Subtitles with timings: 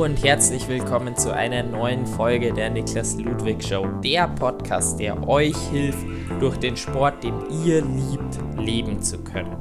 [0.00, 5.54] Und herzlich willkommen zu einer neuen Folge der Niklas Ludwig Show, der Podcast, der euch
[5.70, 6.06] hilft,
[6.40, 7.34] durch den Sport, den
[7.66, 9.58] ihr liebt, leben zu können.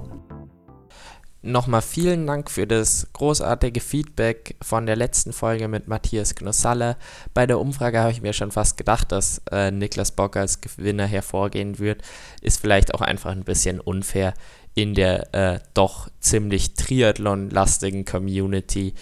[1.41, 6.95] Nochmal vielen Dank für das großartige Feedback von der letzten Folge mit Matthias Knossalle.
[7.33, 11.05] Bei der Umfrage habe ich mir schon fast gedacht, dass äh, Niklas Bock als Gewinner
[11.05, 12.01] hervorgehen wird.
[12.41, 14.33] Ist vielleicht auch einfach ein bisschen unfair
[14.75, 18.93] in der äh, doch ziemlich Triathlon-lastigen Community,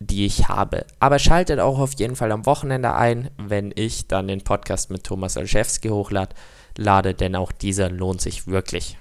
[0.00, 0.86] die ich habe.
[0.98, 5.04] Aber schaltet auch auf jeden Fall am Wochenende ein, wenn ich dann den Podcast mit
[5.04, 8.96] Thomas Olszewski hochlade, denn auch dieser lohnt sich wirklich.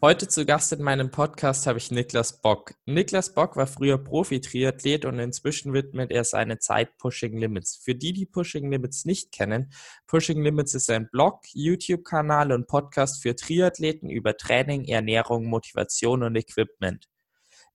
[0.00, 2.74] Heute zu Gast in meinem Podcast habe ich Niklas Bock.
[2.86, 7.80] Niklas Bock war früher Profi-Triathlet und inzwischen widmet er seine Zeit Pushing Limits.
[7.82, 9.72] Für die, die Pushing Limits nicht kennen,
[10.06, 16.36] Pushing Limits ist ein Blog, YouTube-Kanal und Podcast für Triathleten über Training, Ernährung, Motivation und
[16.36, 17.08] Equipment.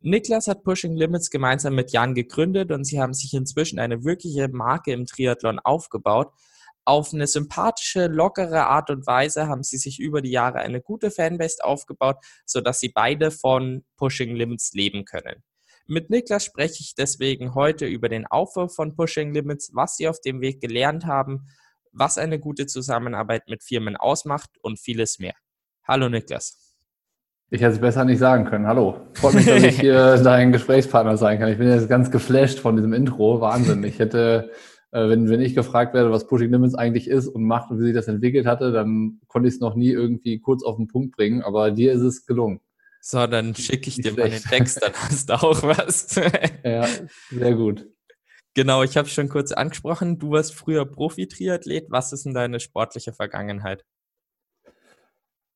[0.06, 4.50] Niklas hat Pushing Limits gemeinsam mit Jan gegründet und sie haben sich inzwischen eine wirkliche
[4.50, 6.34] Marke im Triathlon aufgebaut,
[6.86, 11.12] auf eine sympathische, lockere Art und Weise haben sie sich über die Jahre eine gute
[11.12, 15.42] Fanbase aufgebaut, sodass sie beide von Pushing Limits leben können.
[15.88, 20.20] Mit Niklas spreche ich deswegen heute über den Aufbau von Pushing Limits, was sie auf
[20.20, 21.48] dem Weg gelernt haben,
[21.94, 25.36] was eine gute Zusammenarbeit mit Firmen ausmacht und vieles mehr.
[25.88, 26.63] Hallo Niklas.
[27.54, 28.66] Ich hätte es besser nicht sagen können.
[28.66, 28.98] Hallo.
[29.14, 31.52] Freut mich, dass ich hier dein Gesprächspartner sein kann.
[31.52, 33.42] Ich bin jetzt ganz geflasht von diesem Intro.
[33.42, 33.84] Wahnsinn.
[33.84, 34.50] Ich hätte
[34.90, 37.84] äh, wenn, wenn ich gefragt werde, was Pushing Limits eigentlich ist und macht und wie
[37.84, 41.16] sich das entwickelt hatte, dann konnte ich es noch nie irgendwie kurz auf den Punkt
[41.16, 42.60] bringen, aber dir ist es gelungen.
[43.02, 46.16] So, dann schicke ich dir mal den Text, dann hast du auch was.
[46.64, 46.88] ja,
[47.30, 47.88] sehr gut.
[48.56, 51.86] Genau, ich habe schon kurz angesprochen, du warst früher Profi-Triathlet.
[51.92, 53.84] Was ist denn deine sportliche Vergangenheit?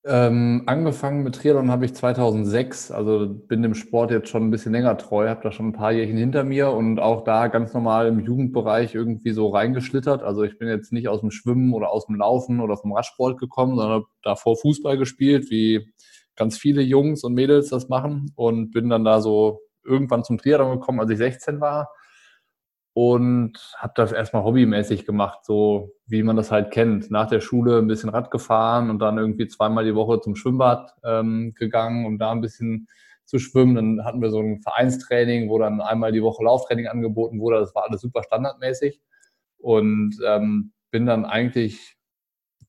[0.09, 4.71] Ähm, angefangen mit Triathlon habe ich 2006, also bin dem Sport jetzt schon ein bisschen
[4.71, 8.07] länger treu, habe da schon ein paar Jährchen hinter mir und auch da ganz normal
[8.07, 10.23] im Jugendbereich irgendwie so reingeschlittert.
[10.23, 13.37] Also ich bin jetzt nicht aus dem Schwimmen oder aus dem Laufen oder vom Radsport
[13.37, 15.91] gekommen, sondern davor Fußball gespielt, wie
[16.37, 20.79] ganz viele Jungs und Mädels das machen und bin dann da so irgendwann zum Triathlon
[20.79, 21.89] gekommen, als ich 16 war
[22.93, 27.11] und habe das erstmal hobbymäßig gemacht, so wie man das halt kennt.
[27.11, 30.95] Nach der Schule ein bisschen Rad gefahren und dann irgendwie zweimal die Woche zum Schwimmbad
[31.03, 32.87] ähm, gegangen, um da ein bisschen
[33.25, 33.75] zu schwimmen.
[33.75, 37.59] Dann hatten wir so ein Vereinstraining, wo dann einmal die Woche Lauftraining angeboten wurde.
[37.59, 39.01] Das war alles super standardmäßig
[39.57, 41.97] und ähm, bin dann eigentlich,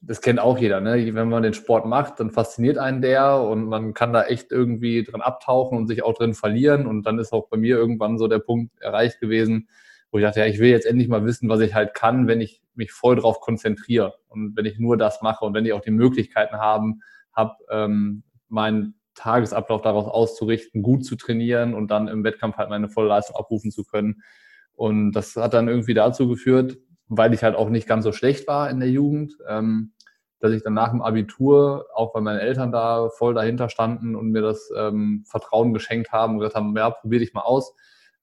[0.01, 1.15] das kennt auch jeder, ne?
[1.15, 5.05] wenn man den Sport macht, dann fasziniert einen der und man kann da echt irgendwie
[5.05, 6.89] drin abtauchen und sich auch drin verlieren.
[6.89, 9.69] Und dann ist auch bei mir irgendwann so der Punkt erreicht gewesen,
[10.11, 12.41] wo ich dachte, ja, ich will jetzt endlich mal wissen, was ich halt kann, wenn
[12.41, 15.81] ich mich voll drauf konzentriere und wenn ich nur das mache und wenn ich auch
[15.81, 17.03] die Möglichkeiten haben,
[17.33, 22.89] habe, ähm, meinen Tagesablauf daraus auszurichten, gut zu trainieren und dann im Wettkampf halt meine
[22.89, 24.23] volle Leistung abrufen zu können.
[24.75, 28.47] Und das hat dann irgendwie dazu geführt, weil ich halt auch nicht ganz so schlecht
[28.47, 29.93] war in der Jugend, ähm,
[30.39, 34.31] dass ich dann nach dem Abitur, auch weil meine Eltern da voll dahinter standen und
[34.31, 37.75] mir das ähm, Vertrauen geschenkt haben und gesagt haben, ja, probier dich mal aus,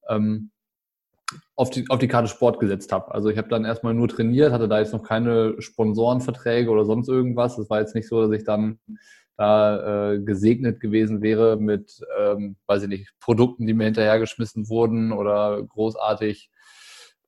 [0.08, 0.52] ähm,
[1.56, 3.14] auf die, auf die Karte Sport gesetzt habe.
[3.14, 7.08] Also ich habe dann erstmal nur trainiert, hatte da jetzt noch keine Sponsorenverträge oder sonst
[7.08, 7.58] irgendwas.
[7.58, 8.80] Es war jetzt nicht so, dass ich dann
[9.38, 15.12] da äh, gesegnet gewesen wäre mit, ähm, weiß ich nicht, Produkten, die mir hinterhergeschmissen wurden
[15.12, 16.50] oder großartig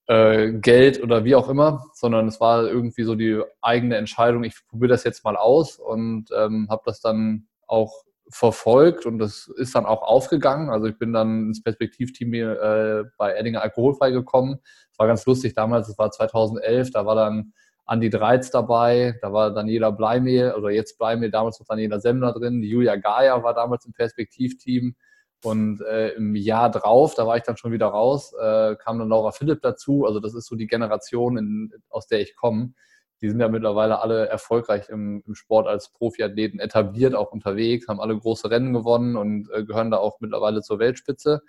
[0.08, 4.56] äh, Geld oder wie auch immer, sondern es war irgendwie so die eigene Entscheidung, ich
[4.70, 9.76] probiere das jetzt mal aus und ähm, habe das dann auch verfolgt und das ist
[9.76, 10.70] dann auch aufgegangen.
[10.70, 14.60] Also ich bin dann ins Perspektivteam äh, bei Eddinger Alkoholfrei gekommen.
[14.90, 17.54] Das war ganz lustig damals, das war 2011, da war dann
[17.86, 22.62] Andi Dreiz dabei, da war Daniela Bleimehl oder jetzt Bleimehl, damals noch Daniela Semmler drin,
[22.62, 24.96] Julia Gaia war damals im Perspektivteam
[25.44, 29.08] und äh, im Jahr drauf, da war ich dann schon wieder raus, äh, kam dann
[29.08, 32.74] Laura Philipp dazu, also das ist so die Generation, in, aus der ich komme
[33.22, 38.00] die sind ja mittlerweile alle erfolgreich im, im, Sport als Profiathleten etabliert, auch unterwegs, haben
[38.00, 41.42] alle große Rennen gewonnen und äh, gehören da auch mittlerweile zur Weltspitze.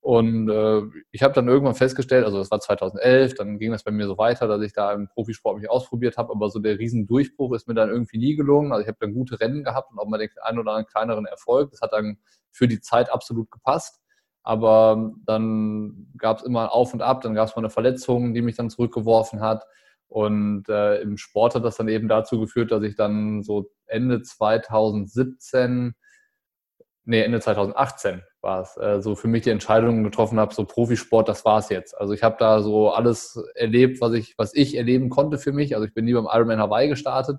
[0.00, 3.90] Und äh, ich habe dann irgendwann festgestellt, also das war 2011, dann ging das bei
[3.90, 7.52] mir so weiter, dass ich da im Profisport mich ausprobiert habe, aber so der Riesendurchbruch
[7.54, 8.72] ist mir dann irgendwie nie gelungen.
[8.72, 11.26] Also ich habe dann gute Rennen gehabt und auch mal den einen oder anderen kleineren
[11.26, 11.70] Erfolg.
[11.72, 12.18] Das hat dann
[12.50, 14.00] für die Zeit absolut gepasst.
[14.42, 18.40] Aber dann gab es immer Auf und Ab, dann gab es mal eine Verletzung, die
[18.40, 19.66] mich dann zurückgeworfen hat.
[20.08, 24.22] Und äh, im Sport hat das dann eben dazu geführt, dass ich dann so Ende
[24.22, 25.94] 2017,
[27.04, 31.28] nee, Ende 2018 war es, äh, so für mich die Entscheidung getroffen habe, so Profisport,
[31.28, 31.98] das war es jetzt.
[31.98, 35.74] Also ich habe da so alles erlebt, was ich, was ich erleben konnte für mich.
[35.74, 37.38] Also ich bin nie beim Ironman Hawaii gestartet,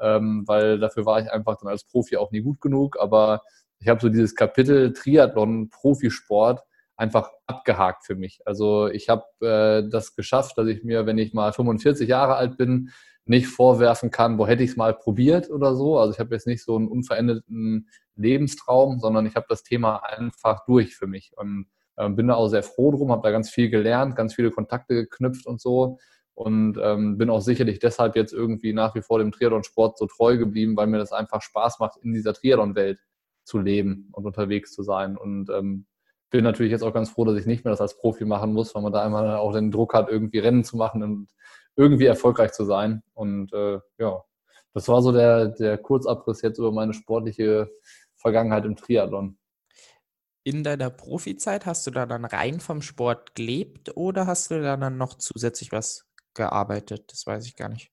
[0.00, 2.98] ähm, weil dafür war ich einfach dann als Profi auch nie gut genug.
[2.98, 3.42] Aber
[3.78, 6.62] ich habe so dieses Kapitel Triathlon, Profisport
[6.98, 8.40] einfach abgehakt für mich.
[8.44, 12.58] Also ich habe äh, das geschafft, dass ich mir, wenn ich mal 45 Jahre alt
[12.58, 12.90] bin,
[13.24, 15.98] nicht vorwerfen kann, wo hätte ich es mal probiert oder so.
[15.98, 20.64] Also ich habe jetzt nicht so einen unveränderten Lebenstraum, sondern ich habe das Thema einfach
[20.66, 23.70] durch für mich und äh, bin da auch sehr froh drum, habe da ganz viel
[23.70, 25.98] gelernt, ganz viele Kontakte geknüpft und so
[26.34, 30.36] und ähm, bin auch sicherlich deshalb jetzt irgendwie nach wie vor dem Triathlon-Sport so treu
[30.36, 32.98] geblieben, weil mir das einfach Spaß macht, in dieser Triathlon-Welt
[33.44, 35.86] zu leben und unterwegs zu sein und ähm,
[36.30, 38.74] bin natürlich jetzt auch ganz froh, dass ich nicht mehr das als Profi machen muss,
[38.74, 41.28] weil man da einmal auch den Druck hat, irgendwie Rennen zu machen und
[41.76, 43.02] irgendwie erfolgreich zu sein.
[43.14, 44.22] Und äh, ja,
[44.74, 47.70] das war so der, der Kurzabriss jetzt über meine sportliche
[48.16, 49.38] Vergangenheit im Triathlon.
[50.44, 54.76] In deiner Profizeit hast du da dann rein vom Sport gelebt oder hast du da
[54.76, 57.12] dann noch zusätzlich was gearbeitet?
[57.12, 57.90] Das weiß ich gar nicht.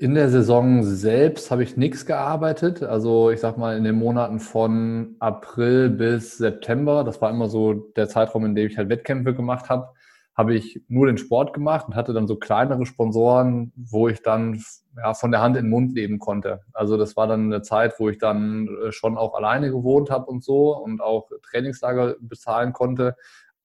[0.00, 2.84] In der Saison selbst habe ich nichts gearbeitet.
[2.84, 7.74] Also ich sag mal in den Monaten von April bis September, das war immer so
[7.74, 9.88] der Zeitraum, in dem ich halt Wettkämpfe gemacht habe,
[10.36, 14.62] habe ich nur den Sport gemacht und hatte dann so kleinere Sponsoren, wo ich dann
[14.96, 16.60] ja, von der Hand in den Mund leben konnte.
[16.72, 20.26] Also das war dann eine Zeit, wo ich dann äh, schon auch alleine gewohnt habe
[20.26, 23.16] und so und auch Trainingslager bezahlen konnte.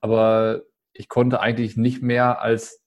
[0.02, 0.62] Aber
[0.94, 2.82] ich konnte eigentlich nicht mehr als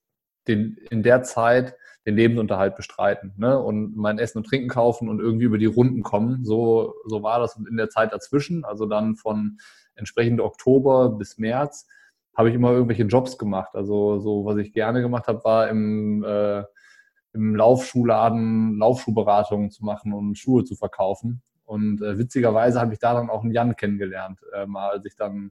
[0.48, 1.76] den, in der Zeit
[2.06, 3.58] den Lebensunterhalt bestreiten ne?
[3.60, 6.44] und mein Essen und Trinken kaufen und irgendwie über die Runden kommen.
[6.44, 9.58] So, so war das in der Zeit dazwischen, also dann von
[9.96, 11.86] entsprechend Oktober bis März
[12.36, 13.74] habe ich immer irgendwelche Jobs gemacht.
[13.74, 16.64] Also so, was ich gerne gemacht habe, war im, äh,
[17.32, 21.42] im Laufschuhladen Laufschuhberatungen zu machen und Schuhe zu verkaufen.
[21.64, 25.16] Und äh, witzigerweise habe ich da dann auch einen Jan kennengelernt, äh, mal als ich
[25.16, 25.50] dann,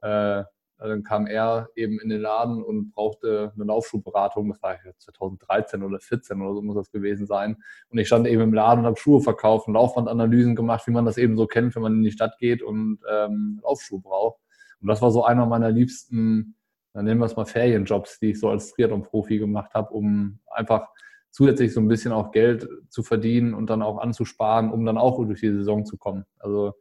[0.00, 0.42] äh,
[0.88, 4.48] dann kam er eben in den Laden und brauchte eine Laufschuhberatung.
[4.50, 7.56] Das war 2013 oder 14 oder so muss das gewesen sein.
[7.90, 11.04] Und ich stand eben im Laden und habe Schuhe verkauft und Laufbandanalysen gemacht, wie man
[11.04, 14.40] das eben so kennt, wenn man in die Stadt geht und ähm, Laufschuhe braucht.
[14.80, 16.56] Und das war so einer meiner liebsten,
[16.92, 20.88] dann nennen wir es mal Ferienjobs, die ich so als Triathlon-Profi gemacht habe, um einfach
[21.30, 25.16] zusätzlich so ein bisschen auch Geld zu verdienen und dann auch anzusparen, um dann auch
[25.24, 26.26] durch die Saison zu kommen.
[26.38, 26.74] Also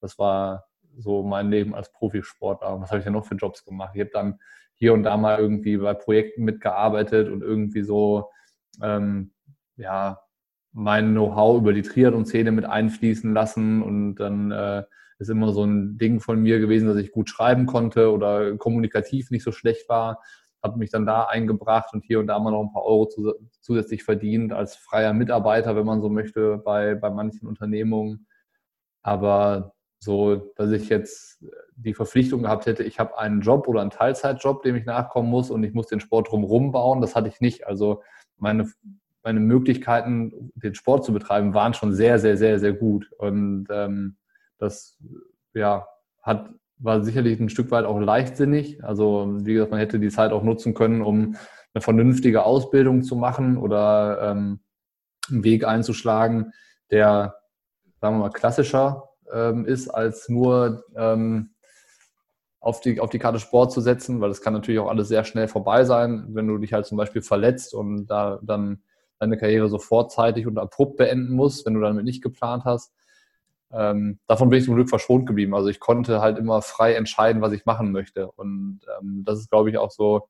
[0.00, 0.67] das war
[0.98, 2.80] so mein Leben als Profisportler.
[2.80, 3.92] Was habe ich denn noch für Jobs gemacht?
[3.94, 4.38] Ich habe dann
[4.74, 8.30] hier und da mal irgendwie bei Projekten mitgearbeitet und irgendwie so
[8.82, 9.32] ähm,
[9.76, 10.20] ja
[10.72, 14.84] mein Know-how über die Triathlon-Szene mit einfließen lassen und dann äh,
[15.18, 19.30] ist immer so ein Ding von mir gewesen, dass ich gut schreiben konnte oder kommunikativ
[19.30, 20.22] nicht so schlecht war.
[20.62, 23.08] Habe mich dann da eingebracht und hier und da mal noch ein paar Euro
[23.60, 28.26] zusätzlich verdient als freier Mitarbeiter, wenn man so möchte, bei, bei manchen Unternehmungen.
[29.02, 31.44] Aber so, dass ich jetzt
[31.76, 35.50] die Verpflichtung gehabt hätte, ich habe einen Job oder einen Teilzeitjob, dem ich nachkommen muss
[35.50, 37.66] und ich muss den Sport drumherum bauen, das hatte ich nicht.
[37.66, 38.02] Also
[38.36, 38.70] meine,
[39.22, 43.10] meine Möglichkeiten, den Sport zu betreiben, waren schon sehr, sehr, sehr, sehr gut.
[43.18, 44.16] Und ähm,
[44.58, 44.98] das
[45.52, 45.86] ja,
[46.22, 48.84] hat, war sicherlich ein Stück weit auch leichtsinnig.
[48.84, 51.36] Also wie gesagt, man hätte die Zeit auch nutzen können, um
[51.74, 54.60] eine vernünftige Ausbildung zu machen oder ähm,
[55.28, 56.52] einen Weg einzuschlagen,
[56.90, 57.34] der,
[58.00, 61.50] sagen wir mal, klassischer ähm, ist, als nur ähm,
[62.60, 65.24] auf, die, auf die Karte Sport zu setzen, weil das kann natürlich auch alles sehr
[65.24, 68.82] schnell vorbei sein, wenn du dich halt zum Beispiel verletzt und da dann
[69.18, 72.92] deine Karriere so vorzeitig und abrupt beenden musst, wenn du damit nicht geplant hast.
[73.70, 75.54] Ähm, davon bin ich zum Glück verschont geblieben.
[75.54, 78.30] Also ich konnte halt immer frei entscheiden, was ich machen möchte.
[78.32, 80.28] Und ähm, das ist, glaube ich, auch so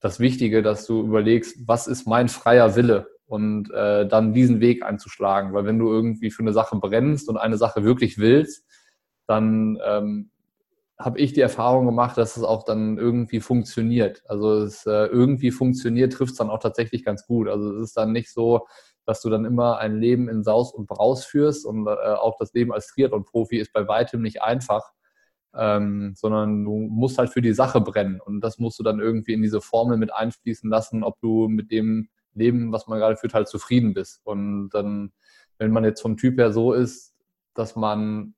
[0.00, 4.82] das Wichtige, dass du überlegst, was ist mein freier Wille und äh, dann diesen Weg
[4.82, 5.52] einzuschlagen.
[5.52, 8.64] Weil wenn du irgendwie für eine Sache brennst und eine Sache wirklich willst,
[9.26, 10.30] dann ähm,
[10.98, 14.22] habe ich die Erfahrung gemacht, dass es auch dann irgendwie funktioniert.
[14.26, 17.48] Also es äh, irgendwie funktioniert, trifft es dann auch tatsächlich ganz gut.
[17.48, 18.66] Also es ist dann nicht so,
[19.04, 22.52] dass du dann immer ein Leben in Saus und Braus führst und äh, auch das
[22.54, 24.90] Leben als Triathlon-Profi ist bei weitem nicht einfach,
[25.54, 29.34] ähm, sondern du musst halt für die Sache brennen und das musst du dann irgendwie
[29.34, 33.34] in diese Formel mit einfließen lassen, ob du mit dem Leben, was man gerade führt,
[33.34, 34.20] halt zufrieden bist.
[34.24, 35.12] Und dann,
[35.58, 37.14] wenn man jetzt vom Typ her so ist,
[37.54, 38.34] dass man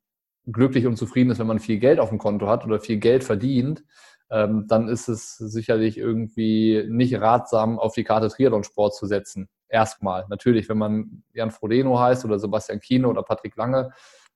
[0.46, 3.24] glücklich und zufrieden ist, wenn man viel Geld auf dem Konto hat oder viel Geld
[3.24, 3.84] verdient,
[4.30, 10.26] ähm, dann ist es sicherlich irgendwie nicht ratsam, auf die Karte Triathlon-Sport zu setzen erstmal.
[10.28, 13.90] Natürlich, wenn man Jan Frodeno heißt oder Sebastian Kiene oder Patrick Lange,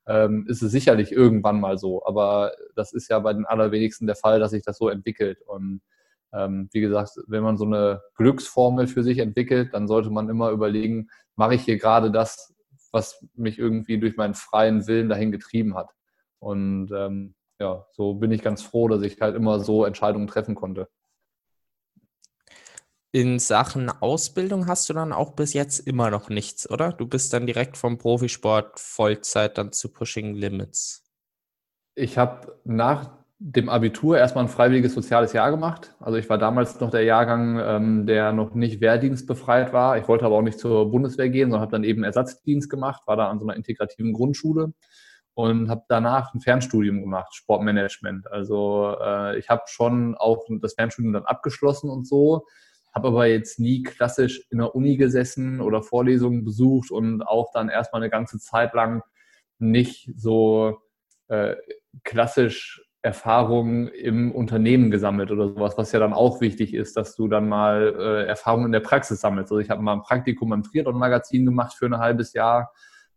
[0.07, 2.05] ähm, ist es sicherlich irgendwann mal so.
[2.07, 5.43] Aber das ist ja bei den allerwenigsten der Fall, dass sich das so entwickelt.
[5.47, 5.81] Und
[6.35, 10.51] ähm, wie gesagt, wenn man so eine Glücksformel für sich entwickelt, dann sollte man immer
[10.51, 12.55] überlegen, mache ich hier gerade das,
[12.93, 15.91] was mich irgendwie durch meinen freien Willen dahin getrieben hat.
[16.39, 20.55] Und ähm, ja, so bin ich ganz froh, dass ich halt immer so Entscheidungen treffen
[20.55, 20.89] konnte.
[23.13, 26.93] In Sachen Ausbildung hast du dann auch bis jetzt immer noch nichts, oder?
[26.93, 31.05] Du bist dann direkt vom Profisport Vollzeit dann zu Pushing Limits.
[31.95, 35.95] Ich habe nach dem Abitur erstmal ein freiwilliges soziales Jahr gemacht.
[36.01, 39.99] Also ich war damals noch der Jahrgang, ähm, der noch nicht wehrdienstbefreit war.
[39.99, 43.19] Ich wollte aber auch nicht zur Bundeswehr gehen, sondern habe dann eben Ersatzdienst gemacht, war
[43.19, 44.73] da an so einer integrativen Grundschule
[45.35, 48.33] und habe danach ein Fernstudium gemacht, Sportmanagement.
[48.33, 52.47] Also äh, ich habe schon auch das Fernstudium dann abgeschlossen und so,
[52.95, 57.69] habe aber jetzt nie klassisch in der Uni gesessen oder Vorlesungen besucht und auch dann
[57.69, 59.03] erstmal eine ganze Zeit lang
[59.59, 60.79] nicht so
[61.29, 61.57] äh,
[62.05, 67.29] klassisch Erfahrungen im Unternehmen gesammelt oder sowas, was ja dann auch wichtig ist, dass du
[67.29, 69.53] dann mal äh, Erfahrungen in der Praxis sammelst.
[69.53, 72.73] Also ich habe mal ein Praktikum im Triathlon-Magazin gemacht für ein halbes Jahr,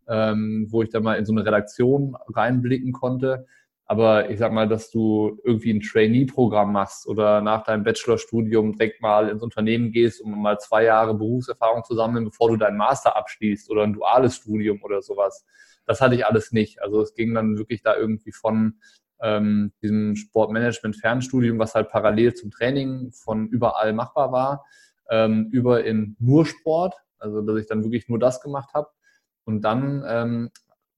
[0.06, 3.46] ähm, wo ich dann mal in so eine Redaktion reinblicken konnte.
[3.86, 9.00] Aber ich sag mal, dass du irgendwie ein Trainee-Programm machst oder nach deinem Bachelorstudium direkt
[9.00, 13.16] mal ins Unternehmen gehst, um mal zwei Jahre Berufserfahrung zu sammeln, bevor du deinen Master
[13.16, 15.46] abschließt oder ein duales Studium oder sowas.
[15.86, 16.82] Das hatte ich alles nicht.
[16.82, 18.74] Also es ging dann wirklich da irgendwie von
[19.22, 24.64] ähm, diesem Sportmanagement-Fernstudium, was halt parallel zum Training von überall machbar war,
[25.10, 28.88] ähm, über in nur Sport, also dass ich dann wirklich nur das gemacht habe.
[29.44, 30.50] Und dann ähm,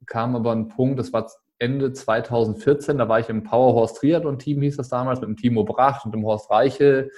[0.07, 4.63] kam aber ein Punkt, das war Ende 2014, da war ich im Powerhorse Triathlon Team,
[4.63, 7.11] hieß das damals, mit dem Timo Bracht und dem Horst Reichel,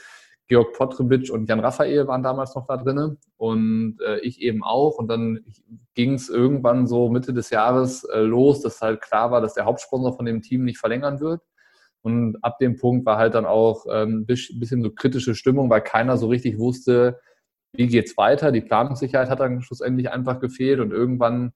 [0.52, 4.98] Georg Potrebitsch und Jan Raphael waren damals noch da drin und äh, ich eben auch.
[4.98, 5.40] Und dann
[5.94, 9.64] ging es irgendwann so Mitte des Jahres äh, los, dass halt klar war, dass der
[9.64, 11.40] Hauptsponsor von dem Team nicht verlängern wird.
[12.02, 15.80] Und ab dem Punkt war halt dann auch ein ähm, bisschen so kritische Stimmung, weil
[15.80, 17.18] keiner so richtig wusste,
[17.72, 18.52] wie geht's weiter.
[18.52, 21.54] Die Planungssicherheit hat dann schlussendlich einfach gefehlt und irgendwann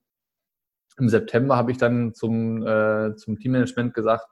[0.97, 4.25] im September habe ich dann zum, äh, zum Teammanagement gesagt,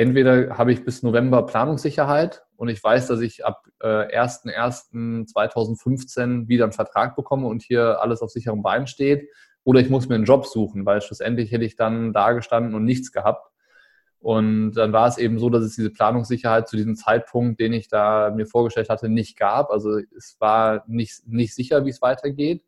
[0.00, 6.64] entweder habe ich bis November Planungssicherheit und ich weiß, dass ich ab äh, 1.1.2015 wieder
[6.64, 9.28] einen Vertrag bekomme und hier alles auf sicherem Bein steht,
[9.62, 12.86] oder ich muss mir einen Job suchen, weil schlussendlich hätte ich dann da gestanden und
[12.86, 13.46] nichts gehabt.
[14.18, 17.88] Und dann war es eben so, dass es diese Planungssicherheit zu diesem Zeitpunkt, den ich
[17.88, 19.70] da mir vorgestellt hatte, nicht gab.
[19.70, 22.64] Also es war nicht, nicht sicher, wie es weitergeht.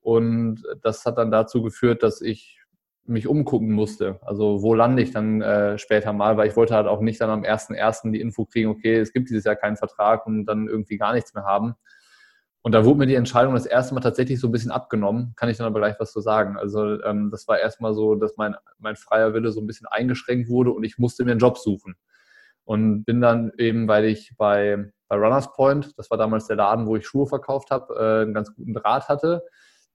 [0.00, 2.59] Und das hat dann dazu geführt, dass ich
[3.04, 4.20] mich umgucken musste.
[4.22, 7.30] Also wo lande ich dann äh, später mal, weil ich wollte halt auch nicht dann
[7.30, 8.12] am 1.1.
[8.12, 11.34] die Info kriegen, okay, es gibt dieses Jahr keinen Vertrag und dann irgendwie gar nichts
[11.34, 11.74] mehr haben.
[12.62, 15.48] Und da wurde mir die Entscheidung das erste Mal tatsächlich so ein bisschen abgenommen, kann
[15.48, 16.58] ich dann aber gleich was zu sagen.
[16.58, 20.48] Also ähm, das war erstmal so, dass mein, mein freier Wille so ein bisschen eingeschränkt
[20.48, 21.94] wurde und ich musste mir einen Job suchen.
[22.64, 26.86] Und bin dann eben, weil ich bei, bei Runners Point, das war damals der Laden,
[26.86, 29.42] wo ich Schuhe verkauft habe, äh, einen ganz guten Draht hatte,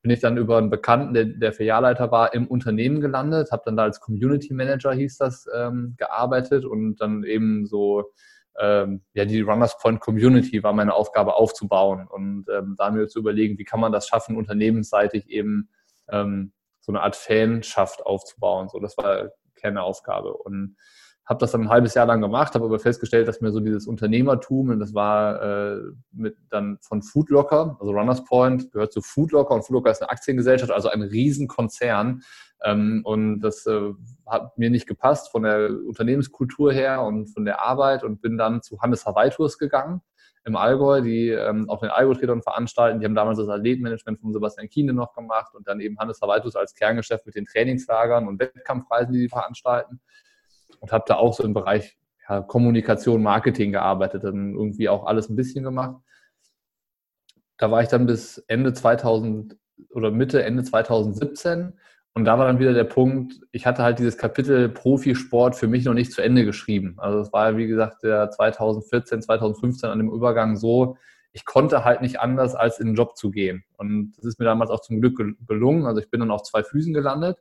[0.06, 3.76] bin ich dann über einen Bekannten, der, der Filialleiter war, im Unternehmen gelandet, habe dann
[3.76, 8.12] da als Community Manager, hieß das, ähm, gearbeitet und dann eben so,
[8.60, 13.18] ähm, ja, die Runners Point Community war meine Aufgabe aufzubauen und ähm, da mir zu
[13.18, 15.70] überlegen, wie kann man das schaffen, unternehmensseitig eben
[16.08, 18.70] ähm, so eine Art Fanschaft aufzubauen.
[18.70, 20.36] So, das war Kernaufgabe.
[20.38, 20.78] Und
[21.26, 23.88] habe das dann ein halbes Jahr lang gemacht, habe aber festgestellt, dass mir so dieses
[23.88, 29.56] Unternehmertum, und das war äh, mit dann von Foodlocker, also Runners Point gehört zu Foodlocker
[29.56, 32.22] und Foodlocker ist eine Aktiengesellschaft, also ein Riesenkonzern.
[32.64, 33.94] Ähm, und das äh,
[34.28, 38.62] hat mir nicht gepasst von der Unternehmenskultur her und von der Arbeit und bin dann
[38.62, 40.02] zu Hannes Hawaii Tours gegangen
[40.46, 43.00] im Allgäu, die ähm, auch den Allgäu-Triathlon veranstalten.
[43.00, 46.40] Die haben damals das Athletenmanagement von Sebastian Kiene noch gemacht und dann eben Hannes Hawaii
[46.40, 50.00] Tours als Kerngeschäft mit den Trainingslagern und Wettkampfreisen, die sie veranstalten
[50.80, 55.30] und habe da auch so im Bereich ja, Kommunikation, Marketing gearbeitet, dann irgendwie auch alles
[55.30, 55.96] ein bisschen gemacht.
[57.58, 59.58] Da war ich dann bis Ende 2000
[59.90, 61.74] oder Mitte, Ende 2017
[62.18, 65.84] und da war dann wieder der Punkt, ich hatte halt dieses Kapitel Profisport für mich
[65.84, 66.96] noch nicht zu Ende geschrieben.
[66.98, 70.98] Also es war, wie gesagt, der 2014, 2015 an dem Übergang so,
[71.34, 73.66] ich konnte halt nicht anders, als in den Job zu gehen.
[73.76, 75.86] Und das ist mir damals auch zum Glück gelungen.
[75.86, 77.38] Also ich bin dann auf zwei Füßen gelandet.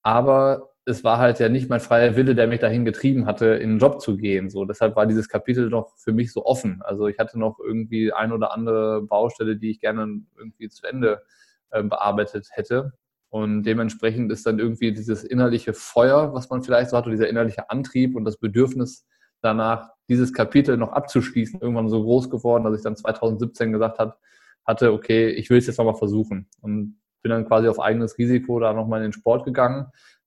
[0.00, 3.70] Aber es war halt ja nicht mein freier Wille, der mich dahin getrieben hatte, in
[3.70, 4.48] den Job zu gehen.
[4.48, 6.80] So, deshalb war dieses Kapitel noch für mich so offen.
[6.84, 11.22] Also ich hatte noch irgendwie ein oder andere Baustelle, die ich gerne irgendwie zu Ende
[11.70, 12.92] äh, bearbeitet hätte.
[13.30, 17.28] Und dementsprechend ist dann irgendwie dieses innerliche Feuer, was man vielleicht so hat, oder dieser
[17.28, 19.04] innerliche Antrieb und das Bedürfnis
[19.40, 24.16] danach, dieses Kapitel noch abzuschließen, irgendwann so groß geworden, dass ich dann 2017 gesagt hat,
[24.64, 26.48] hatte, okay, ich will es jetzt nochmal versuchen.
[26.60, 29.86] Und bin dann quasi auf eigenes Risiko da nochmal in den Sport gegangen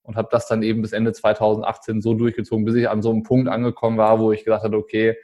[0.10, 3.22] und habe das dann eben bis Ende 2018 so durchgezogen, bis ich an so einem
[3.22, 5.16] Punkt angekommen war, wo ich gesagt habe, okay,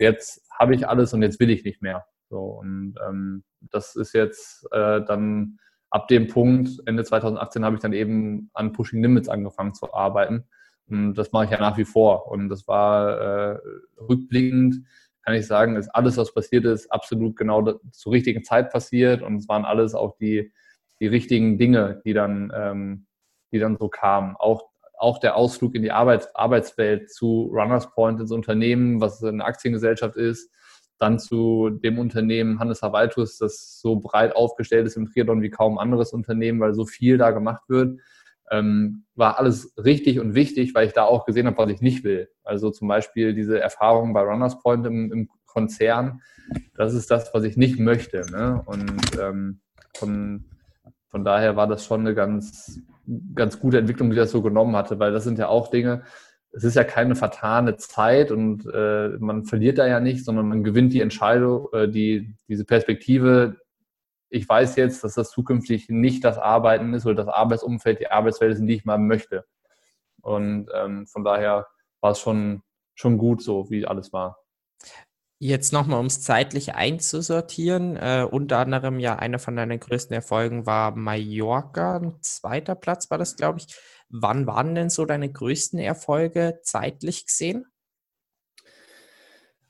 [0.00, 2.04] jetzt habe ich alles und jetzt will ich nicht mehr.
[2.30, 7.80] So, und ähm, das ist jetzt äh, dann ab dem Punkt, Ende 2018, habe ich
[7.80, 10.48] dann eben an Pushing Limits angefangen zu arbeiten.
[10.88, 12.26] Und das mache ich ja nach wie vor.
[12.26, 13.58] Und das war äh,
[14.00, 14.82] rückblickend,
[15.22, 19.22] kann ich sagen, ist alles, was passiert ist, absolut genau zur richtigen Zeit passiert.
[19.22, 20.52] Und es waren alles auch die
[21.00, 23.06] die richtigen Dinge, die dann, ähm,
[23.54, 24.36] die dann so kamen.
[24.36, 29.44] Auch auch der Ausflug in die Arbeit, Arbeitswelt zu Runners Point ins Unternehmen, was eine
[29.44, 30.50] Aktiengesellschaft ist,
[30.98, 35.78] dann zu dem Unternehmen Hannes Havaltus, das so breit aufgestellt ist im Triathlon wie kaum
[35.78, 38.00] anderes Unternehmen, weil so viel da gemacht wird,
[38.50, 42.04] ähm, war alles richtig und wichtig, weil ich da auch gesehen habe, was ich nicht
[42.04, 42.28] will.
[42.44, 46.20] Also zum Beispiel diese Erfahrung bei Runners Point im, im Konzern,
[46.76, 48.26] das ist das, was ich nicht möchte.
[48.30, 48.62] Ne?
[48.66, 49.60] Und ähm,
[49.96, 50.44] von,
[51.14, 52.82] von daher war das schon eine ganz,
[53.36, 56.02] ganz gute Entwicklung, die das so genommen hatte, weil das sind ja auch Dinge,
[56.50, 60.64] es ist ja keine vertane Zeit und äh, man verliert da ja nicht, sondern man
[60.64, 63.60] gewinnt die Entscheidung, äh, die, diese Perspektive.
[64.28, 68.54] Ich weiß jetzt, dass das zukünftig nicht das Arbeiten ist oder das Arbeitsumfeld, die Arbeitswelt
[68.54, 69.44] ist, in die ich mal möchte.
[70.20, 71.68] Und ähm, von daher
[72.00, 72.62] war es schon,
[72.96, 74.43] schon gut so, wie alles war.
[75.38, 77.96] Jetzt nochmal, um es zeitlich einzusortieren.
[77.96, 81.96] Äh, unter anderem ja einer von deinen größten Erfolgen war Mallorca.
[81.96, 83.66] Ein zweiter Platz war das, glaube ich.
[84.08, 87.66] Wann waren denn so deine größten Erfolge zeitlich gesehen?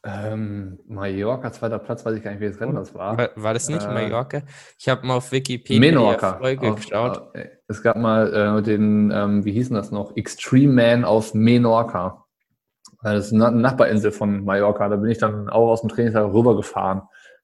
[0.06, 3.16] Ähm, Mallorca, zweiter Platz, weiß ich gar nicht, welches Rennen das war.
[3.16, 4.42] War, war das nicht äh, Mallorca?
[4.78, 6.28] Ich habe mal auf Wikipedia Menorca.
[6.28, 7.34] die Erfolge auf, geschaut.
[7.34, 10.14] Äh, es gab mal äh, den, ähm, wie hießen das noch?
[10.14, 12.23] Extreme Man auf Menorca.
[13.04, 14.88] Das ist eine Nachbarinsel von Mallorca.
[14.88, 17.02] Da bin ich dann auch aus dem Trainingslager rübergefahren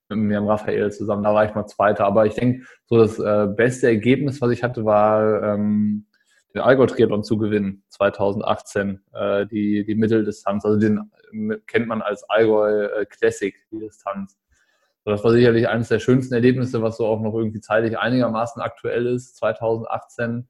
[0.08, 1.22] mit mir und Raphael zusammen.
[1.22, 2.06] Da war ich mal Zweiter.
[2.06, 6.06] Aber ich denke, so das äh, beste Ergebnis, was ich hatte, war ähm,
[6.54, 10.64] den Allgäu-Triathlon zu gewinnen, 2018, äh, die, die Mitteldistanz.
[10.64, 11.10] Also den
[11.66, 13.06] kennt man als Allgäu äh,
[13.70, 14.38] die Distanz.
[15.04, 19.06] Das war sicherlich eines der schönsten Erlebnisse, was so auch noch irgendwie zeitlich einigermaßen aktuell
[19.06, 20.48] ist, 2018.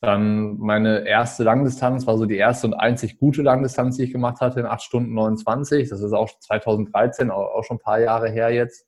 [0.00, 4.40] Dann meine erste Langdistanz war so die erste und einzig gute Langdistanz, die ich gemacht
[4.40, 5.90] hatte, in 8 Stunden 29.
[5.90, 8.86] Das ist auch 2013, auch schon ein paar Jahre her jetzt.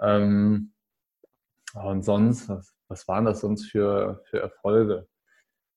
[0.00, 0.72] Ähm,
[1.74, 2.48] und sonst,
[2.88, 5.08] was, waren das sonst für, für Erfolge?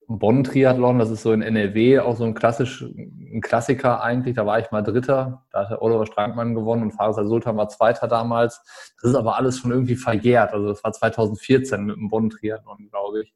[0.10, 4.36] Bonn-Triathlon, das ist so in NRW auch so ein, klassisch, ein Klassiker eigentlich.
[4.36, 8.08] Da war ich mal Dritter, da hat Oliver Strankmann gewonnen und Faris Sultan war Zweiter
[8.08, 8.62] damals.
[9.02, 10.54] Das ist aber alles schon irgendwie verjährt.
[10.54, 13.34] Also das war 2014 mit dem Bonn-Triathlon, glaube ich.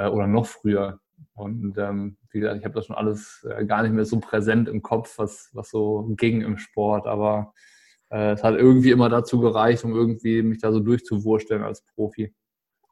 [0.00, 1.00] Äh, oder noch früher.
[1.34, 4.68] Und ähm, wie gesagt, ich habe das schon alles äh, gar nicht mehr so präsent
[4.68, 7.06] im Kopf, was, was so ging im Sport.
[7.06, 7.52] Aber
[8.10, 12.34] äh, es hat irgendwie immer dazu gereicht, um irgendwie mich da so durchzuwursteln als Profi.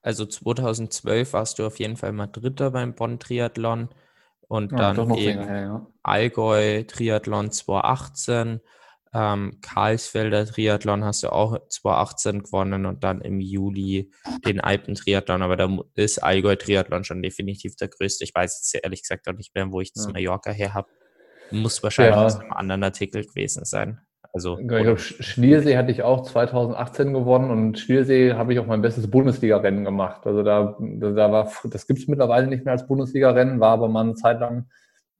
[0.02, 3.88] Also 2012 warst du auf jeden Fall mal Dritter beim Bonn-Triathlon
[4.46, 5.86] und ja, dann eben her, ja.
[6.02, 8.60] Allgäu Triathlon 2018,
[9.14, 14.10] ähm, Karlsfelder Triathlon hast du auch 2018 gewonnen und dann im Juli
[14.46, 18.24] den Alpen-Triathlon, aber da ist Allgäu Triathlon schon definitiv der größte.
[18.24, 20.12] Ich weiß jetzt ehrlich gesagt auch nicht mehr, wo ich das ja.
[20.12, 20.88] Mallorca her habe.
[21.50, 22.26] Muss wahrscheinlich ja.
[22.26, 24.00] aus einem anderen Artikel gewesen sein.
[24.34, 28.82] Also, ich glaube, Schliersee hatte ich auch 2018 gewonnen und Schliersee habe ich auch mein
[28.82, 30.26] bestes Bundesliga-Rennen gemacht.
[30.26, 34.02] Also da, da war, das gibt es mittlerweile nicht mehr als Bundesliga-Rennen, war aber mal
[34.02, 34.66] eine Zeit lang,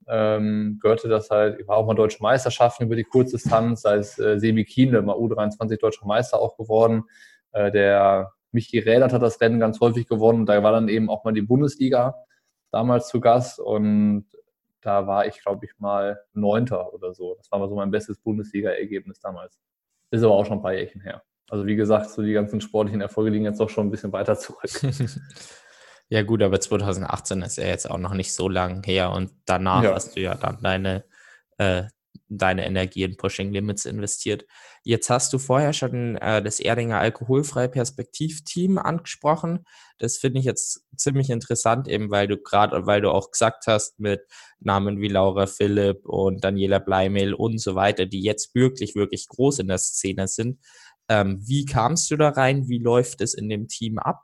[0.09, 4.39] ähm, gehörte das halt, ich war auch mal deutsche Meisterschaften über die Kurzdistanz, ist äh,
[4.39, 7.03] Sebi Kienle, mal U23 deutscher Meister auch geworden.
[7.51, 10.45] Äh, der Michi Rädert hat das Rennen ganz häufig gewonnen.
[10.45, 12.15] Da war dann eben auch mal die Bundesliga
[12.71, 14.25] damals zu Gast und
[14.81, 17.35] da war ich, glaube ich, mal Neunter oder so.
[17.35, 19.59] Das war mal so mein bestes Bundesliga-Ergebnis damals.
[20.11, 21.21] Ist aber auch schon ein paar Jährchen her.
[21.49, 24.37] Also wie gesagt, so die ganzen sportlichen Erfolge liegen jetzt doch schon ein bisschen weiter
[24.37, 24.71] zurück.
[26.09, 29.83] ja gut, aber 2018 ist ja jetzt auch noch nicht so lang her und danach
[29.83, 29.93] ja.
[29.93, 31.05] hast du ja dann deine
[31.57, 31.83] äh,
[32.29, 34.45] deine Energie in Pushing Limits investiert.
[34.83, 39.65] Jetzt hast du vorher schon äh, das Erdinger Alkoholfreie Perspektivteam angesprochen.
[39.97, 43.99] Das finde ich jetzt ziemlich interessant, eben weil du gerade, weil du auch gesagt hast,
[43.99, 44.21] mit
[44.59, 49.59] Namen wie Laura Philipp und Daniela Bleimehl und so weiter, die jetzt wirklich, wirklich groß
[49.59, 50.59] in der Szene sind.
[51.09, 52.69] Ähm, wie kamst du da rein?
[52.69, 54.23] Wie läuft es in dem Team ab?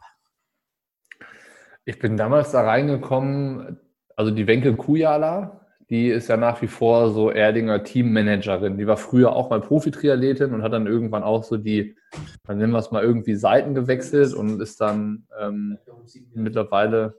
[1.85, 3.77] Ich bin damals da reingekommen,
[4.15, 8.77] also die Wenkel Kujala, die ist ja nach wie vor so Erdinger Teammanagerin.
[8.77, 11.95] Die war früher auch mal Profi-Triathletin und hat dann irgendwann auch so die,
[12.43, 15.77] dann nennen wir es mal irgendwie Seiten gewechselt und ist dann ähm,
[16.33, 17.15] mittlerweile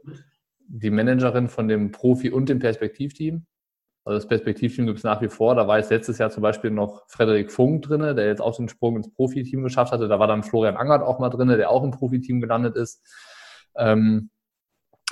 [0.66, 3.46] die Managerin von dem Profi- und dem Perspektivteam.
[4.04, 5.54] Also das Perspektivteam gibt es nach wie vor.
[5.54, 8.68] Da war jetzt letztes Jahr zum Beispiel noch Frederik Funk drin, der jetzt auch den
[8.68, 10.08] Sprung ins Profiteam geschafft hatte.
[10.08, 13.04] Da war dann Florian Angert auch mal drin, der auch im Profiteam gelandet ist.
[13.76, 14.30] Ähm,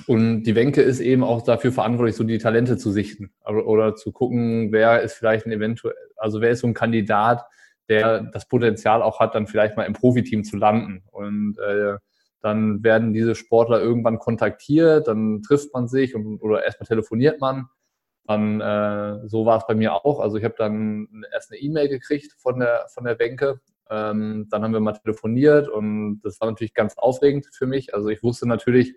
[0.06, 4.12] und die Wenke ist eben auch dafür verantwortlich, so die Talente zu sichten oder zu
[4.12, 7.44] gucken, wer ist vielleicht ein eventuell, also wer ist so ein Kandidat,
[7.88, 11.04] der das Potenzial auch hat, dann vielleicht mal im Profiteam zu landen.
[11.12, 11.98] Und äh,
[12.40, 17.68] dann werden diese Sportler irgendwann kontaktiert, dann trifft man sich und, oder erstmal telefoniert man.
[18.26, 20.18] Dann, äh, so war es bei mir auch.
[20.18, 23.60] Also ich habe dann erst eine E-Mail gekriegt von der, von der Wenke.
[23.90, 27.94] Ähm, dann haben wir mal telefoniert und das war natürlich ganz aufregend für mich.
[27.94, 28.96] Also ich wusste natürlich,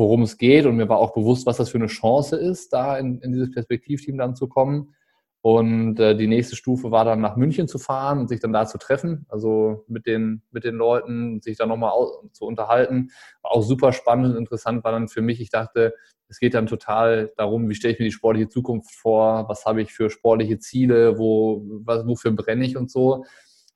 [0.00, 2.96] worum es geht und mir war auch bewusst, was das für eine Chance ist, da
[2.98, 4.94] in, in dieses Perspektivteam dann zu kommen.
[5.42, 8.66] Und äh, die nächste Stufe war dann nach München zu fahren und sich dann da
[8.66, 11.92] zu treffen, also mit den, mit den Leuten, sich dann nochmal
[12.32, 13.10] zu unterhalten.
[13.42, 15.40] War auch super spannend und interessant war dann für mich.
[15.40, 15.94] Ich dachte,
[16.28, 19.82] es geht dann total darum, wie stelle ich mir die sportliche Zukunft vor, was habe
[19.82, 23.24] ich für sportliche Ziele, wo, was, wofür brenne ich und so.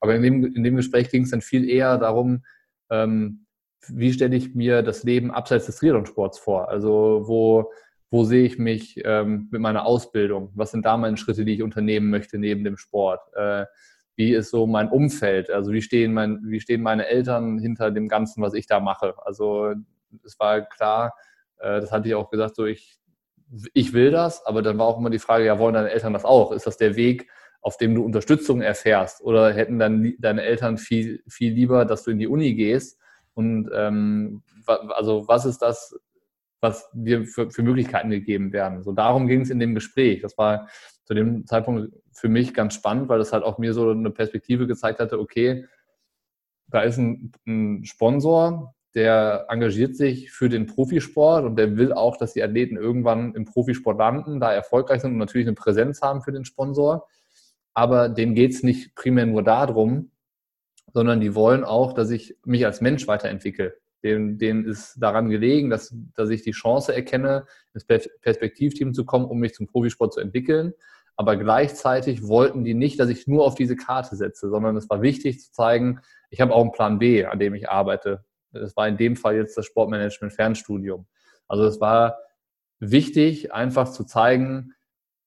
[0.00, 2.44] Aber in dem, in dem Gespräch ging es dann viel eher darum,
[2.90, 3.43] ähm,
[3.88, 6.68] wie stelle ich mir das Leben abseits des Triathlon-Sports vor?
[6.68, 7.70] Also wo
[8.14, 10.52] wo sehe ich mich ähm, mit meiner Ausbildung?
[10.54, 13.20] Was sind da meine Schritte, die ich unternehmen möchte neben dem Sport?
[13.34, 13.66] Äh,
[14.14, 15.50] wie ist so mein Umfeld?
[15.50, 19.14] Also wie stehen, mein, wie stehen meine Eltern hinter dem Ganzen, was ich da mache?
[19.24, 19.74] Also
[20.24, 21.12] es war klar,
[21.58, 23.00] äh, das hatte ich auch gesagt, so ich,
[23.72, 26.24] ich will das, aber dann war auch immer die Frage, ja, wollen deine Eltern das
[26.24, 26.52] auch?
[26.52, 27.28] Ist das der Weg,
[27.62, 29.22] auf dem du Unterstützung erfährst?
[29.22, 33.00] Oder hätten dann deine Eltern viel, viel lieber, dass du in die Uni gehst?
[33.34, 35.94] Und ähm, also was ist das,
[36.64, 38.82] was dir für, für Möglichkeiten gegeben werden.
[38.82, 40.22] So darum ging es in dem Gespräch.
[40.22, 40.68] Das war
[41.04, 44.66] zu dem Zeitpunkt für mich ganz spannend, weil das halt auch mir so eine Perspektive
[44.66, 45.66] gezeigt hatte, okay,
[46.68, 52.16] da ist ein, ein Sponsor, der engagiert sich für den Profisport und der will auch,
[52.16, 56.22] dass die Athleten irgendwann im Profisport landen, da erfolgreich sind und natürlich eine Präsenz haben
[56.22, 57.06] für den Sponsor.
[57.74, 60.12] Aber dem geht es nicht primär nur darum,
[60.92, 65.70] sondern die wollen auch, dass ich mich als Mensch weiterentwickle denen, denen ist daran gelegen,
[65.70, 70.20] dass, dass ich die Chance erkenne, ins Perspektivteam zu kommen, um mich zum Profisport zu
[70.20, 70.74] entwickeln.
[71.16, 75.00] Aber gleichzeitig wollten die nicht, dass ich nur auf diese Karte setze, sondern es war
[75.00, 78.24] wichtig zu zeigen, ich habe auch einen Plan B, an dem ich arbeite.
[78.52, 81.06] Das war in dem Fall jetzt das Sportmanagement Fernstudium.
[81.48, 82.18] Also es war
[82.80, 84.74] wichtig, einfach zu zeigen,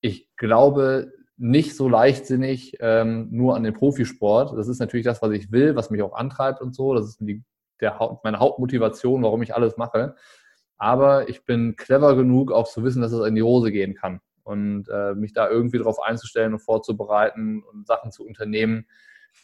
[0.01, 4.57] ich glaube nicht so leichtsinnig ähm, nur an den Profisport.
[4.57, 6.93] Das ist natürlich das, was ich will, was mich auch antreibt und so.
[6.93, 7.43] Das ist die
[7.79, 10.15] der, meine Hauptmotivation, warum ich alles mache.
[10.77, 14.19] Aber ich bin clever genug, auch zu wissen, dass es in die Hose gehen kann.
[14.43, 18.87] Und äh, mich da irgendwie darauf einzustellen und vorzubereiten und Sachen zu unternehmen,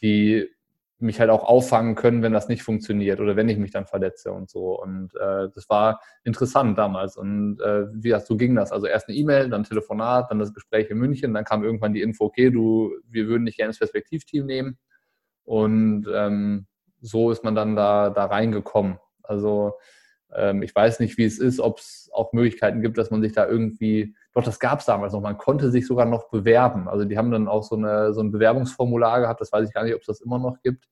[0.00, 0.48] die
[1.04, 4.32] mich halt auch auffangen können, wenn das nicht funktioniert oder wenn ich mich dann verletze
[4.32, 4.80] und so.
[4.80, 7.16] Und äh, das war interessant damals.
[7.16, 8.72] Und äh, wie gesagt, so ging das.
[8.72, 11.92] Also erst eine E-Mail, dann ein Telefonat, dann das Gespräch in München, dann kam irgendwann
[11.92, 14.78] die Info, okay, du, wir würden dich gerne ins Perspektivteam nehmen.
[15.44, 16.66] Und ähm,
[17.00, 18.98] so ist man dann da, da reingekommen.
[19.22, 19.74] Also
[20.34, 23.32] ähm, ich weiß nicht, wie es ist, ob es auch Möglichkeiten gibt, dass man sich
[23.32, 26.88] da irgendwie, doch das gab es damals noch, man konnte sich sogar noch bewerben.
[26.88, 29.84] Also die haben dann auch so, eine, so ein Bewerbungsformular gehabt, das weiß ich gar
[29.84, 30.88] nicht, ob es das immer noch gibt,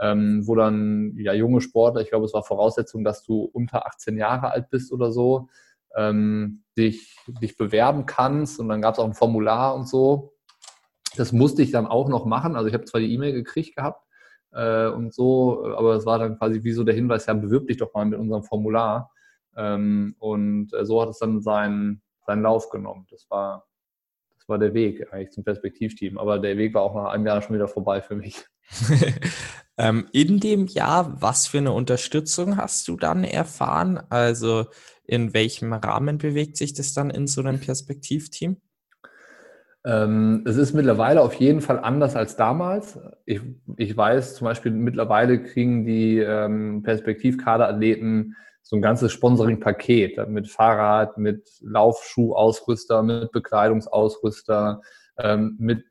[0.00, 4.16] ähm, wo dann ja junge Sportler, ich glaube, es war Voraussetzung, dass du unter 18
[4.16, 5.48] Jahre alt bist oder so,
[5.96, 10.32] ähm, dich, dich bewerben kannst und dann gab es auch ein Formular und so.
[11.16, 12.56] Das musste ich dann auch noch machen.
[12.56, 14.03] Also ich habe zwar die E-Mail gekriegt gehabt,
[14.54, 17.76] äh, und so, aber es war dann quasi wie so der Hinweis, ja, bewirb dich
[17.76, 19.10] doch mal mit unserem Formular.
[19.56, 23.06] Ähm, und äh, so hat es dann seinen, seinen Lauf genommen.
[23.10, 23.66] Das war,
[24.36, 26.18] das war der Weg eigentlich zum Perspektivteam.
[26.18, 28.44] Aber der Weg war auch nach einem Jahr schon wieder vorbei für mich.
[29.78, 34.00] ähm, in dem Jahr, was für eine Unterstützung hast du dann erfahren?
[34.08, 34.66] Also
[35.04, 38.56] in welchem Rahmen bewegt sich das dann in so einem Perspektivteam?
[39.86, 42.98] Ähm, es ist mittlerweile auf jeden Fall anders als damals.
[43.26, 43.42] Ich,
[43.76, 51.18] ich weiß zum Beispiel, mittlerweile kriegen die ähm, Perspektivkaderathleten so ein ganzes Sponsoring-Paket mit Fahrrad,
[51.18, 54.80] mit Laufschuhausrüster, mit Bekleidungsausrüster,
[55.18, 55.84] ähm, mit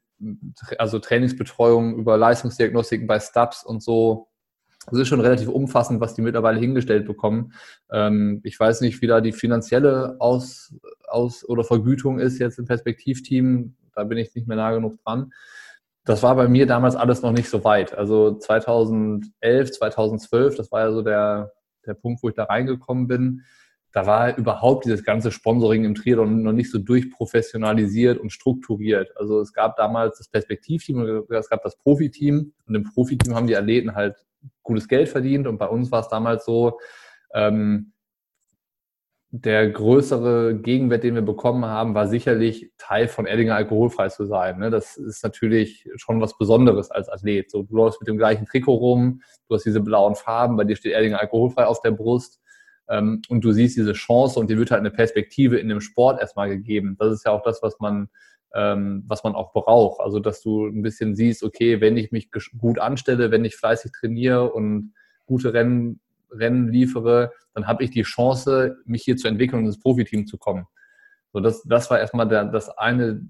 [0.79, 4.29] also Trainingsbetreuung über Leistungsdiagnostiken bei Stubs und so.
[4.87, 7.53] Das ist schon relativ umfassend, was die mittlerweile hingestellt bekommen.
[7.91, 10.75] Ähm, ich weiß nicht, wie da die finanzielle Aus,
[11.07, 15.31] Aus oder Vergütung ist jetzt im Perspektivteam da bin ich nicht mehr nah genug dran.
[16.05, 17.93] Das war bei mir damals alles noch nicht so weit.
[17.93, 21.53] Also 2011, 2012, das war ja so der,
[21.85, 23.43] der Punkt, wo ich da reingekommen bin.
[23.93, 29.15] Da war überhaupt dieses ganze Sponsoring im Triathlon noch nicht so durchprofessionalisiert und strukturiert.
[29.17, 33.55] Also es gab damals das Perspektivteam, es gab das Profiteam und im Profiteam haben die
[33.55, 34.15] Athleten halt
[34.63, 36.79] gutes Geld verdient und bei uns war es damals so,
[37.33, 37.92] ähm,
[39.35, 44.59] der größere Gegenwert, den wir bekommen haben, war sicherlich Teil von Erdinger alkoholfrei zu sein.
[44.59, 44.69] Ne?
[44.69, 47.49] Das ist natürlich schon was Besonderes als Athlet.
[47.49, 50.75] So, du läufst mit dem gleichen Trikot rum, du hast diese blauen Farben, bei dir
[50.75, 52.41] steht Erdinger alkoholfrei auf der Brust
[52.89, 56.21] ähm, und du siehst diese Chance und dir wird halt eine Perspektive in dem Sport
[56.21, 56.95] erstmal gegeben.
[56.99, 58.09] Das ist ja auch das, was man,
[58.53, 59.99] ähm, was man auch braucht.
[59.99, 63.93] Also, dass du ein bisschen siehst, okay, wenn ich mich gut anstelle, wenn ich fleißig
[63.93, 64.93] trainiere und
[65.25, 66.01] gute Rennen
[66.33, 70.37] Rennen liefere, dann habe ich die Chance, mich hier zu entwickeln und ins Profiteam zu
[70.37, 70.65] kommen.
[71.31, 73.21] So, das, das war erstmal der, das eine,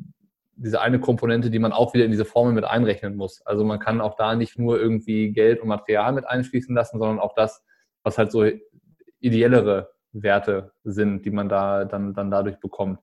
[0.56, 3.42] diese eine Komponente, die man auch wieder in diese Formel mit einrechnen muss.
[3.46, 7.20] Also man kann auch da nicht nur irgendwie Geld und Material mit einschließen lassen, sondern
[7.20, 7.64] auch das,
[8.04, 8.46] was halt so
[9.20, 13.00] ideellere Werte sind, die man da dann, dann dadurch bekommt.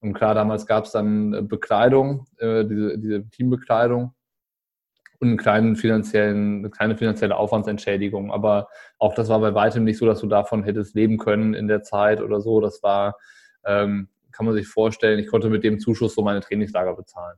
[0.00, 4.14] Und klar, damals gab es dann Bekleidung, äh, diese, diese Teambekleidung
[5.24, 8.30] und einen kleinen finanziellen, eine kleine finanzielle Aufwandsentschädigung.
[8.30, 11.66] Aber auch das war bei weitem nicht so, dass du davon hättest leben können in
[11.66, 12.60] der Zeit oder so.
[12.60, 13.16] Das war,
[13.64, 17.36] ähm, kann man sich vorstellen, ich konnte mit dem Zuschuss so meine Trainingslager bezahlen.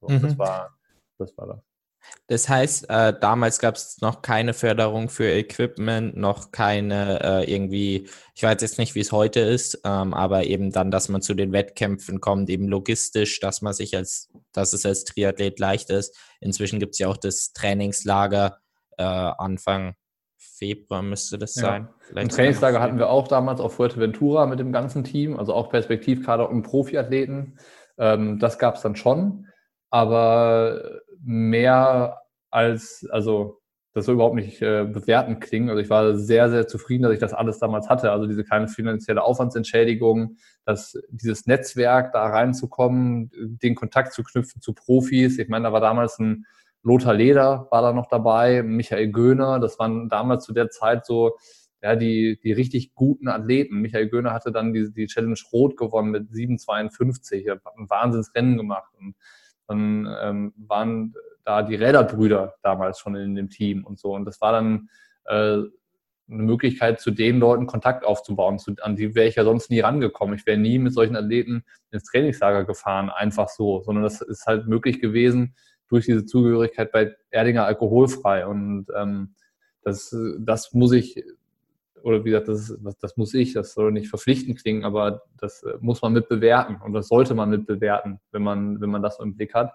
[0.00, 0.22] So, mhm.
[0.22, 0.78] Das war
[1.18, 1.36] das.
[1.36, 1.67] War das.
[2.26, 8.08] Das heißt, äh, damals gab es noch keine Förderung für Equipment, noch keine äh, irgendwie,
[8.34, 11.34] ich weiß jetzt nicht, wie es heute ist, ähm, aber eben dann, dass man zu
[11.34, 16.16] den Wettkämpfen kommt, eben logistisch, dass man sich als, dass es als Triathlet leicht ist.
[16.40, 18.58] Inzwischen gibt es ja auch das Trainingslager
[18.98, 19.94] äh, Anfang
[20.36, 21.88] Februar müsste das sein.
[22.10, 22.16] Ja.
[22.20, 26.48] Ein Trainingslager hatten wir auch damals auf Fuerteventura mit dem ganzen Team, also auch Perspektivkader
[26.48, 27.58] und Profiathleten.
[27.96, 29.46] Ähm, das gab es dann schon,
[29.90, 33.60] aber mehr als, also
[33.94, 35.70] das soll überhaupt nicht äh, bewertend klingen.
[35.70, 38.12] Also ich war sehr, sehr zufrieden, dass ich das alles damals hatte.
[38.12, 44.72] Also diese kleine finanzielle Aufwandsentschädigung, dass dieses Netzwerk da reinzukommen, den Kontakt zu knüpfen zu
[44.74, 45.38] Profis.
[45.38, 46.46] Ich meine, da war damals ein
[46.84, 49.58] Lothar Leder war da noch dabei, Michael Göhner.
[49.58, 51.36] Das waren damals zu der Zeit so
[51.82, 53.80] ja, die, die richtig guten Athleten.
[53.80, 57.46] Michael Göhner hatte dann die, die Challenge Rot gewonnen mit 7,52.
[57.46, 58.92] Er hat ein Wahnsinnsrennen gemacht.
[58.98, 59.14] Und
[59.68, 64.14] dann ähm, waren da die Räderbrüder damals schon in dem Team und so.
[64.14, 64.88] Und das war dann
[65.26, 65.62] äh,
[66.30, 68.58] eine Möglichkeit, zu den Leuten Kontakt aufzubauen.
[68.58, 70.34] Zu, an die wäre ich ja sonst nie rangekommen.
[70.34, 74.66] Ich wäre nie mit solchen Athleten ins Trainingslager gefahren, einfach so, sondern das ist halt
[74.66, 75.54] möglich gewesen
[75.88, 78.46] durch diese Zugehörigkeit bei Erdinger alkoholfrei.
[78.46, 79.34] Und ähm,
[79.82, 81.24] das, das muss ich
[82.02, 85.62] oder wie gesagt, das, das, das, muss ich, das soll nicht verpflichtend klingen, aber das
[85.62, 89.02] äh, muss man mit bewerten und das sollte man mit bewerten, wenn man, wenn man
[89.02, 89.72] das im Blick hat.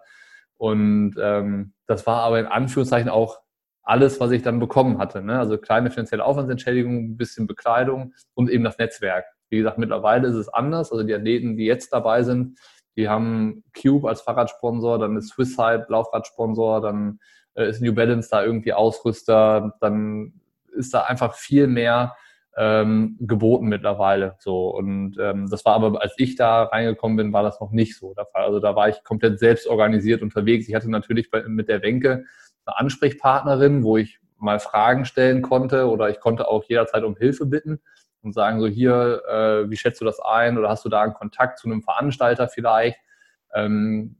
[0.57, 3.39] Und ähm, das war aber in Anführungszeichen auch
[3.83, 5.21] alles, was ich dann bekommen hatte.
[5.21, 5.38] Ne?
[5.38, 9.25] Also kleine finanzielle Aufwandsentschädigung, ein bisschen Bekleidung und eben das Netzwerk.
[9.49, 10.91] Wie gesagt, mittlerweile ist es anders.
[10.91, 12.57] Also die Athleten, die jetzt dabei sind,
[12.95, 17.19] die haben Cube als Fahrradsponsor, dann ist Swisside Laufradsponsor, dann
[17.55, 20.33] äh, ist New Balance da irgendwie Ausrüster, dann
[20.73, 22.15] ist da einfach viel mehr
[22.55, 24.36] ähm, geboten mittlerweile.
[24.39, 27.97] So und ähm, das war aber, als ich da reingekommen bin, war das noch nicht
[27.97, 28.43] so der Fall.
[28.43, 30.67] Also da war ich komplett selbst organisiert unterwegs.
[30.67, 32.25] Ich hatte natürlich bei, mit der Wenke
[32.65, 37.45] eine Ansprechpartnerin, wo ich mal Fragen stellen konnte oder ich konnte auch jederzeit um Hilfe
[37.45, 37.79] bitten
[38.21, 41.13] und sagen so hier, äh, wie schätzt du das ein oder hast du da einen
[41.13, 42.97] Kontakt zu einem Veranstalter vielleicht?
[43.53, 44.15] Ähm,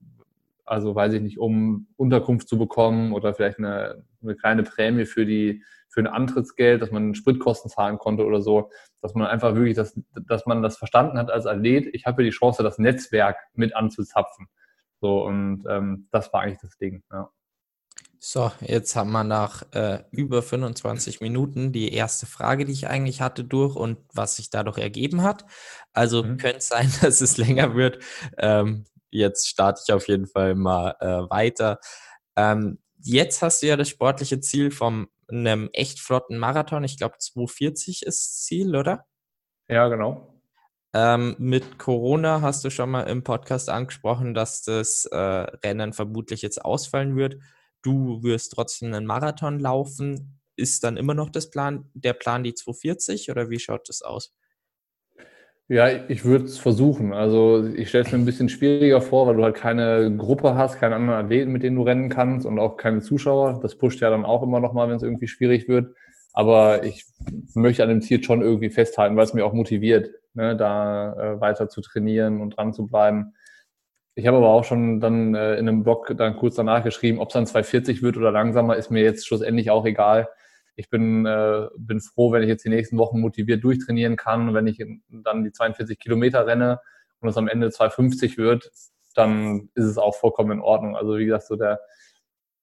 [0.66, 5.26] also weiß ich nicht, um Unterkunft zu bekommen oder vielleicht eine, eine kleine Prämie für
[5.26, 8.72] die für ein Antrittsgeld, dass man Spritkosten zahlen konnte oder so,
[9.02, 12.30] dass man einfach wirklich, das, dass man das verstanden hat als Athlet, ich habe ja
[12.32, 14.48] die Chance, das Netzwerk mit anzuzapfen.
[15.02, 17.30] So, und ähm, das war eigentlich das Ding, ja.
[18.26, 23.20] So, jetzt haben wir nach äh, über 25 Minuten die erste Frage, die ich eigentlich
[23.20, 25.46] hatte, durch und was sich dadurch ergeben hat.
[25.92, 26.38] Also mhm.
[26.38, 28.00] könnte es sein, dass es länger wird.
[28.38, 31.80] Ähm, jetzt starte ich auf jeden Fall mal äh, weiter.
[32.36, 36.84] Ähm, jetzt hast du ja das sportliche Ziel vom einem echt flotten Marathon.
[36.84, 39.06] Ich glaube, 240 ist Ziel, oder?
[39.68, 40.34] Ja, genau.
[40.94, 46.44] Ähm, mit Corona hast du schon mal im Podcast angesprochen, dass das äh, Rennen vermutlich
[46.44, 47.38] jetzt ausfallen wird.
[47.82, 50.40] Du wirst trotzdem einen Marathon laufen.
[50.56, 54.36] Ist dann immer noch das Plan, der Plan die 240 oder wie schaut das aus?
[55.74, 57.14] Ja, ich würde es versuchen.
[57.14, 60.80] Also ich stelle es mir ein bisschen schwieriger vor, weil du halt keine Gruppe hast,
[60.80, 63.60] keine anderen Athleten, mit denen du rennen kannst und auch keine Zuschauer.
[63.60, 65.96] Das pusht ja dann auch immer noch mal, wenn es irgendwie schwierig wird.
[66.32, 67.06] Aber ich
[67.56, 71.42] möchte an dem Ziel schon irgendwie festhalten, weil es mir auch motiviert, ne, da äh,
[71.42, 73.34] weiter zu trainieren und dran zu bleiben.
[74.14, 77.30] Ich habe aber auch schon dann äh, in einem Blog dann kurz danach geschrieben, ob
[77.30, 80.28] es dann 240 wird oder langsamer, ist mir jetzt schlussendlich auch egal
[80.76, 84.54] ich bin, äh, bin froh, wenn ich jetzt die nächsten Wochen motiviert durchtrainieren kann.
[84.54, 86.80] Wenn ich dann die 42 Kilometer renne
[87.20, 88.72] und es am Ende 250 wird,
[89.16, 90.96] dann ist es auch vollkommen in Ordnung.
[90.96, 91.80] Also wie gesagt, so der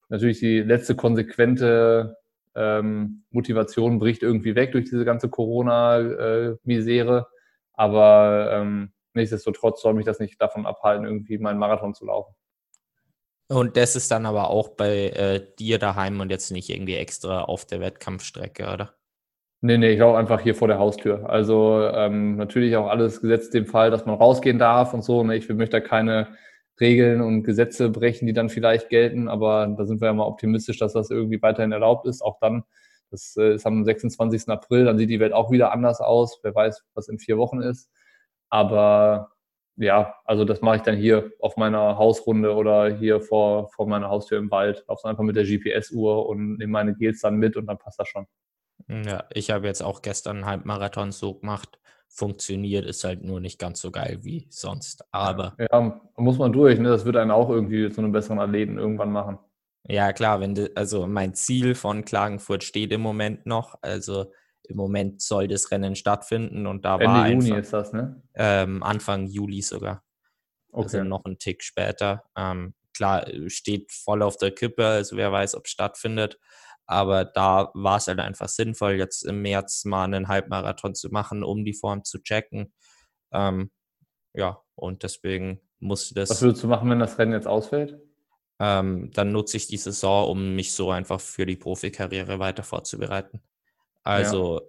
[0.08, 2.16] natürlich die letzte konsequente
[2.54, 7.18] ähm, Motivation bricht irgendwie weg durch diese ganze Corona-Misere.
[7.18, 7.36] Äh,
[7.74, 12.34] Aber ähm, nichtsdestotrotz soll mich das nicht davon abhalten, irgendwie meinen Marathon zu laufen.
[13.50, 17.42] Und das ist dann aber auch bei äh, dir daheim und jetzt nicht irgendwie extra
[17.42, 18.94] auf der Wettkampfstrecke, oder?
[19.60, 21.28] Nee, nee, ich glaube einfach hier vor der Haustür.
[21.28, 25.24] Also ähm, natürlich auch alles gesetzt dem Fall, dass man rausgehen darf und so.
[25.24, 25.36] Ne?
[25.36, 26.28] Ich möchte da keine
[26.80, 30.78] Regeln und Gesetze brechen, die dann vielleicht gelten, aber da sind wir ja mal optimistisch,
[30.78, 32.22] dass das irgendwie weiterhin erlaubt ist.
[32.22, 32.62] Auch dann,
[33.10, 34.48] das äh, ist am 26.
[34.48, 36.38] April, dann sieht die Welt auch wieder anders aus.
[36.44, 37.90] Wer weiß, was in vier Wochen ist.
[38.48, 39.32] Aber
[39.80, 44.08] ja, also das mache ich dann hier auf meiner Hausrunde oder hier vor, vor meiner
[44.08, 44.84] Haustür im Wald.
[44.88, 48.08] Laufst einfach mit der GPS-Uhr und nehme meine Gels dann mit und dann passt das
[48.08, 48.26] schon.
[48.88, 51.78] Ja, ich habe jetzt auch gestern einen Halbmarathon so gemacht.
[52.12, 55.04] funktioniert, ist halt nur nicht ganz so geil wie sonst.
[55.12, 55.54] Aber.
[55.58, 56.88] Ja, muss man durch, ne?
[56.88, 59.38] Das wird einen auch irgendwie zu einem besseren Athleten irgendwann machen.
[59.88, 63.76] Ja, klar, wenn de, also mein Ziel von Klagenfurt steht im Moment noch.
[63.80, 64.32] Also
[64.70, 68.22] im Moment soll das Rennen stattfinden und da Ende war Juni einfach, ist das, ne?
[68.34, 70.04] ähm, Anfang Juli sogar.
[70.72, 71.08] Also Okay.
[71.08, 72.24] noch einen Tick später.
[72.36, 76.38] Ähm, klar, steht voll auf der Kippe, also wer weiß, ob es stattfindet.
[76.86, 81.44] Aber da war es halt einfach sinnvoll, jetzt im März mal einen Halbmarathon zu machen,
[81.44, 82.72] um die Form zu checken.
[83.32, 83.70] Ähm,
[84.34, 87.98] ja, und deswegen musste Was das, würdest du machen, wenn das Rennen jetzt ausfällt?
[88.60, 93.40] ähm, dann nutze ich die Saison, um mich so einfach für die Profikarriere weiter vorzubereiten.
[94.04, 94.60] Also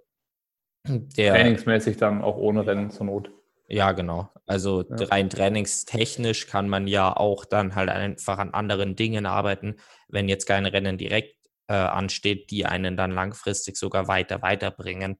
[0.86, 3.32] der, Trainingsmäßig dann auch ohne Rennen zur Not.
[3.68, 4.30] Ja, genau.
[4.48, 5.06] Also Ja.
[5.06, 9.78] rein trainingstechnisch kann man ja auch dann halt einfach an anderen Dingen arbeiten,
[10.10, 11.36] wenn jetzt kein Rennen direkt
[11.68, 15.18] äh, ansteht, die einen dann langfristig sogar weiter weiterbringen.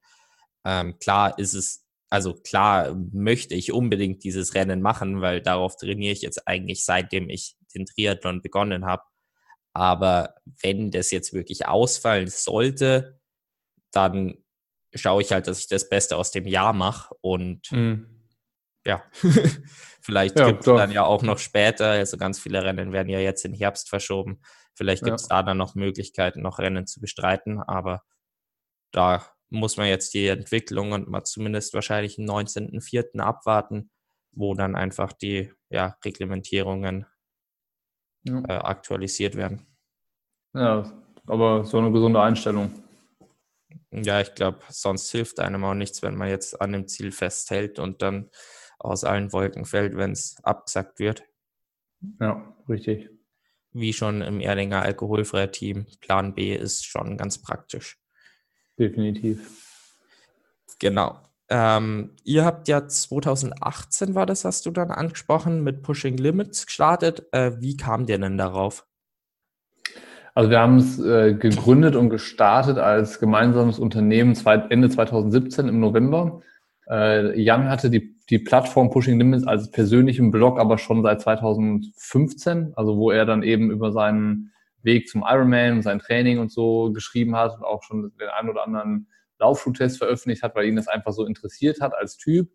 [0.66, 6.12] Ähm, klar ist es, also klar möchte ich unbedingt dieses Rennen machen, weil darauf trainiere
[6.12, 9.04] ich jetzt eigentlich seitdem ich den Triathlon begonnen habe.
[9.74, 13.21] Aber wenn das jetzt wirklich ausfallen sollte,
[13.92, 14.36] dann
[14.94, 17.72] schaue ich halt, dass ich das Beste aus dem Jahr mache und
[18.86, 19.04] ja,
[20.02, 23.20] vielleicht Ja, gibt es dann ja auch noch später, also ganz viele Rennen werden ja
[23.20, 24.42] jetzt in Herbst verschoben.
[24.76, 28.02] Vielleicht gibt es da dann noch Möglichkeiten, noch Rennen zu bestreiten, aber
[28.92, 33.20] da muss man jetzt die Entwicklung und mal zumindest wahrscheinlich den 19.04.
[33.20, 33.92] abwarten,
[34.32, 37.06] wo dann einfach die ja, Reglementierungen
[38.24, 38.40] Ja.
[38.48, 39.68] äh, aktualisiert werden.
[40.54, 40.92] ja,
[41.28, 42.81] aber so eine gesunde Einstellung.
[43.92, 47.78] Ja, ich glaube, sonst hilft einem auch nichts, wenn man jetzt an dem Ziel festhält
[47.80, 48.30] und dann
[48.80, 51.24] aus allen Wolken fällt, wenn es abgesagt wird.
[52.20, 53.10] Ja, richtig.
[53.74, 55.86] wie schon im Erdinger alkoholfreier Team.
[56.00, 57.98] Plan B ist schon ganz praktisch.
[58.80, 59.50] Definitiv.
[60.80, 61.20] Genau.
[61.50, 67.28] Ähm, ihr habt ja 2018 war das, hast du dann angesprochen, mit Pushing Limits gestartet.
[67.34, 68.88] Äh, wie kam der denn darauf?
[70.34, 74.36] Also wir haben es äh, gegründet und gestartet als gemeinsames Unternehmen
[74.70, 76.42] Ende 2017 im November.
[76.90, 82.74] Äh, Jan hatte die, die Plattform Pushing Limits als persönlichen Blog aber schon seit 2015,
[82.76, 84.52] also wo er dann eben über seinen
[84.84, 88.66] Weg zum Ironman sein Training und so geschrieben hat und auch schon den einen oder
[88.66, 89.08] anderen
[89.40, 92.50] Laufschuhtest veröffentlicht hat, weil ihn das einfach so interessiert hat als Typ.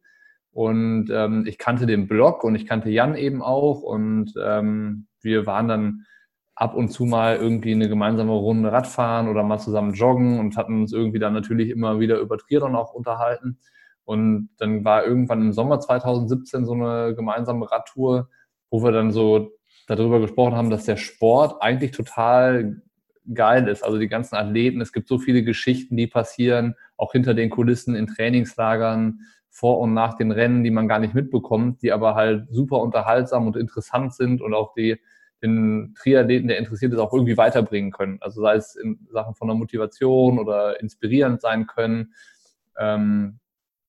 [0.51, 5.45] Und ähm, ich kannte den Blog und ich kannte Jan eben auch und ähm, wir
[5.45, 6.07] waren dann
[6.57, 10.81] ab und zu mal irgendwie eine gemeinsame Runde Radfahren oder mal zusammen joggen und hatten
[10.81, 13.59] uns irgendwie dann natürlich immer wieder über Triathlon auch unterhalten.
[14.05, 18.31] Und dann war irgendwann im Sommer 2017 so eine gemeinsame Radtour,
[18.71, 19.53] wo wir dann so
[19.87, 22.81] darüber gesprochen haben, dass der Sport eigentlich total
[23.35, 23.85] geil ist.
[23.85, 27.95] Also die ganzen Athleten, es gibt so viele Geschichten, die passieren, auch hinter den Kulissen
[27.95, 29.21] in Trainingslagern,
[29.57, 33.47] vor und nach den Rennen, die man gar nicht mitbekommt, die aber halt super unterhaltsam
[33.47, 35.01] und interessant sind und auch die
[35.43, 38.19] den Triathleten, der interessiert ist, auch irgendwie weiterbringen können.
[38.21, 42.15] Also sei es in Sachen von der Motivation oder inspirierend sein können.
[42.79, 43.39] Ähm,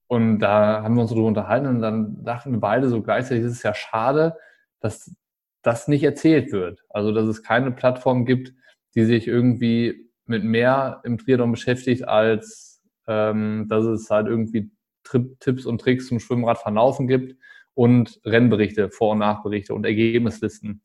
[0.07, 3.53] und da haben wir uns darüber unterhalten und dann dachten wir beide so gleichzeitig, es
[3.53, 4.37] ist ja schade,
[4.79, 5.13] dass
[5.61, 6.83] das nicht erzählt wird.
[6.89, 8.53] Also dass es keine Plattform gibt,
[8.95, 14.71] die sich irgendwie mit mehr im Triathlon beschäftigt, als ähm, dass es halt irgendwie
[15.03, 17.35] Trip, Tipps und Tricks zum Schwimmradfahren laufen gibt
[17.73, 20.81] und Rennberichte, Vor- und Nachberichte und Ergebnislisten.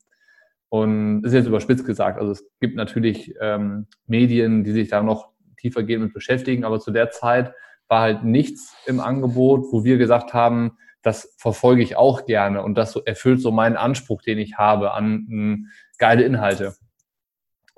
[0.73, 2.19] Und ist jetzt überspitzt gesagt.
[2.19, 6.89] Also es gibt natürlich ähm, Medien, die sich da noch tiefergehend mit beschäftigen, aber zu
[6.89, 7.53] der Zeit
[7.87, 12.75] war halt nichts im Angebot, wo wir gesagt haben, das verfolge ich auch gerne und
[12.75, 15.67] das erfüllt so meinen Anspruch, den ich habe an m,
[15.99, 16.73] geile Inhalte.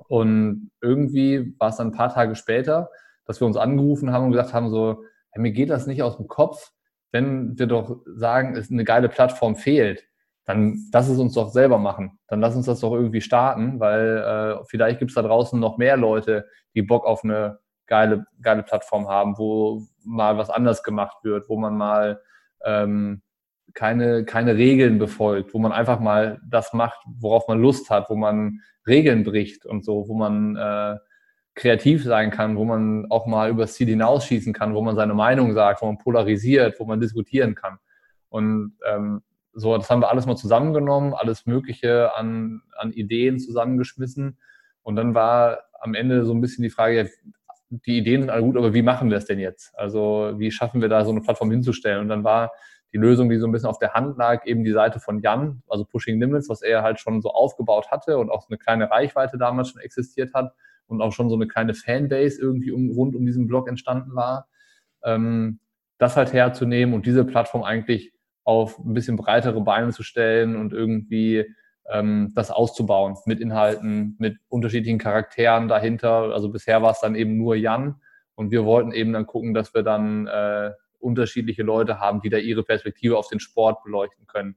[0.08, 2.88] Und irgendwie war es dann ein paar Tage später,
[3.26, 6.16] dass wir uns angerufen haben und gesagt haben, so, hey, mir geht das nicht aus
[6.16, 6.72] dem Kopf,
[7.12, 10.06] wenn wir doch sagen, es eine geile Plattform fehlt,
[10.46, 12.18] dann lass es uns doch selber machen.
[12.28, 15.76] Dann lass uns das doch irgendwie starten, weil äh, vielleicht gibt es da draußen noch
[15.76, 21.18] mehr Leute, die Bock auf eine geile, geile Plattform haben, wo mal was anders gemacht
[21.24, 22.20] wird, wo man mal
[22.64, 23.22] ähm,
[23.74, 28.14] keine, keine Regeln befolgt, wo man einfach mal das macht, worauf man Lust hat, wo
[28.14, 30.96] man Regeln bricht und so, wo man äh,
[31.56, 35.54] kreativ sein kann, wo man auch mal übers Ziel hinausschießen kann, wo man seine Meinung
[35.54, 37.78] sagt, wo man polarisiert, wo man diskutieren kann.
[38.28, 39.22] Und ähm,
[39.58, 44.38] so, das haben wir alles mal zusammengenommen, alles Mögliche an, an Ideen zusammengeschmissen.
[44.82, 47.04] Und dann war am Ende so ein bisschen die Frage, ja,
[47.70, 49.76] die Ideen sind alle gut, aber wie machen wir es denn jetzt?
[49.76, 52.00] Also wie schaffen wir da so eine Plattform hinzustellen?
[52.00, 52.52] Und dann war
[52.92, 55.62] die Lösung, die so ein bisschen auf der Hand lag, eben die Seite von Jan,
[55.68, 58.90] also Pushing Limits, was er halt schon so aufgebaut hatte und auch so eine kleine
[58.90, 60.52] Reichweite damals schon existiert hat
[60.86, 64.48] und auch schon so eine kleine Fanbase irgendwie um, rund um diesen Blog entstanden war.
[65.02, 65.60] Ähm,
[65.98, 68.12] das halt herzunehmen und diese Plattform eigentlich
[68.46, 71.52] auf ein bisschen breitere Beine zu stellen und irgendwie
[71.90, 76.32] ähm, das auszubauen mit Inhalten, mit unterschiedlichen Charakteren dahinter.
[76.32, 78.00] Also bisher war es dann eben nur Jan
[78.36, 80.70] und wir wollten eben dann gucken, dass wir dann äh,
[81.00, 84.56] unterschiedliche Leute haben, die da ihre Perspektive auf den Sport beleuchten können.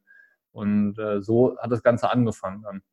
[0.52, 2.84] Und äh, so hat das Ganze angefangen dann.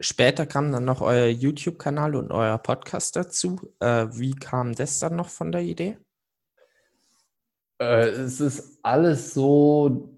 [0.00, 3.60] Später kam dann noch euer YouTube-Kanal und euer Podcast dazu.
[3.80, 5.98] Äh, wie kam das dann noch von der Idee?
[7.78, 10.16] Äh, es ist alles so,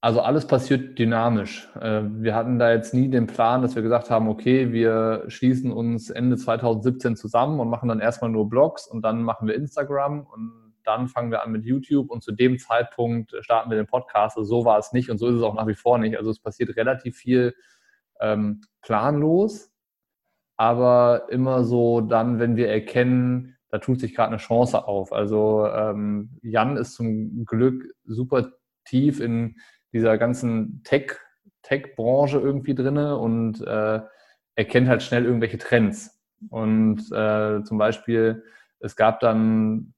[0.00, 1.68] also alles passiert dynamisch.
[1.80, 5.72] Äh, wir hatten da jetzt nie den Plan, dass wir gesagt haben, okay, wir schließen
[5.72, 10.26] uns Ende 2017 zusammen und machen dann erstmal nur Blogs und dann machen wir Instagram
[10.26, 14.36] und dann fangen wir an mit YouTube und zu dem Zeitpunkt starten wir den Podcast.
[14.36, 16.18] Also so war es nicht und so ist es auch nach wie vor nicht.
[16.18, 17.54] Also es passiert relativ viel
[18.20, 19.72] ähm, planlos,
[20.56, 25.12] aber immer so dann, wenn wir erkennen, da tut sich gerade eine Chance auf.
[25.12, 28.52] Also ähm, Jan ist zum Glück super
[28.84, 29.56] tief in
[29.92, 31.16] dieser ganzen Tech,
[31.62, 34.00] Tech-Branche irgendwie drin und äh,
[34.54, 36.22] erkennt halt schnell irgendwelche Trends.
[36.50, 38.44] Und äh, zum Beispiel,
[38.78, 39.92] es gab dann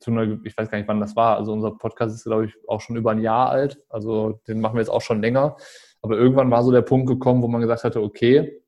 [0.00, 1.36] zu einer, ich weiß gar nicht, wann das war.
[1.36, 3.80] Also unser Podcast ist, glaube ich, auch schon über ein Jahr alt.
[3.88, 5.56] Also den machen wir jetzt auch schon länger.
[6.00, 8.61] Aber irgendwann war so der Punkt gekommen, wo man gesagt hatte, okay,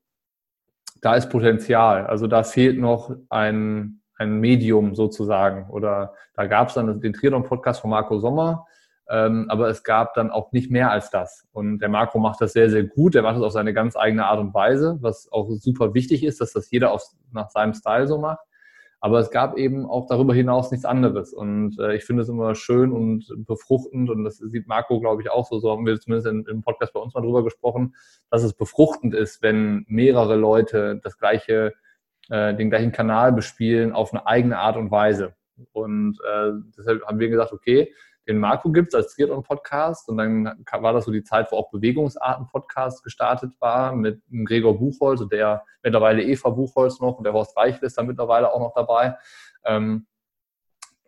[1.05, 2.07] da ist Potenzial.
[2.07, 5.69] Also da fehlt noch ein, ein Medium sozusagen.
[5.69, 8.65] Oder da gab es dann den Triathlon-Podcast von Marco Sommer.
[9.07, 11.45] Ähm, aber es gab dann auch nicht mehr als das.
[11.51, 13.13] Und der Marco macht das sehr, sehr gut.
[13.13, 16.41] Er macht das auf seine ganz eigene Art und Weise, was auch super wichtig ist,
[16.41, 18.39] dass das jeder auf, nach seinem Style so macht.
[19.05, 21.31] Aber es gab eben auch darüber hinaus nichts anderes.
[21.31, 25.29] Und äh, ich finde es immer schön und befruchtend, und das sieht Marco, glaube ich,
[25.29, 27.93] auch so, so haben wir zumindest in, im Podcast bei uns mal drüber gesprochen,
[28.31, 31.75] dass es befruchtend ist, wenn mehrere Leute das gleiche,
[32.29, 35.35] äh, den gleichen Kanal bespielen auf eine eigene Art und Weise.
[35.71, 37.93] Und äh, deshalb haben wir gesagt, okay,
[38.27, 41.69] den Marco gibt es als Triathlon-Podcast und dann war das so die Zeit, wo auch
[41.71, 47.55] Bewegungsarten-Podcast gestartet war mit Gregor Buchholz und der mittlerweile Eva Buchholz noch und der Horst
[47.55, 49.15] Reichel ist da mittlerweile auch noch dabei.
[49.63, 50.07] Ähm,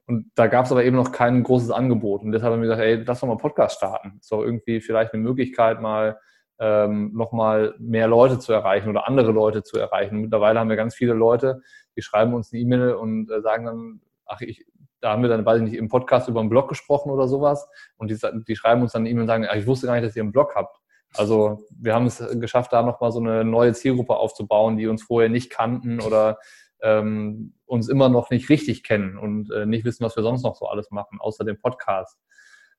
[0.06, 2.22] und da gab es aber eben noch kein großes Angebot.
[2.22, 4.18] Und deshalb haben wir gesagt, ey, lass doch mal Podcast starten.
[4.22, 6.18] Ist doch irgendwie vielleicht eine Möglichkeit, mal
[6.60, 10.22] ähm, nochmal mehr Leute zu erreichen oder andere Leute zu erreichen.
[10.22, 11.62] Mittlerweile haben wir ganz viele Leute,
[11.96, 14.66] die schreiben uns eine E-Mail und äh, sagen dann, ach, ich,
[15.02, 17.70] da haben wir dann, weiß ich nicht, im Podcast über einen Blog gesprochen oder sowas
[17.98, 18.18] und die,
[18.48, 20.32] die schreiben uns dann eine E-Mail und sagen, ich wusste gar nicht, dass ihr einen
[20.32, 20.78] Blog habt.
[21.16, 25.30] Also wir haben es geschafft, da nochmal so eine neue Zielgruppe aufzubauen, die uns vorher
[25.30, 26.38] nicht kannten oder
[26.82, 30.56] ähm, uns immer noch nicht richtig kennen und äh, nicht wissen, was wir sonst noch
[30.56, 32.20] so alles machen, außer dem Podcast.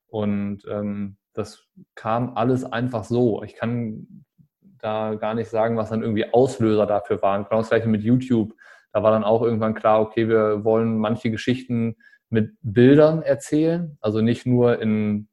[0.07, 3.43] Und ähm, das kam alles einfach so.
[3.43, 4.25] Ich kann
[4.79, 7.45] da gar nicht sagen, was dann irgendwie Auslöser dafür waren.
[7.45, 8.55] Genau das gleiche mit YouTube
[8.93, 11.97] da war dann auch irgendwann klar, okay, wir wollen manche Geschichten
[12.31, 15.29] mit Bildern erzählen, also nicht nur in,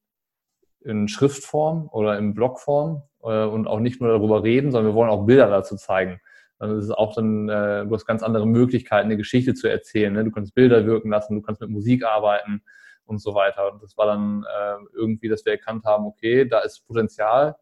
[0.82, 5.10] in Schriftform oder in Blogform äh, und auch nicht nur darüber reden, sondern wir wollen
[5.10, 6.20] auch Bilder dazu zeigen.
[6.60, 10.14] Dann ist es auch dann, äh, du hast ganz andere Möglichkeiten, eine Geschichte zu erzählen.
[10.14, 10.24] Ne?
[10.24, 12.62] Du kannst Bilder wirken lassen, du kannst mit Musik arbeiten
[13.06, 13.72] und so weiter.
[13.74, 17.56] Und das war dann äh, irgendwie, dass wir erkannt haben, okay, da ist Potenzial.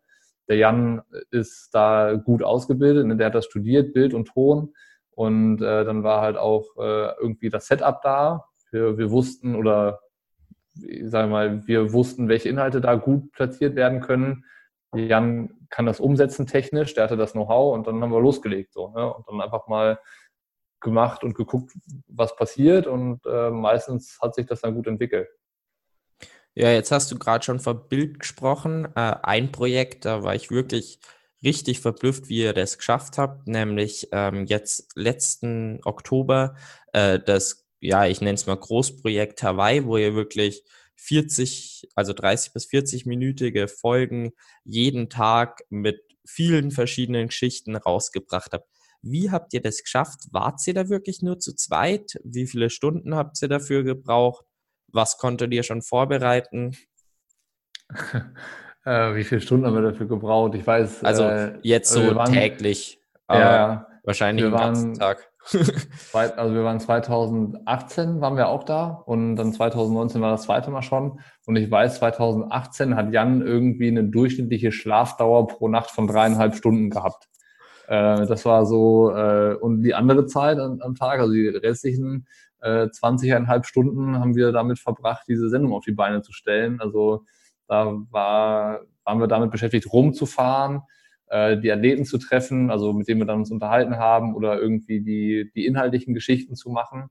[0.47, 3.15] Der Jan ist da gut ausgebildet, ne?
[3.15, 4.73] der hat das studiert, Bild und Ton.
[5.15, 8.45] Und äh, dann war halt auch äh, irgendwie das Setup da.
[8.71, 9.99] Wir, wir wussten oder
[10.81, 14.45] ich sage mal, wir wussten, welche Inhalte da gut platziert werden können.
[14.95, 18.89] Jan kann das umsetzen technisch, der hatte das Know-how und dann haben wir losgelegt so
[18.89, 19.11] ne?
[19.11, 19.99] und dann einfach mal
[20.81, 21.71] gemacht und geguckt,
[22.07, 25.29] was passiert und äh, meistens hat sich das dann gut entwickelt.
[26.55, 28.85] Ja, jetzt hast du gerade schon von Bild gesprochen.
[28.95, 30.99] Äh, ein Projekt, da war ich wirklich
[31.43, 36.55] richtig verblüfft, wie ihr das geschafft habt, nämlich ähm, jetzt letzten Oktober
[36.93, 40.63] äh, das, ja, ich nenne es mal Großprojekt Hawaii, wo ihr wirklich
[40.95, 44.31] 40, also 30 bis 40 minütige Folgen
[44.63, 48.67] jeden Tag mit vielen verschiedenen Geschichten rausgebracht habt.
[49.01, 50.21] Wie habt ihr das geschafft?
[50.31, 52.17] Wart ihr da wirklich nur zu zweit?
[52.23, 54.45] Wie viele Stunden habt ihr dafür gebraucht?
[54.87, 56.77] Was konntet ihr schon vorbereiten?
[58.85, 60.55] Äh, wie viele Stunden haben wir dafür gebraucht?
[60.55, 61.03] Ich weiß.
[61.03, 62.99] Also äh, jetzt also so waren, täglich.
[63.29, 65.29] Ja, wahrscheinlich den ganzen Tag.
[66.13, 70.81] also wir waren 2018 waren wir auch da und dann 2019 war das zweite Mal
[70.81, 71.19] schon.
[71.45, 76.89] Und ich weiß, 2018 hat Jan irgendwie eine durchschnittliche Schlafdauer pro Nacht von dreieinhalb Stunden
[76.89, 77.27] gehabt.
[77.87, 82.27] Äh, das war so, äh, und die andere Zeit am, am Tag, also die restlichen
[82.61, 86.79] äh, 20,5 Stunden haben wir damit verbracht, diese Sendung auf die Beine zu stellen.
[86.79, 87.25] Also
[87.67, 90.81] da war, waren wir damit beschäftigt, rumzufahren,
[91.27, 95.01] äh, die Athleten zu treffen, also mit denen wir dann uns unterhalten haben oder irgendwie
[95.01, 97.09] die, die inhaltlichen Geschichten zu machen.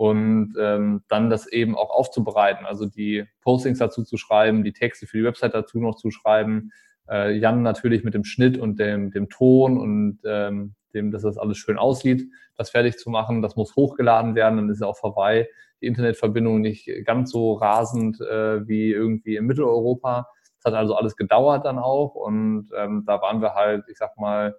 [0.00, 5.06] und ähm, dann das eben auch aufzubereiten, also die Postings dazu zu schreiben, die Texte
[5.06, 6.72] für die Website dazu noch zu schreiben.
[7.06, 11.36] Äh, Jan natürlich mit dem Schnitt und dem, dem Ton und ähm, dem, dass das
[11.36, 13.42] alles schön aussieht, das fertig zu machen.
[13.42, 15.48] Das muss hochgeladen werden, dann ist es auch vorbei.
[15.80, 20.28] Die Internetverbindung nicht ganz so rasend äh, wie irgendwie in Mitteleuropa.
[20.62, 24.18] Das hat also alles gedauert dann auch und ähm, da waren wir halt, ich sag
[24.18, 24.54] mal,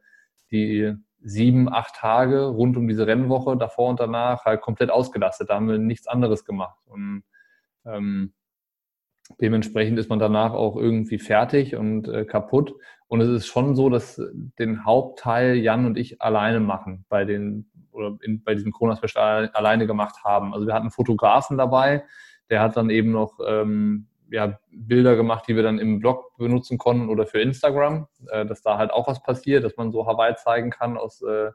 [0.52, 5.50] die sieben, acht Tage rund um diese Rennwoche davor und danach halt komplett ausgelastet.
[5.50, 6.80] Da haben wir nichts anderes gemacht.
[6.86, 7.24] Und
[7.86, 8.34] ähm,
[9.40, 12.74] dementsprechend ist man danach auch irgendwie fertig und äh, kaputt.
[13.08, 14.22] Und es ist schon so, dass
[14.58, 19.50] den Hauptteil Jan und ich alleine machen bei den oder in, bei diesem Corona Special
[19.54, 20.54] alleine gemacht haben.
[20.54, 22.04] Also wir hatten einen Fotografen dabei,
[22.50, 26.78] der hat dann eben noch ähm, ja, Bilder gemacht, die wir dann im Blog benutzen
[26.78, 30.36] konnten oder für Instagram, äh, dass da halt auch was passiert, dass man so Hawaii
[30.36, 31.52] zeigen kann aus, äh,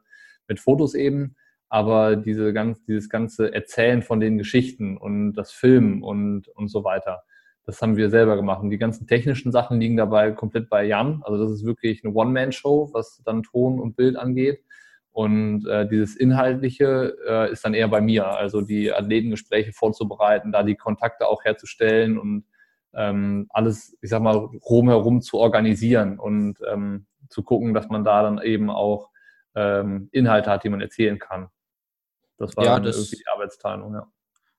[0.47, 1.37] mit Fotos eben.
[1.69, 6.85] Aber diese ganz, dieses ganze Erzählen von den Geschichten und das Filmen und, und so
[6.85, 7.23] weiter,
[7.65, 8.63] das haben wir selber gemacht.
[8.63, 11.23] Und die ganzen technischen Sachen liegen dabei komplett bei Jan.
[11.25, 14.63] Also das ist wirklich eine One-Man-Show, was dann Ton und Bild angeht.
[15.17, 20.63] Und äh, dieses Inhaltliche äh, ist dann eher bei mir, also die Athletengespräche vorzubereiten, da
[20.63, 22.45] die Kontakte auch herzustellen und
[22.93, 28.25] ähm, alles, ich sag mal, rumherum zu organisieren und ähm, zu gucken, dass man da
[28.25, 29.09] dann eben auch
[29.55, 31.49] ähm, Inhalte hat, die man erzählen kann.
[32.37, 34.07] Das war ja, das, irgendwie die Arbeitsteilung, ja.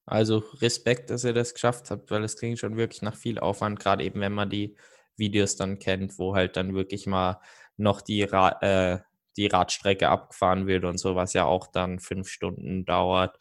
[0.07, 3.79] Also Respekt, dass ihr das geschafft habt, weil es klingt schon wirklich nach viel Aufwand,
[3.79, 4.75] gerade eben, wenn man die
[5.17, 7.41] Videos dann kennt, wo halt dann wirklich mal
[7.77, 8.99] noch die, Ra äh,
[9.37, 13.37] die Radstrecke abgefahren wird und so, was ja auch dann fünf Stunden dauert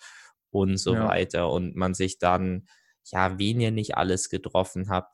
[0.51, 1.09] und so ja.
[1.09, 1.51] weiter.
[1.51, 2.67] Und man sich dann
[3.13, 5.13] ja, wen ihr nicht alles getroffen habt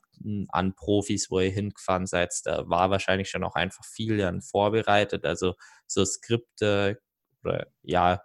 [0.49, 5.25] an Profis, wo ihr hingefahren seid, da war wahrscheinlich schon auch einfach viel dann vorbereitet,
[5.25, 5.55] also
[5.87, 7.01] so Skripte
[7.43, 8.23] oder ja,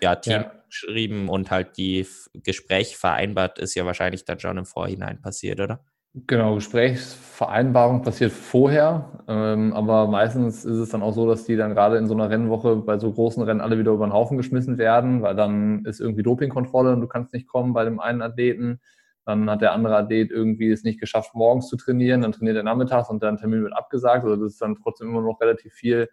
[0.00, 0.64] ja, Themen ja.
[0.68, 5.84] geschrieben und halt die Gespräche vereinbart ist ja wahrscheinlich dann schon im Vorhinein passiert, oder?
[6.14, 11.72] Genau, Gesprächsvereinbarung passiert vorher, ähm, aber meistens ist es dann auch so, dass die dann
[11.72, 14.76] gerade in so einer Rennwoche bei so großen Rennen alle wieder über den Haufen geschmissen
[14.76, 18.78] werden, weil dann ist irgendwie Dopingkontrolle und du kannst nicht kommen bei dem einen Athleten.
[19.24, 22.62] Dann hat der andere Athlet irgendwie es nicht geschafft, morgens zu trainieren, dann trainiert er
[22.62, 24.24] nachmittags und der Termin wird abgesagt.
[24.24, 26.10] Also das ist dann trotzdem immer noch relativ viel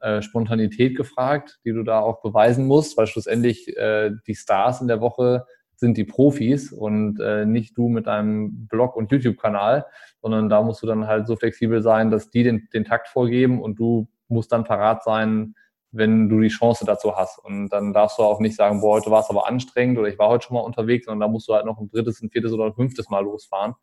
[0.00, 4.88] äh, Spontanität gefragt, die du da auch beweisen musst, weil schlussendlich äh, die Stars in
[4.88, 5.44] der Woche
[5.84, 9.84] sind die Profis und äh, nicht du mit deinem Blog und YouTube-Kanal,
[10.22, 13.60] sondern da musst du dann halt so flexibel sein, dass die den, den Takt vorgeben
[13.60, 15.54] und du musst dann parat sein,
[15.92, 17.38] wenn du die Chance dazu hast.
[17.38, 20.18] Und dann darfst du auch nicht sagen, boah, heute war es aber anstrengend oder ich
[20.18, 22.52] war heute schon mal unterwegs, sondern da musst du halt noch ein drittes, ein viertes
[22.52, 23.74] oder ein fünftes Mal losfahren.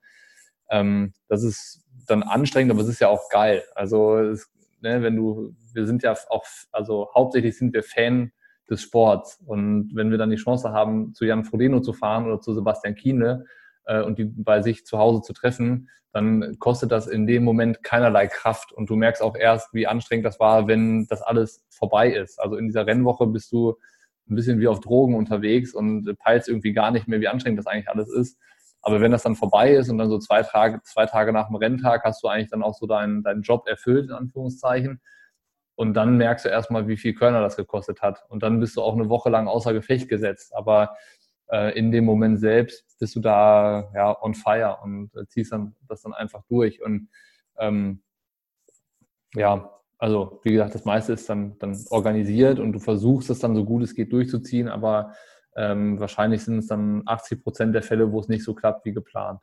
[0.72, 3.64] Ähm, das ist dann anstrengend, aber es ist ja auch geil.
[3.76, 8.32] Also es, ne, wenn du, wir sind ja auch, also hauptsächlich sind wir Fan
[8.72, 9.40] des Sports.
[9.46, 12.96] Und wenn wir dann die Chance haben, zu Jan Frodeno zu fahren oder zu Sebastian
[12.96, 13.46] Kiene
[13.86, 17.84] äh, und die bei sich zu Hause zu treffen, dann kostet das in dem Moment
[17.84, 18.72] keinerlei Kraft.
[18.72, 22.40] Und du merkst auch erst, wie anstrengend das war, wenn das alles vorbei ist.
[22.40, 23.76] Also in dieser Rennwoche bist du
[24.30, 27.68] ein bisschen wie auf Drogen unterwegs und peilst irgendwie gar nicht mehr, wie anstrengend das
[27.68, 28.38] eigentlich alles ist.
[28.82, 31.56] Aber wenn das dann vorbei ist und dann so zwei Tage, zwei Tage nach dem
[31.56, 35.02] Renntag hast du eigentlich dann auch so deinen, deinen Job erfüllt, in Anführungszeichen.
[35.76, 38.24] Und dann merkst du erstmal, wie viel Körner das gekostet hat.
[38.30, 40.54] Und dann bist du auch eine Woche lang außer Gefecht gesetzt.
[40.56, 40.96] Aber
[41.52, 45.76] äh, in dem Moment selbst bist du da ja on fire und äh, ziehst dann
[45.88, 46.82] das dann einfach durch.
[46.82, 47.10] Und
[47.58, 48.02] ähm,
[49.34, 53.56] ja, also wie gesagt, das meiste ist dann, dann organisiert und du versuchst es dann
[53.56, 55.14] so gut es geht durchzuziehen, aber
[55.56, 58.94] ähm, wahrscheinlich sind es dann 80 Prozent der Fälle, wo es nicht so klappt wie
[58.94, 59.42] geplant.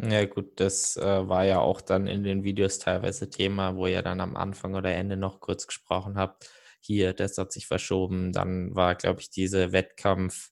[0.00, 4.02] Ja gut, das äh, war ja auch dann in den Videos teilweise Thema, wo ihr
[4.02, 6.50] dann am Anfang oder Ende noch kurz gesprochen habt.
[6.80, 8.32] Hier, das hat sich verschoben.
[8.32, 10.50] Dann war, glaube ich, diese Wettkampf,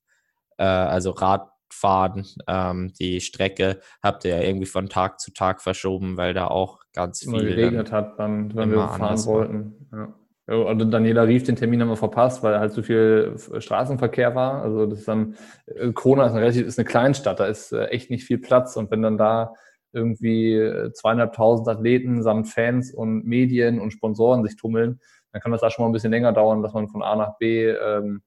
[0.59, 6.17] äh, also Radfahren, ähm, die Strecke habt ihr ja irgendwie von Tag zu Tag verschoben,
[6.17, 9.89] weil da auch ganz viel geregnet hat, dann, wenn wir fahren wollten.
[9.93, 10.15] Ja.
[10.53, 14.63] Und Daniela Rief den Termin haben wir verpasst, weil halt so viel Straßenverkehr war.
[14.63, 15.37] Also das ist dann,
[15.67, 18.77] äh, Kona ist eine, relativ, ist eine Kleinstadt, da ist äh, echt nicht viel Platz.
[18.77, 19.55] Und wenn dann da
[19.93, 25.01] irgendwie äh, zweieinhalbtausend Athleten samt Fans und Medien und Sponsoren sich tummeln,
[25.33, 27.39] dann kann das da schon mal ein bisschen länger dauern, dass man von A nach
[27.39, 28.23] B ähm,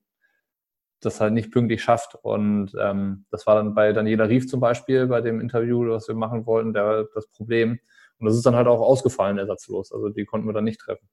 [1.01, 2.15] das halt nicht pünktlich schafft.
[2.23, 6.15] Und ähm, das war dann bei Daniela Rief zum Beispiel, bei dem Interview, was wir
[6.15, 7.79] machen wollten, der, das Problem.
[8.17, 9.91] Und das ist dann halt auch ausgefallen, ersatzlos.
[9.91, 11.07] Also die konnten wir dann nicht treffen.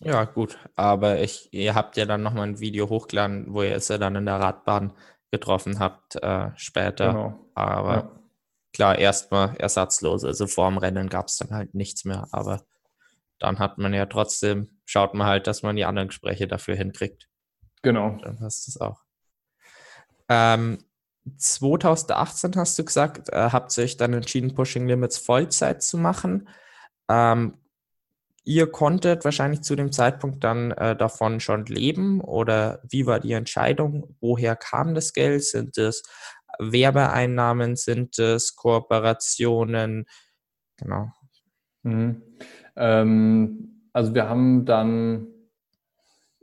[0.00, 0.58] Ja, gut.
[0.74, 4.16] Aber ich, ihr habt ja dann nochmal ein Video hochgeladen, wo ihr es ja dann
[4.16, 4.92] in der Radbahn
[5.30, 7.12] getroffen habt äh, später.
[7.12, 7.50] Genau.
[7.54, 8.10] Aber ja.
[8.72, 10.24] klar, erstmal ersatzlos.
[10.24, 12.28] Also vor dem Rennen gab es dann halt nichts mehr.
[12.32, 12.62] Aber
[13.38, 17.28] dann hat man ja trotzdem, schaut man halt, dass man die anderen Gespräche dafür hinkriegt.
[17.82, 18.18] Genau.
[18.22, 19.00] Dann passt das auch.
[20.28, 20.78] Ähm,
[21.36, 26.48] 2018 hast du gesagt, äh, habt ihr euch dann entschieden, Pushing Limits Vollzeit zu machen.
[27.08, 27.58] Ähm,
[28.46, 33.32] ihr konntet wahrscheinlich zu dem Zeitpunkt dann äh, davon schon leben oder wie war die
[33.32, 34.16] Entscheidung?
[34.20, 35.44] Woher kam das Geld?
[35.44, 36.04] Sind es
[36.58, 37.74] Werbeeinnahmen?
[37.74, 40.06] Sind es Kooperationen?
[40.76, 41.08] Genau.
[41.82, 42.22] Mhm.
[42.76, 45.26] Ähm, also wir haben dann,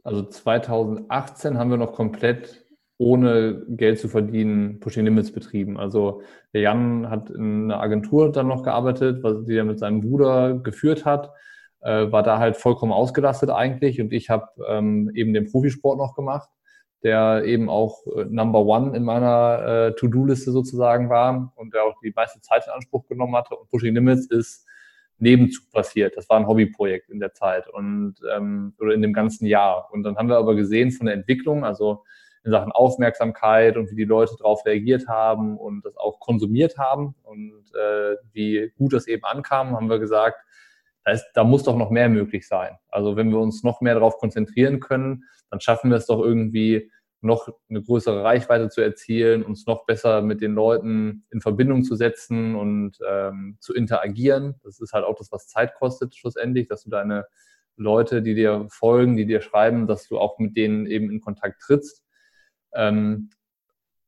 [0.03, 2.65] also 2018 haben wir noch komplett
[2.97, 5.79] ohne Geld zu verdienen Pushing Limits betrieben.
[5.79, 6.21] Also
[6.53, 11.05] der Jan hat in einer Agentur dann noch gearbeitet, die er mit seinem Bruder geführt
[11.05, 11.31] hat,
[11.84, 16.15] äh, war da halt vollkommen ausgelastet eigentlich und ich habe ähm, eben den Profisport noch
[16.15, 16.49] gemacht,
[17.03, 21.99] der eben auch äh, Number One in meiner äh, To-Do-Liste sozusagen war und der auch
[22.01, 23.55] die meiste Zeit in Anspruch genommen hatte.
[23.55, 24.65] Und Pushing Limits ist
[25.19, 26.15] Nebenzug passiert.
[26.15, 29.89] Das war ein Hobbyprojekt in der Zeit und ähm, oder in dem ganzen Jahr.
[29.91, 32.03] Und dann haben wir aber gesehen von der Entwicklung, also
[32.45, 37.15] in Sachen Aufmerksamkeit und wie die Leute darauf reagiert haben und das auch konsumiert haben
[37.23, 40.38] und äh, wie gut das eben ankam, haben wir gesagt,
[41.03, 42.77] da, ist, da muss doch noch mehr möglich sein.
[42.89, 46.91] Also wenn wir uns noch mehr darauf konzentrieren können, dann schaffen wir es doch irgendwie
[47.21, 51.95] noch eine größere Reichweite zu erzielen, uns noch besser mit den Leuten in Verbindung zu
[51.95, 54.55] setzen und ähm, zu interagieren.
[54.63, 57.25] Das ist halt auch das, was Zeit kostet schlussendlich, dass du deine
[57.75, 61.61] Leute, die dir folgen, die dir schreiben, dass du auch mit denen eben in Kontakt
[61.61, 62.03] trittst.
[62.73, 63.29] Ähm,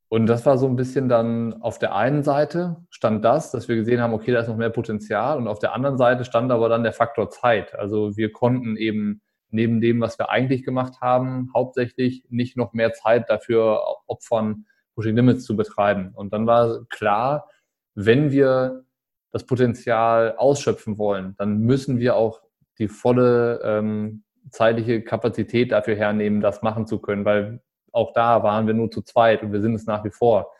[0.09, 3.75] und das war so ein bisschen dann auf der einen Seite stand das, dass wir
[3.75, 5.37] gesehen haben, okay, da ist noch mehr Potenzial.
[5.37, 7.73] Und auf der anderen Seite stand aber dann der Faktor Zeit.
[7.75, 12.93] Also wir konnten eben neben dem, was wir eigentlich gemacht haben, hauptsächlich nicht noch mehr
[12.93, 16.11] Zeit dafür opfern, Pushing Limits zu betreiben.
[16.13, 17.49] Und dann war klar,
[17.95, 18.85] wenn wir
[19.31, 22.41] das Potenzial ausschöpfen wollen, dann müssen wir auch
[22.77, 27.61] die volle ähm, zeitliche Kapazität dafür hernehmen, das machen zu können, weil
[27.95, 30.51] auch da waren wir nur zu zweit und wir sind es nach wie vor.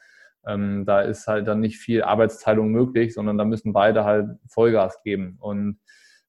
[0.48, 5.02] Ähm, da ist halt dann nicht viel Arbeitsteilung möglich, sondern da müssen beide halt Vollgas
[5.04, 5.38] geben.
[5.40, 5.80] Und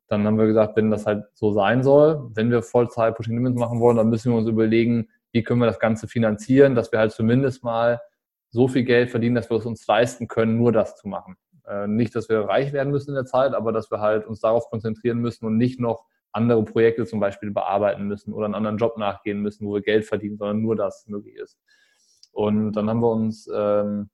[0.09, 3.59] dann haben wir gesagt, wenn das halt so sein soll, wenn wir Vollzeit Pushing Limits
[3.59, 6.99] machen wollen, dann müssen wir uns überlegen, wie können wir das Ganze finanzieren, dass wir
[6.99, 8.01] halt zumindest mal
[8.51, 11.37] so viel Geld verdienen, dass wir es uns leisten können, nur das zu machen.
[11.67, 14.41] Äh, nicht, dass wir reich werden müssen in der Zeit, aber dass wir halt uns
[14.41, 16.05] darauf konzentrieren müssen und nicht noch
[16.37, 20.05] andere Projekte zum Beispiel bearbeiten müssen oder einen anderen Job nachgehen müssen, wo wir Geld
[20.05, 21.59] verdienen, sondern nur das möglich ist.
[22.33, 24.11] Und dann haben wir uns ähm,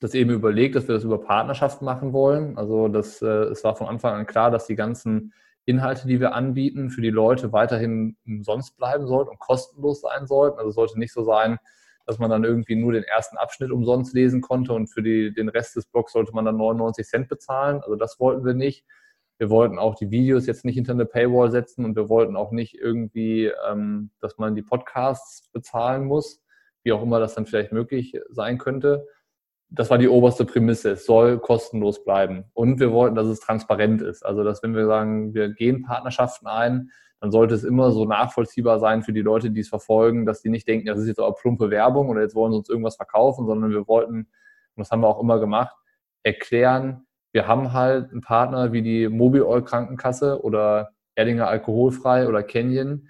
[0.00, 2.58] das eben überlegt, dass wir das über Partnerschaften machen wollen.
[2.58, 5.32] Also das, äh, es war von Anfang an klar, dass die ganzen
[5.66, 10.58] Inhalte, die wir anbieten, für die Leute weiterhin umsonst bleiben sollten und kostenlos sein sollten.
[10.58, 11.58] Also es sollte nicht so sein,
[12.06, 15.48] dass man dann irgendwie nur den ersten Abschnitt umsonst lesen konnte und für die, den
[15.48, 17.80] Rest des Blogs sollte man dann 99 Cent bezahlen.
[17.82, 18.84] Also das wollten wir nicht.
[19.40, 22.50] Wir wollten auch die Videos jetzt nicht hinter eine Paywall setzen und wir wollten auch
[22.50, 26.42] nicht irgendwie, ähm, dass man die Podcasts bezahlen muss,
[26.82, 29.06] wie auch immer das dann vielleicht möglich sein könnte.
[29.70, 30.90] Das war die oberste Prämisse.
[30.90, 32.44] Es soll kostenlos bleiben.
[32.52, 34.26] Und wir wollten, dass es transparent ist.
[34.26, 38.78] Also, dass wenn wir sagen, wir gehen Partnerschaften ein, dann sollte es immer so nachvollziehbar
[38.78, 41.40] sein für die Leute, die es verfolgen, dass die nicht denken, das ist jetzt auch
[41.40, 44.28] plumpe Werbung oder jetzt wollen sie uns irgendwas verkaufen, sondern wir wollten, und
[44.76, 45.74] das haben wir auch immer gemacht,
[46.24, 53.08] erklären, wir haben halt einen Partner wie die Mobil Krankenkasse oder Erdinger Alkoholfrei oder Canyon,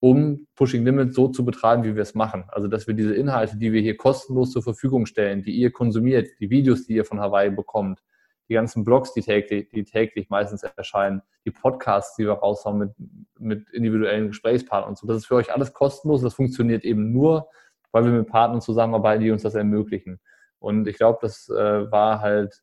[0.00, 2.44] um Pushing Limits so zu betreiben, wie wir es machen.
[2.48, 6.28] Also, dass wir diese Inhalte, die wir hier kostenlos zur Verfügung stellen, die ihr konsumiert,
[6.40, 8.02] die Videos, die ihr von Hawaii bekommt,
[8.48, 12.90] die ganzen Blogs, die täglich, die täglich meistens erscheinen, die Podcasts, die wir raushauen mit,
[13.38, 15.06] mit individuellen Gesprächspartnern und so.
[15.06, 16.20] Das ist für euch alles kostenlos.
[16.20, 17.48] Das funktioniert eben nur,
[17.92, 20.20] weil wir mit Partnern zusammenarbeiten, die uns das ermöglichen.
[20.58, 22.62] Und ich glaube, das äh, war halt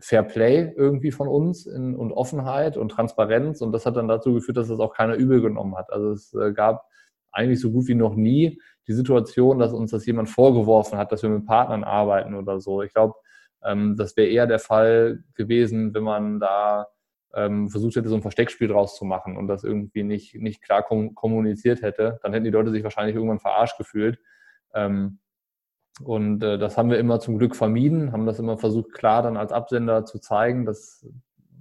[0.00, 3.60] Fair Play irgendwie von uns in, und Offenheit und Transparenz.
[3.60, 5.92] Und das hat dann dazu geführt, dass das auch keiner übel genommen hat.
[5.92, 6.86] Also es äh, gab
[7.32, 11.22] eigentlich so gut wie noch nie die Situation, dass uns das jemand vorgeworfen hat, dass
[11.22, 12.82] wir mit Partnern arbeiten oder so.
[12.82, 13.14] Ich glaube,
[13.62, 16.86] ähm, das wäre eher der Fall gewesen, wenn man da
[17.34, 20.82] ähm, versucht hätte, so ein Versteckspiel draus zu machen und das irgendwie nicht, nicht klar
[20.82, 22.18] kom kommuniziert hätte.
[22.22, 24.18] Dann hätten die Leute sich wahrscheinlich irgendwann verarscht gefühlt.
[24.74, 25.18] Ähm,
[26.02, 29.36] und äh, das haben wir immer zum Glück vermieden, haben das immer versucht, klar dann
[29.36, 31.06] als Absender zu zeigen, dass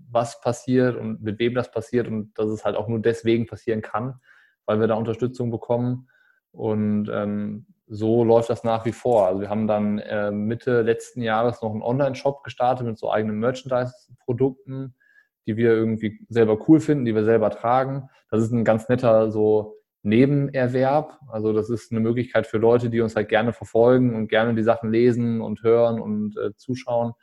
[0.10, 3.82] was passiert und mit wem das passiert und dass es halt auch nur deswegen passieren
[3.82, 4.20] kann,
[4.66, 6.08] weil wir da Unterstützung bekommen.
[6.52, 9.28] Und ähm, so läuft das nach wie vor.
[9.28, 13.40] Also wir haben dann äh, Mitte letzten Jahres noch einen Online-Shop gestartet mit so eigenen
[13.40, 14.96] Merchandise-Produkten,
[15.46, 18.10] die wir irgendwie selber cool finden, die wir selber tragen.
[18.30, 19.77] Das ist ein ganz netter so
[20.08, 21.20] Nebenerwerb.
[21.30, 24.64] Also das ist eine Möglichkeit für Leute, die uns halt gerne verfolgen und gerne die
[24.64, 27.14] Sachen lesen und hören und äh, zuschauen.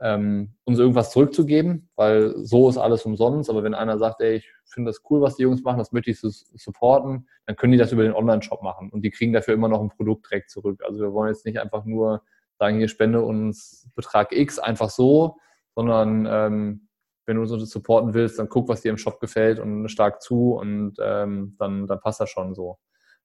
[0.00, 3.50] ähm, uns irgendwas zurückzugeben, weil so ist alles umsonst.
[3.50, 6.10] Aber wenn einer sagt, ey, ich finde das cool, was die Jungs machen, das möchte
[6.10, 9.68] ich supporten, dann können die das über den Online-Shop machen und die kriegen dafür immer
[9.68, 10.82] noch ein Produkt direkt zurück.
[10.86, 12.22] Also wir wollen jetzt nicht einfach nur
[12.58, 15.36] sagen, hier spende uns Betrag X einfach so,
[15.74, 16.87] sondern ähm,
[17.28, 20.54] wenn du uns supporten willst, dann guck, was dir im Shop gefällt und stark zu
[20.54, 22.78] und ähm, dann, dann passt das schon so.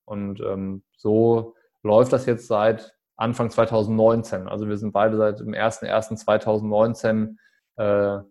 [0.04, 4.50] Und ähm, so läuft das jetzt seit Anfang 2019.
[4.50, 7.36] Also wir sind beide seit dem 01.01.2019
[7.78, 8.24] äh,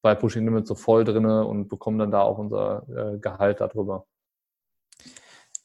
[0.00, 4.06] bei Pushing Limits so voll drin und bekommen dann da auch unser äh, Gehalt darüber.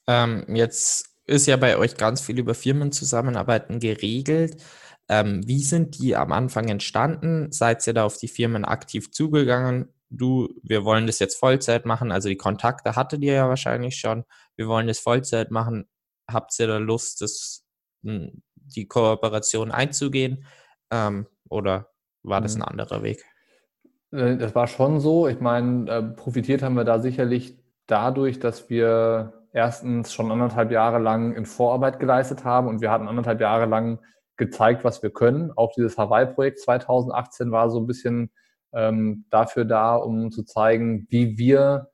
[0.08, 4.62] Ähm, jetzt ist ja bei euch ganz viel über Firmenzusammenarbeiten geregelt.
[5.08, 7.51] Ähm, wie sind die am Anfang entstanden?
[7.51, 9.93] Seid ihr da auf die Firmen aktiv zugegangen?
[10.10, 12.12] Du, wir wollen das jetzt Vollzeit machen.
[12.12, 14.24] Also die Kontakte hattet ihr ja wahrscheinlich schon.
[14.56, 15.88] Wir wollen das Vollzeit machen.
[16.30, 17.66] Habt ihr da Lust, das,
[18.03, 20.45] hm, die Kooperation einzugehen?
[20.91, 21.89] Ähm, oder
[22.24, 22.70] war das ein mhm.
[22.70, 23.24] anderer Weg?
[24.12, 25.28] Äh, das war schon so.
[25.28, 30.99] Ich meine, äh, profitiert haben wir da sicherlich dadurch, dass wir erstens schon anderthalb Jahre
[30.99, 33.99] lang in Vorarbeit geleistet haben und wir hatten anderthalb Jahre lang
[34.38, 35.51] gezeigt, was wir können.
[35.55, 38.31] Auch dieses Hawaii-Projekt 2018 war so ein bisschen
[38.73, 41.89] ähm, dafür da, um zu zeigen, wie wir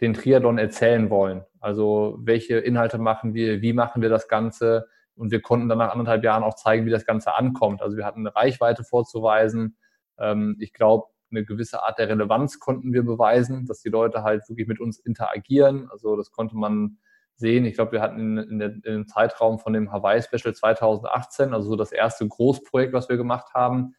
[0.00, 1.44] den Triathlon erzählen wollen.
[1.60, 4.86] Also welche Inhalte machen wir, wie machen wir das Ganze.
[5.14, 7.80] Und wir konnten dann nach anderthalb Jahren auch zeigen, wie das Ganze ankommt.
[7.80, 9.76] Also wir hatten eine Reichweite vorzuweisen.
[10.18, 14.48] Ähm, ich glaube, eine gewisse Art der Relevanz konnten wir beweisen, dass die Leute halt
[14.48, 15.88] wirklich mit uns interagieren.
[15.90, 16.98] Also das konnte man
[17.36, 17.64] sehen.
[17.64, 21.52] Ich glaube, wir hatten in, in, der, in dem Zeitraum von dem Hawaii Special 2018,
[21.52, 23.94] also so das erste Großprojekt, was wir gemacht haben,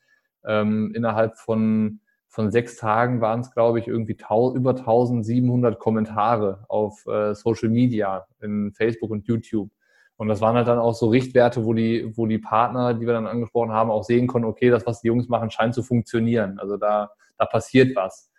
[0.46, 4.18] ähm, innerhalb von, von sechs Tagen waren es, glaube ich, irgendwie
[4.56, 9.70] über 1700 Kommentare auf äh, Social Media, in Facebook und YouTube.
[10.18, 13.14] Und das waren halt dann auch so Richtwerte, wo die, wo die Partner, die wir
[13.14, 16.58] dann angesprochen haben, auch sehen konnten, okay, das, was die Jungs machen, scheint zu funktionieren.
[16.60, 18.32] Also da, da passiert was.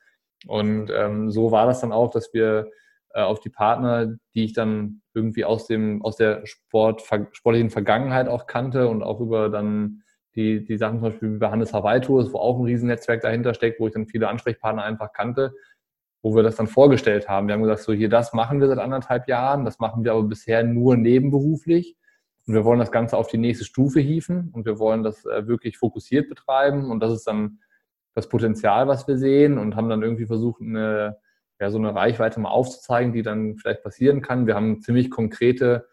[0.47, 2.71] Und ähm, so war das dann auch, dass wir
[3.17, 7.03] äh, auf die Partner, die ich dann irgendwie aus dem, aus der Sport,
[7.33, 10.03] sportlichen Vergangenheit auch kannte und auch über dann
[10.35, 13.55] die, die Sachen zum Beispiel wie bei Hannes Hawaii Tours, wo auch ein Riesennetzwerk dahinter
[13.55, 15.55] steckt, wo ich dann viele Ansprechpartner einfach kannte,
[16.23, 17.49] wo wir das dann vorgestellt haben.
[17.49, 20.25] Wir haben gesagt, so hier, das machen wir seit anderthalb Jahren, das machen wir aber
[20.25, 21.97] bisher nur nebenberuflich.
[22.47, 25.47] Und wir wollen das Ganze auf die nächste Stufe hieven und wir wollen das äh,
[25.47, 26.91] wirklich fokussiert betreiben.
[26.91, 27.61] Und das ist dann
[28.15, 31.17] das Potenzial, was wir sehen und haben dann irgendwie versucht, eine,
[31.61, 34.47] ja, so eine Reichweite mal aufzuzeigen, die dann vielleicht passieren kann.
[34.47, 35.87] Wir haben ziemlich konkrete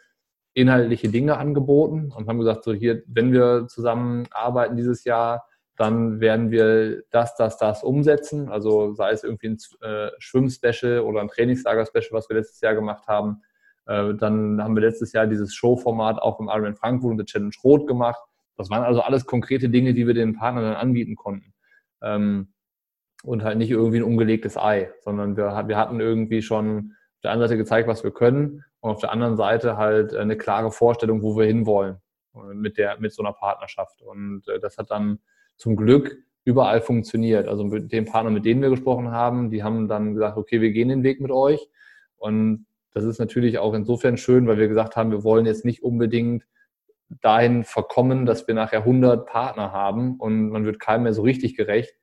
[0.54, 5.46] inhaltliche Dinge angeboten und haben gesagt, so hier, wenn wir zusammenarbeiten dieses Jahr,
[5.76, 8.50] dann werden wir das, das, das umsetzen.
[8.50, 13.08] Also sei es irgendwie ein äh, Schwimmspecial oder ein Trainingslager-Special, was wir letztes Jahr gemacht
[13.08, 13.42] haben.
[13.88, 17.56] Äh, dann haben wir letztes Jahr dieses Showformat auch im Ironman Frankfurt und der Challenge
[17.64, 18.22] Rot gemacht.
[18.56, 21.54] Das waren also alles konkrete Dinge, die wir den Partnern dann anbieten konnten.
[22.04, 22.53] Ähm,
[23.24, 27.32] und halt nicht irgendwie ein ungelegtes Ei, sondern wir, wir hatten irgendwie schon auf der
[27.32, 31.24] einen Seite gezeigt, was wir können und auf der anderen Seite halt eine klare Vorstellung,
[31.24, 31.98] wo wir hinwollen
[32.36, 34.02] äh, mit, der, mit so einer Partnerschaft.
[34.02, 35.20] Und äh, das hat dann
[35.56, 37.48] zum Glück überall funktioniert.
[37.48, 40.72] Also mit den Partnern, mit denen wir gesprochen haben, die haben dann gesagt, okay, wir
[40.72, 41.70] gehen den Weg mit euch.
[42.18, 45.82] Und das ist natürlich auch insofern schön, weil wir gesagt haben, wir wollen jetzt nicht
[45.82, 46.44] unbedingt
[47.22, 51.56] dahin verkommen, dass wir nachher 100 Partner haben und man wird keinem mehr so richtig
[51.56, 51.96] gerecht,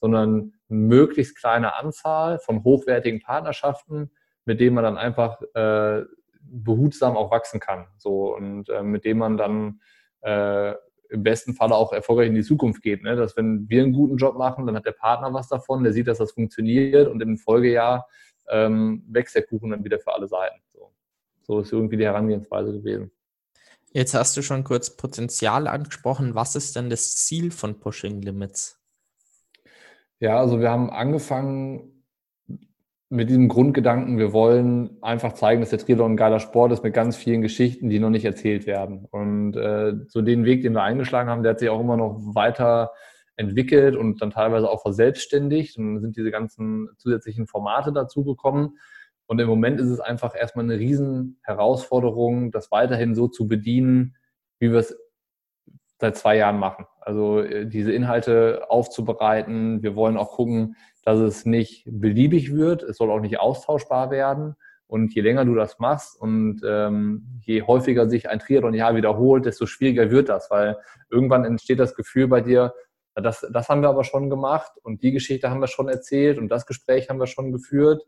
[0.00, 4.10] sondern möglichst kleine Anzahl von hochwertigen Partnerschaften,
[4.44, 6.04] mit denen man dann einfach äh,
[6.40, 7.86] behutsam auch wachsen kann.
[7.98, 9.80] So und äh, mit dem man dann
[10.20, 10.74] äh,
[11.10, 13.02] im besten Falle auch erfolgreich in die Zukunft geht.
[13.02, 13.16] Ne?
[13.16, 16.06] Dass wenn wir einen guten Job machen, dann hat der Partner was davon, der sieht,
[16.06, 18.06] dass das funktioniert und im Folgejahr
[18.50, 20.60] ähm, wächst der Kuchen dann wieder für alle Seiten.
[20.72, 20.92] So.
[21.42, 23.10] so ist irgendwie die Herangehensweise gewesen.
[23.92, 26.34] Jetzt hast du schon kurz Potenzial angesprochen.
[26.34, 28.77] Was ist denn das Ziel von Pushing Limits?
[30.20, 32.04] Ja, also wir haben angefangen
[33.10, 36.92] mit diesem Grundgedanken, wir wollen einfach zeigen, dass der Triathlon ein geiler Sport ist mit
[36.92, 39.06] ganz vielen Geschichten, die noch nicht erzählt werden.
[39.10, 42.18] Und äh, so den Weg, den wir eingeschlagen haben, der hat sich auch immer noch
[42.34, 42.90] weiter
[43.36, 45.78] entwickelt und dann teilweise auch verselbstständigt.
[45.78, 48.78] Und dann sind diese ganzen zusätzlichen Formate dazugekommen.
[49.26, 54.16] Und im Moment ist es einfach erstmal eine riesen Herausforderung, das weiterhin so zu bedienen,
[54.58, 54.98] wie wir es
[55.98, 56.86] seit zwei Jahren machen.
[57.00, 59.82] Also äh, diese Inhalte aufzubereiten.
[59.82, 62.82] Wir wollen auch gucken, dass es nicht beliebig wird.
[62.82, 64.56] Es soll auch nicht austauschbar werden.
[64.86, 69.66] Und je länger du das machst und ähm, je häufiger sich ein Triathlon-Jahr wiederholt, desto
[69.66, 70.78] schwieriger wird das, weil
[71.10, 72.72] irgendwann entsteht das Gefühl bei dir,
[73.14, 76.48] das, das haben wir aber schon gemacht und die Geschichte haben wir schon erzählt und
[76.48, 78.02] das Gespräch haben wir schon geführt.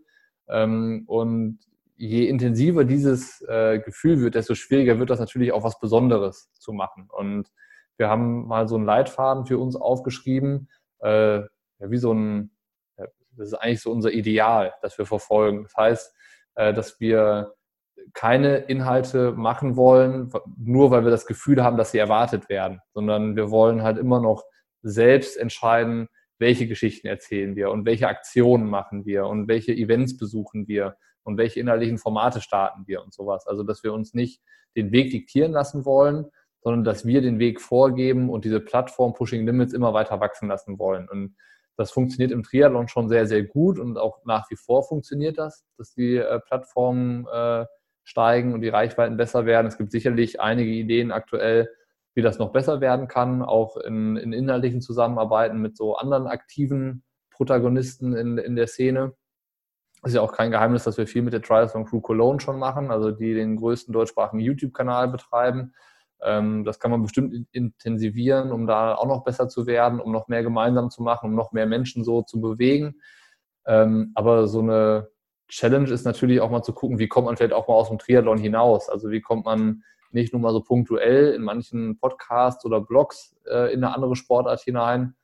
[0.48, 1.58] Ähm, und
[1.96, 6.72] je intensiver dieses äh, Gefühl wird, desto schwieriger wird das natürlich auch was Besonderes zu
[6.72, 7.08] machen.
[7.10, 7.50] Und
[8.00, 10.68] wir haben mal so einen Leitfaden für uns aufgeschrieben,
[11.00, 11.42] äh,
[11.78, 12.50] wie so ein,
[12.96, 15.64] das ist eigentlich so unser Ideal, das wir verfolgen.
[15.64, 16.16] Das heißt,
[16.54, 17.54] äh, dass wir
[18.14, 23.36] keine Inhalte machen wollen, nur weil wir das Gefühl haben, dass sie erwartet werden, sondern
[23.36, 24.44] wir wollen halt immer noch
[24.82, 30.66] selbst entscheiden, welche Geschichten erzählen wir und welche Aktionen machen wir und welche Events besuchen
[30.66, 33.46] wir und welche inhaltlichen Formate starten wir und sowas.
[33.46, 34.40] Also, dass wir uns nicht
[34.74, 36.30] den Weg diktieren lassen wollen,
[36.62, 40.78] sondern dass wir den Weg vorgeben und diese Plattform Pushing Limits immer weiter wachsen lassen
[40.78, 41.08] wollen.
[41.08, 41.36] Und
[41.76, 45.64] das funktioniert im Triathlon schon sehr, sehr gut und auch nach wie vor funktioniert das,
[45.78, 47.64] dass die äh, Plattformen äh,
[48.04, 49.66] steigen und die Reichweiten besser werden.
[49.66, 51.70] Es gibt sicherlich einige Ideen aktuell,
[52.14, 57.02] wie das noch besser werden kann, auch in, in inhaltlichen Zusammenarbeiten mit so anderen aktiven
[57.30, 59.14] Protagonisten in, in der Szene.
[60.02, 62.58] Es ist ja auch kein Geheimnis, dass wir viel mit der Triathlon Crew Cologne schon
[62.58, 65.72] machen, also die den größten deutschsprachigen YouTube-Kanal betreiben.
[66.22, 70.28] Ähm, das kann man bestimmt intensivieren, um da auch noch besser zu werden, um noch
[70.28, 73.00] mehr gemeinsam zu machen, um noch mehr Menschen so zu bewegen.
[73.66, 75.08] Ähm, aber so eine
[75.48, 77.98] Challenge ist natürlich auch mal zu gucken, wie kommt man vielleicht auch mal aus dem
[77.98, 78.88] Triathlon hinaus.
[78.88, 83.72] Also wie kommt man nicht nur mal so punktuell in manchen Podcasts oder Blogs äh,
[83.72, 85.14] in eine andere Sportart hinein,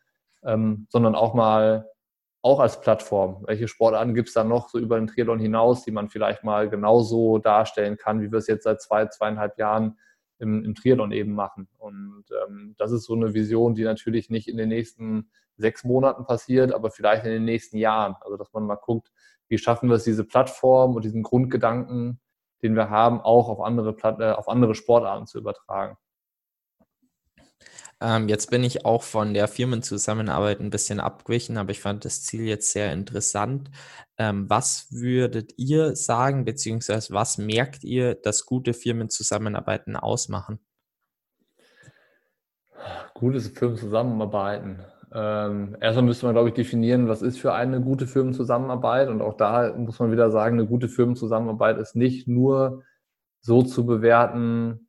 [0.45, 1.89] ähm, sondern auch mal
[2.43, 3.43] auch als Plattform.
[3.47, 6.69] Welche Sportarten gibt es da noch so über den Triathlon hinaus, die man vielleicht mal
[6.69, 9.99] genauso darstellen kann, wie wir es jetzt seit zwei, zweieinhalb Jahren
[10.39, 11.69] im, im Triathlon eben machen.
[11.79, 16.27] Und ähm, das ist so eine Vision, die natürlich nicht in den nächsten sechs Monaten
[16.27, 18.17] passiert, aber vielleicht in den nächsten Jahren.
[18.21, 19.11] Also dass man mal guckt,
[19.49, 22.21] wie schaffen wir es, diese Plattform und diesen Grundgedanken,
[22.63, 25.97] den wir haben, auch auf andere, Platt äh, auf andere Sportarten zu übertragen.
[28.01, 32.23] Ähm, jetzt bin ich auch von der Firmenzusammenarbeit ein bisschen abgewichen, aber ich fand das
[32.23, 33.71] Ziel jetzt sehr interessant.
[34.19, 40.59] Ähm, was würdet ihr sagen, beziehungsweise was merkt ihr, dass gute Firmenzusammenarbeiten ausmachen?
[43.15, 44.85] Gutes Firmenzusammenarbeiten.
[45.15, 49.09] Ähm, erstmal müsste man, glaube ich, definieren, was ist für eine gute Firmenzusammenarbeit.
[49.09, 52.83] Und auch da muss man wieder sagen, eine gute Firmenzusammenarbeit ist nicht nur
[53.41, 54.86] so zu bewerten,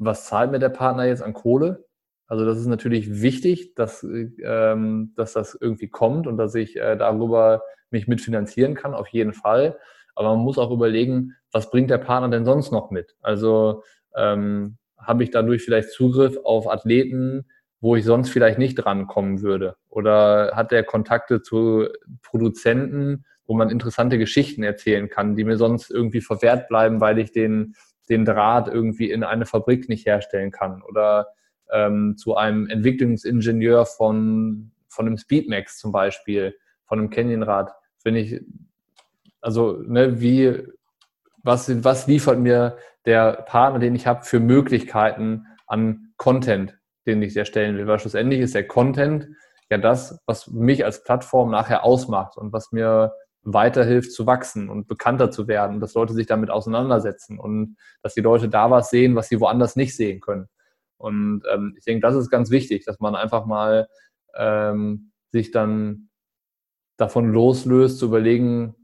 [0.00, 1.84] was zahlt mir der Partner jetzt an Kohle?
[2.26, 6.96] Also das ist natürlich wichtig, dass, ähm, dass das irgendwie kommt und dass ich äh,
[6.96, 9.78] darüber mich mitfinanzieren kann, auf jeden Fall.
[10.14, 13.16] Aber man muss auch überlegen, was bringt der Partner denn sonst noch mit?
[13.20, 13.82] Also
[14.16, 17.46] ähm, habe ich dadurch vielleicht Zugriff auf Athleten,
[17.80, 19.76] wo ich sonst vielleicht nicht drankommen würde?
[19.88, 21.88] Oder hat der Kontakte zu
[22.22, 27.32] Produzenten, wo man interessante Geschichten erzählen kann, die mir sonst irgendwie verwehrt bleiben, weil ich
[27.32, 27.74] den,
[28.10, 30.82] den Draht irgendwie in eine Fabrik nicht herstellen kann?
[30.82, 31.28] Oder
[31.72, 36.54] ähm, zu einem Entwicklungsingenieur von, von einem Speedmax zum Beispiel,
[36.84, 37.72] von einem Canyonrad.
[38.04, 38.40] Wenn ich,
[39.40, 40.66] also, ne, wie,
[41.42, 47.36] was, was liefert mir der Partner, den ich habe, für Möglichkeiten an Content, den ich
[47.36, 47.86] erstellen will.
[47.86, 49.28] Weil schlussendlich ist der Content
[49.70, 53.12] ja das, was mich als Plattform nachher ausmacht und was mir
[53.42, 58.20] weiterhilft zu wachsen und bekannter zu werden, dass Leute sich damit auseinandersetzen und dass die
[58.20, 60.48] Leute da was sehen, was sie woanders nicht sehen können.
[60.98, 63.88] Und ähm, ich denke, das ist ganz wichtig, dass man einfach mal
[64.34, 66.10] ähm, sich dann
[66.98, 68.74] davon loslöst, zu überlegen,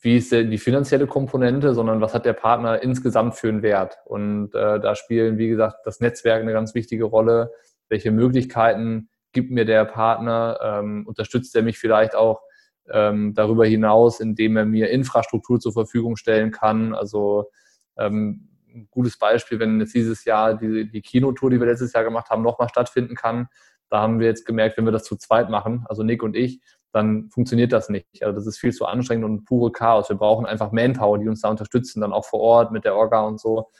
[0.00, 3.98] wie ist die finanzielle Komponente, sondern was hat der Partner insgesamt für einen Wert.
[4.04, 7.52] Und äh, da spielen, wie gesagt, das Netzwerk eine ganz wichtige Rolle.
[7.88, 10.58] Welche Möglichkeiten gibt mir der Partner?
[10.62, 12.42] Ähm, unterstützt er mich vielleicht auch
[12.90, 16.94] ähm, darüber hinaus, indem er mir Infrastruktur zur Verfügung stellen kann?
[16.94, 17.50] Also
[17.96, 22.04] ähm, ein gutes Beispiel, wenn jetzt dieses Jahr die, die Kinotour, die wir letztes Jahr
[22.04, 23.48] gemacht haben, nochmal stattfinden kann.
[23.88, 26.60] Da haben wir jetzt gemerkt, wenn wir das zu zweit machen, also Nick und ich,
[26.92, 28.22] dann funktioniert das nicht.
[28.22, 30.08] Also das ist viel zu anstrengend und pure Chaos.
[30.08, 33.22] Wir brauchen einfach Manpower, die uns da unterstützen, dann auch vor Ort mit der Orga
[33.22, 33.70] und so.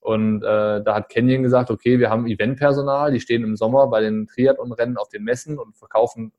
[0.00, 4.00] Und äh, da hat Canyon gesagt, okay, wir haben Eventpersonal, die stehen im Sommer bei
[4.00, 6.32] den Triathlon-Rennen auf den Messen und verkaufen,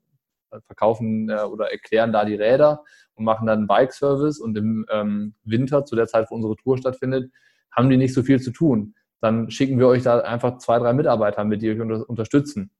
[0.66, 2.84] verkaufen äh, oder erklären da die Räder
[3.14, 4.40] und machen dann einen Bike-Service.
[4.40, 7.32] Und im ähm, Winter, zu der Zeit, wo unsere Tour stattfindet,
[7.70, 8.94] haben die nicht so viel zu tun.
[9.20, 12.70] Dann schicken wir euch da einfach zwei, drei Mitarbeiter mit, die euch unter unterstützen.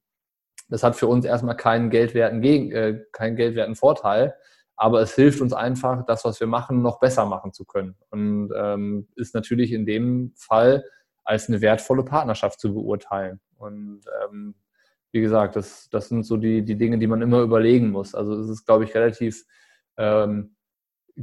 [0.69, 4.35] Das hat für uns erstmal keinen geldwerten, Gegen, äh, keinen geldwerten Vorteil,
[4.77, 7.97] aber es hilft uns einfach, das, was wir machen, noch besser machen zu können.
[8.09, 10.85] Und ähm, ist natürlich in dem Fall
[11.25, 13.41] als eine wertvolle Partnerschaft zu beurteilen.
[13.57, 14.55] Und ähm,
[15.13, 18.15] wie gesagt, das, das sind so die, die Dinge, die man immer überlegen muss.
[18.15, 19.45] Also es ist, glaube ich, relativ
[19.97, 20.57] ähm,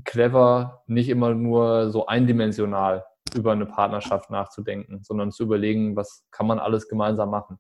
[0.04, 6.48] clever, nicht immer nur so eindimensional über eine Partnerschaft nachzudenken, sondern zu überlegen, was kann
[6.48, 7.60] man alles gemeinsam machen.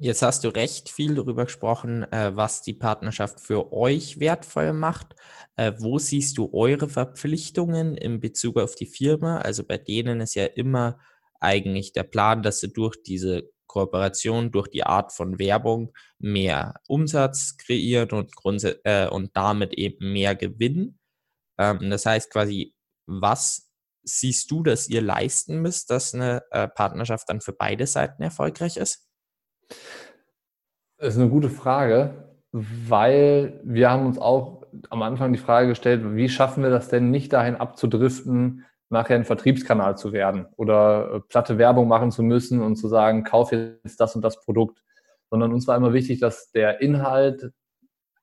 [0.00, 5.16] Jetzt hast du recht viel darüber gesprochen, äh, was die Partnerschaft für euch wertvoll macht.
[5.56, 9.38] Äh, wo siehst du eure Verpflichtungen in Bezug auf die Firma?
[9.38, 11.00] Also bei denen ist ja immer
[11.40, 17.56] eigentlich der Plan, dass sie durch diese Kooperation durch die Art von Werbung mehr Umsatz
[17.56, 18.32] kreiert und,
[18.84, 20.98] äh, und damit eben mehr Gewinn.
[21.58, 22.74] Ähm, das heißt quasi,
[23.06, 23.70] was
[24.02, 28.76] siehst du, dass ihr leisten müsst, dass eine äh, Partnerschaft dann für beide Seiten erfolgreich
[28.76, 29.06] ist?
[30.96, 36.02] Das ist eine gute Frage, weil wir haben uns auch am Anfang die Frage gestellt,
[36.16, 41.20] wie schaffen wir das denn nicht dahin abzudriften, nachher ein Vertriebskanal zu werden oder äh,
[41.20, 44.82] platte Werbung machen zu müssen und zu sagen, kauf jetzt das und das Produkt,
[45.30, 47.52] sondern uns war immer wichtig, dass der Inhalt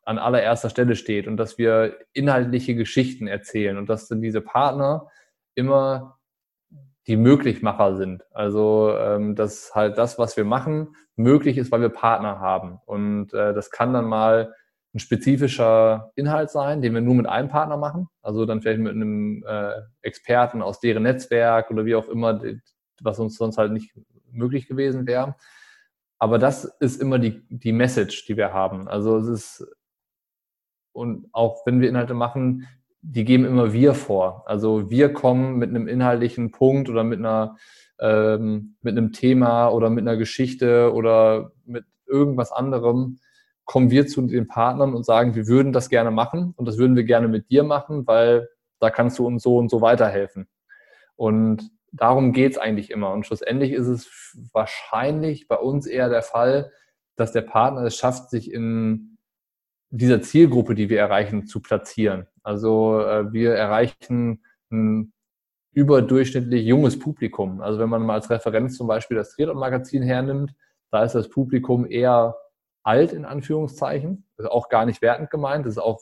[0.03, 5.07] an allererster Stelle steht und dass wir inhaltliche Geschichten erzählen und dass dann diese Partner
[5.55, 6.19] immer
[7.07, 8.23] die Möglichmacher sind.
[8.31, 12.79] Also ähm, dass halt das, was wir machen, möglich ist, weil wir Partner haben.
[12.85, 14.53] Und äh, das kann dann mal
[14.95, 18.07] ein spezifischer Inhalt sein, den wir nur mit einem Partner machen.
[18.21, 22.41] Also dann vielleicht mit einem äh, Experten aus deren Netzwerk oder wie auch immer,
[23.01, 23.93] was uns sonst halt nicht
[24.31, 25.35] möglich gewesen wäre.
[26.17, 28.87] Aber das ist immer die, die Message, die wir haben.
[28.87, 29.67] Also es ist,
[30.93, 32.65] und auch wenn wir Inhalte machen,
[33.01, 34.43] die geben immer wir vor.
[34.47, 37.57] Also wir kommen mit einem inhaltlichen Punkt oder mit einer
[37.99, 43.19] ähm, mit einem Thema oder mit einer Geschichte oder mit irgendwas anderem
[43.65, 46.95] kommen wir zu den Partnern und sagen, wir würden das gerne machen und das würden
[46.95, 48.47] wir gerne mit dir machen, weil
[48.79, 50.47] da kannst du uns so und so weiterhelfen.
[51.15, 53.11] Und darum geht's eigentlich immer.
[53.11, 56.71] Und schlussendlich ist es wahrscheinlich bei uns eher der Fall,
[57.15, 59.17] dass der Partner es schafft, sich in
[59.89, 62.27] dieser Zielgruppe, die wir erreichen, zu platzieren.
[62.43, 65.13] Also äh, wir erreichen ein
[65.71, 67.61] überdurchschnittlich junges Publikum.
[67.61, 70.53] Also wenn man mal als Referenz zum Beispiel das Triathlon-Magazin hernimmt,
[70.91, 72.35] da ist das Publikum eher
[72.85, 74.25] alt in Anführungszeichen.
[74.37, 75.65] Das ist auch gar nicht wertend gemeint.
[75.65, 75.99] Das ist auch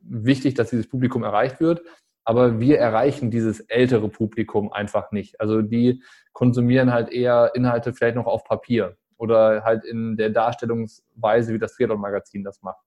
[0.00, 1.82] wichtig, dass dieses Publikum erreicht wird.
[2.24, 5.40] Aber wir erreichen dieses ältere Publikum einfach nicht.
[5.40, 6.02] Also die
[6.32, 11.74] konsumieren halt eher Inhalte vielleicht noch auf Papier oder halt in der Darstellungsweise, wie das
[11.74, 12.82] Triathlon-Magazin das macht.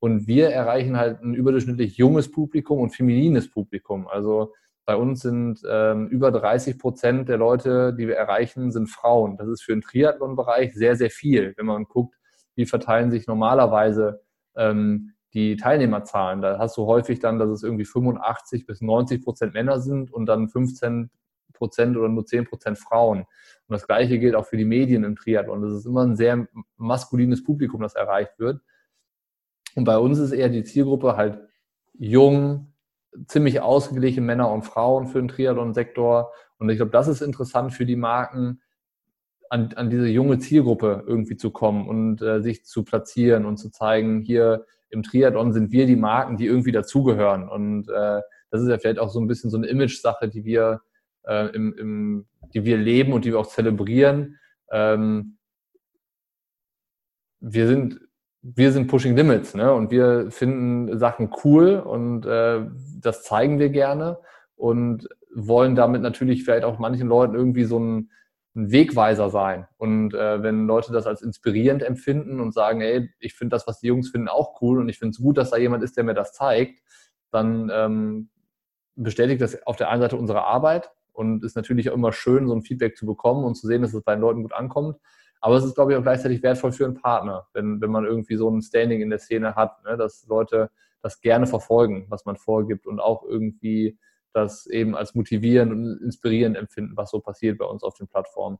[0.00, 4.08] Und wir erreichen halt ein überdurchschnittlich junges Publikum und feminines Publikum.
[4.08, 4.52] Also
[4.86, 9.36] bei uns sind ähm, über 30 Prozent der Leute, die wir erreichen, sind Frauen.
[9.36, 11.54] Das ist für den Triathlon-Bereich sehr, sehr viel.
[11.56, 12.16] Wenn man guckt,
[12.60, 14.22] wie verteilen sich normalerweise
[14.54, 16.42] ähm, die Teilnehmerzahlen.
[16.42, 20.26] Da hast du häufig dann, dass es irgendwie 85 bis 90 Prozent Männer sind und
[20.26, 21.10] dann 15
[21.54, 23.20] Prozent oder nur 10 Prozent Frauen.
[23.20, 25.62] Und das Gleiche gilt auch für die Medien im Triathlon.
[25.62, 28.60] Das ist immer ein sehr maskulines Publikum, das erreicht wird.
[29.74, 31.40] Und bei uns ist eher die Zielgruppe halt
[31.94, 32.74] jung,
[33.26, 36.30] ziemlich ausgeglichen Männer und Frauen für den Triathlon-Sektor.
[36.58, 38.60] Und ich glaube, das ist interessant für die Marken,
[39.50, 43.70] an, an diese junge Zielgruppe irgendwie zu kommen und äh, sich zu platzieren und zu
[43.70, 47.48] zeigen, hier im Triathlon sind wir die Marken, die irgendwie dazugehören.
[47.48, 48.20] Und äh,
[48.50, 50.80] das ist ja vielleicht auch so ein bisschen so eine Image-Sache, die wir
[51.24, 54.38] äh, im, im, die wir leben und die wir auch zelebrieren.
[54.70, 55.36] Ähm,
[57.40, 58.00] wir sind
[58.42, 59.70] wir sind Pushing Limits, ne?
[59.72, 62.62] Und wir finden Sachen cool und äh,
[62.98, 64.18] das zeigen wir gerne
[64.56, 68.10] und wollen damit natürlich vielleicht auch manchen Leuten irgendwie so ein
[68.56, 69.66] ein Wegweiser sein.
[69.76, 73.80] Und äh, wenn Leute das als inspirierend empfinden und sagen, ey, ich finde das, was
[73.80, 76.04] die Jungs finden, auch cool und ich finde es gut, dass da jemand ist, der
[76.04, 76.82] mir das zeigt,
[77.30, 78.30] dann ähm,
[78.96, 82.54] bestätigt das auf der einen Seite unsere Arbeit und ist natürlich auch immer schön, so
[82.54, 84.96] ein Feedback zu bekommen und zu sehen, dass es bei den Leuten gut ankommt.
[85.40, 88.36] Aber es ist, glaube ich, auch gleichzeitig wertvoll für einen Partner, wenn, wenn man irgendwie
[88.36, 90.70] so ein Standing in der Szene hat, ne, dass Leute
[91.02, 93.98] das gerne verfolgen, was man vorgibt und auch irgendwie
[94.32, 98.58] das eben als motivierend und inspirierend empfinden, was so passiert bei uns auf den Plattformen.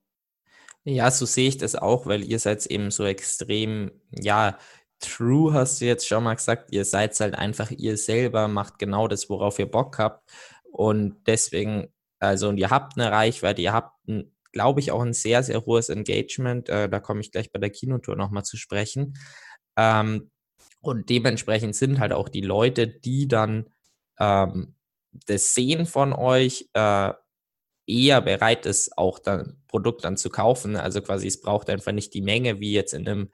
[0.84, 4.56] Ja, so sehe ich das auch, weil ihr seid eben so extrem, ja,
[4.98, 9.08] true hast du jetzt schon mal gesagt, ihr seid halt einfach ihr selber, macht genau
[9.08, 10.30] das, worauf ihr Bock habt.
[10.72, 13.98] Und deswegen, also und ihr habt eine Reichweite, ihr habt,
[14.52, 17.70] glaube ich, auch ein sehr, sehr hohes Engagement, äh, da komme ich gleich bei der
[17.70, 19.18] Kinotour nochmal zu sprechen.
[19.76, 20.30] Ähm,
[20.82, 23.66] und dementsprechend sind halt auch die Leute, die dann
[24.18, 24.76] ähm,
[25.12, 27.12] das Sehen von euch äh,
[27.86, 30.76] eher bereit ist, auch dann Produkt dann zu kaufen.
[30.76, 33.30] Also quasi, es braucht einfach nicht die Menge, wie jetzt in einem,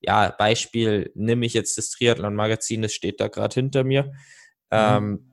[0.00, 4.04] ja, Beispiel, nehme ich jetzt das Triathlon-Magazin, das steht da gerade hinter mir.
[4.70, 5.30] Mhm.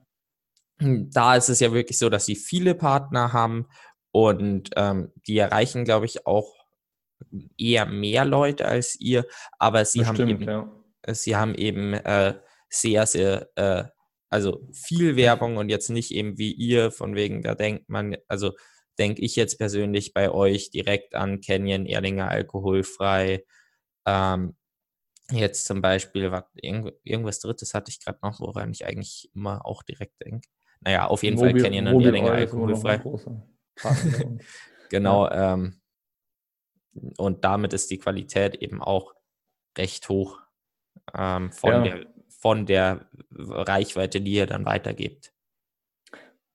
[0.82, 3.68] Ähm, da ist es ja wirklich so, dass sie viele Partner haben
[4.10, 6.54] und ähm, die erreichen, glaube ich, auch
[7.56, 9.26] eher mehr Leute als ihr,
[9.58, 10.68] aber sie haben eben, ja.
[11.14, 12.34] sie haben eben äh,
[12.68, 13.84] sehr, sehr äh,
[14.32, 18.52] also viel Werbung und jetzt nicht eben wie ihr, von wegen, da denkt man, also
[18.98, 23.44] denke ich jetzt persönlich bei euch direkt an Canyon, Erlinger alkoholfrei.
[24.06, 24.56] Ähm,
[25.30, 29.82] jetzt zum Beispiel, was, irgendwas Drittes hatte ich gerade noch, woran ich eigentlich immer auch
[29.82, 30.48] direkt denke.
[30.80, 33.02] Naja, auf jeden Mobil, Fall Canyon und Erlinger alkoholfrei.
[34.88, 35.26] genau.
[35.26, 35.54] Ja.
[35.54, 35.80] Ähm,
[37.16, 39.14] und damit ist die Qualität eben auch
[39.76, 40.40] recht hoch
[41.14, 41.82] ähm, von, ja.
[41.82, 42.11] der,
[42.42, 45.32] von der Reichweite, die ihr dann weitergebt.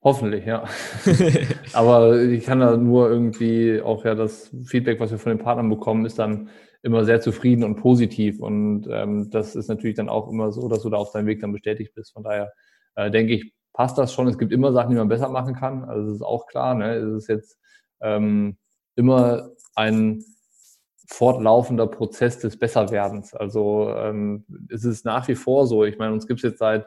[0.04, 0.66] Hoffentlich, ja.
[1.74, 5.70] Aber ich kann da nur irgendwie auch ja das Feedback, was wir von den Partnern
[5.70, 6.50] bekommen, ist dann
[6.84, 8.42] immer sehr zufrieden und positiv.
[8.42, 11.40] Und ähm, das ist natürlich dann auch immer so, dass du da auf deinem Weg
[11.40, 12.12] dann bestätigt bist.
[12.12, 12.52] Von daher
[12.96, 14.28] äh, denke ich, passt das schon.
[14.28, 15.86] Es gibt immer Sachen, die man besser machen kann.
[15.86, 16.76] Also das ist auch klar.
[16.76, 16.96] Ne?
[16.96, 17.58] Es ist jetzt
[18.02, 18.58] ähm,
[18.98, 20.22] immer ein
[21.08, 23.34] fortlaufender Prozess des Besserwerdens.
[23.34, 25.86] Also ähm, es ist nach wie vor so.
[25.86, 26.86] Ich meine, uns gibt es jetzt seit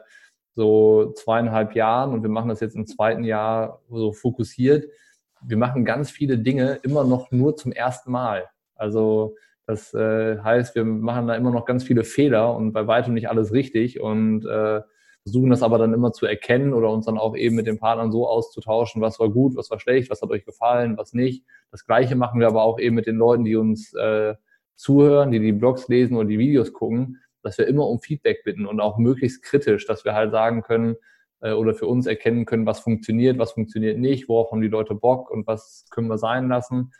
[0.53, 4.85] so zweieinhalb Jahren und wir machen das jetzt im zweiten Jahr so fokussiert.
[5.41, 8.47] Wir machen ganz viele Dinge immer noch nur zum ersten Mal.
[8.75, 13.15] Also das äh, heißt, wir machen da immer noch ganz viele Fehler und bei weitem
[13.15, 14.81] nicht alles richtig und äh,
[15.23, 18.11] versuchen das aber dann immer zu erkennen oder uns dann auch eben mit den Partnern
[18.11, 21.45] so auszutauschen, was war gut, was war schlecht, was hat euch gefallen, was nicht.
[21.71, 24.35] Das Gleiche machen wir aber auch eben mit den Leuten, die uns äh,
[24.75, 28.65] zuhören, die die Blogs lesen oder die Videos gucken, dass wir immer um Feedback bitten
[28.65, 30.95] und auch möglichst kritisch, dass wir halt sagen können
[31.41, 34.95] äh, oder für uns erkennen können, was funktioniert, was funktioniert nicht, worauf haben die Leute
[34.95, 36.93] Bock und was können wir sein lassen,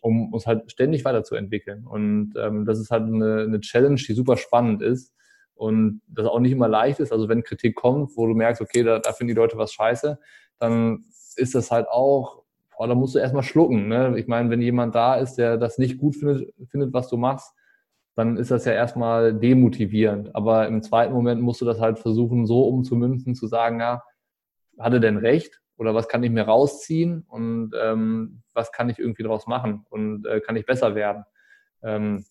[0.00, 1.86] um uns halt ständig weiterzuentwickeln.
[1.86, 5.12] Und ähm, das ist halt eine, eine Challenge, die super spannend ist
[5.58, 7.12] und das auch nicht immer leicht ist.
[7.12, 10.18] Also wenn Kritik kommt, wo du merkst, okay, da, da finden die Leute was scheiße,
[10.58, 11.04] dann
[11.36, 12.42] ist das halt auch,
[12.76, 13.88] boah, da musst du erstmal schlucken.
[13.88, 14.18] Ne?
[14.18, 17.52] Ich meine, wenn jemand da ist, der das nicht gut findet, findet, was du machst,
[18.14, 20.34] dann ist das ja erstmal demotivierend.
[20.34, 24.02] Aber im zweiten Moment musst du das halt versuchen, so umzumünzen, zu sagen, ja,
[24.78, 25.60] hat er denn recht?
[25.76, 27.24] Oder was kann ich mir rausziehen?
[27.28, 29.86] Und ähm, was kann ich irgendwie daraus machen?
[29.90, 31.24] Und äh, kann ich besser werden?
[31.82, 32.24] Ähm,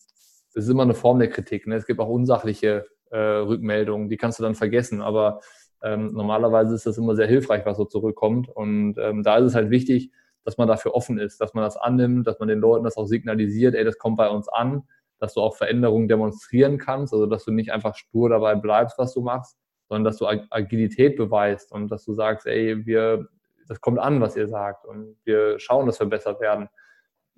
[0.54, 1.68] das ist immer eine Form der Kritik.
[1.68, 1.76] Ne?
[1.76, 5.02] Es gibt auch unsachliche äh, Rückmeldungen, die kannst du dann vergessen.
[5.02, 5.42] Aber
[5.84, 8.50] ähm, normalerweise ist das immer sehr hilfreich, was so zurückkommt.
[8.50, 10.12] Und ähm, da ist es halt wichtig,
[10.44, 13.06] dass man dafür offen ist, dass man das annimmt, dass man den Leuten das auch
[13.06, 14.84] signalisiert, ey, das kommt bei uns an,
[15.20, 19.14] dass du auch Veränderungen demonstrieren kannst, also dass du nicht einfach stur dabei bleibst, was
[19.14, 19.58] du machst,
[19.90, 23.28] sondern dass du Agilität beweist und dass du sagst, ey, wir,
[23.68, 26.70] das kommt an, was ihr sagt und wir schauen, dass wir besser werden.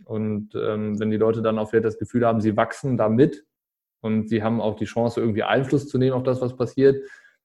[0.05, 3.43] Und ähm, wenn die Leute dann auch wieder das Gefühl haben, sie wachsen damit,
[4.01, 7.03] und sie haben auch die Chance, irgendwie Einfluss zu nehmen auf das, was passiert,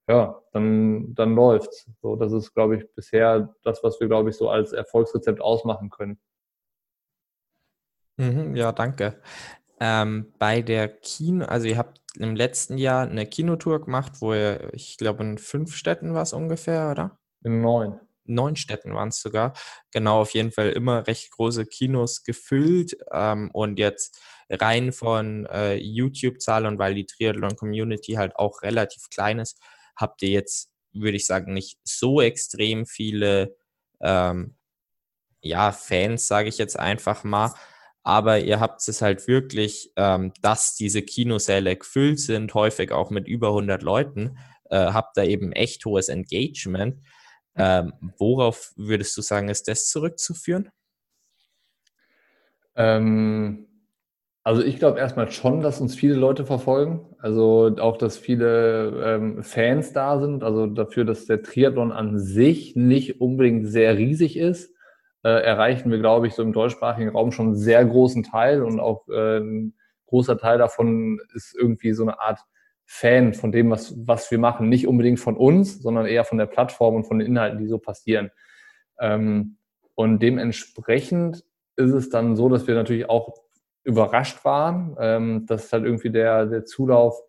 [0.08, 1.90] ja, dann, dann läuft's.
[2.02, 5.90] So, das ist, glaube ich, bisher das, was wir, glaube ich, so als Erfolgsrezept ausmachen
[5.90, 6.18] können.
[8.16, 9.20] Mhm, ja, danke.
[9.80, 14.72] Ähm, bei der Kino, also ihr habt im letzten Jahr eine Kinotour gemacht, wo ihr,
[14.72, 17.18] ich glaube, in fünf Städten war es ungefähr, oder?
[17.42, 19.52] In neun neun Städten waren es sogar.
[19.92, 22.96] Genau, auf jeden Fall immer recht große Kinos gefüllt.
[23.12, 24.20] Ähm, und jetzt
[24.50, 29.60] rein von äh, YouTube-Zahlen und weil die Triathlon-Community halt auch relativ klein ist,
[29.96, 33.56] habt ihr jetzt, würde ich sagen, nicht so extrem viele
[34.00, 34.56] ähm,
[35.44, 37.54] ja, Fans, sage ich jetzt einfach mal.
[38.02, 43.28] Aber ihr habt es halt wirklich, ähm, dass diese Kinosäle gefüllt sind, häufig auch mit
[43.28, 44.38] über 100 Leuten,
[44.70, 47.02] äh, habt da eben echt hohes Engagement.
[47.56, 50.70] Ähm, worauf würdest du sagen, ist das zurückzuführen?
[52.74, 53.68] Ähm,
[54.44, 57.00] also ich glaube erstmal schon, dass uns viele Leute verfolgen.
[57.18, 60.44] Also auch, dass viele ähm, Fans da sind.
[60.44, 64.74] Also dafür, dass der Triathlon an sich nicht unbedingt sehr riesig ist,
[65.22, 68.62] äh, erreichen wir, glaube ich, so im deutschsprachigen Raum schon einen sehr großen Teil.
[68.62, 69.74] Und auch äh, ein
[70.08, 72.40] großer Teil davon ist irgendwie so eine Art
[72.84, 74.68] Fan von dem, was, was wir machen.
[74.68, 77.78] Nicht unbedingt von uns, sondern eher von der Plattform und von den Inhalten, die so
[77.78, 78.30] passieren.
[79.00, 79.56] Ähm,
[79.94, 81.44] und dementsprechend
[81.76, 83.43] ist es dann so, dass wir natürlich auch
[83.84, 87.22] überrascht waren, ähm, dass halt irgendwie der, der Zulauf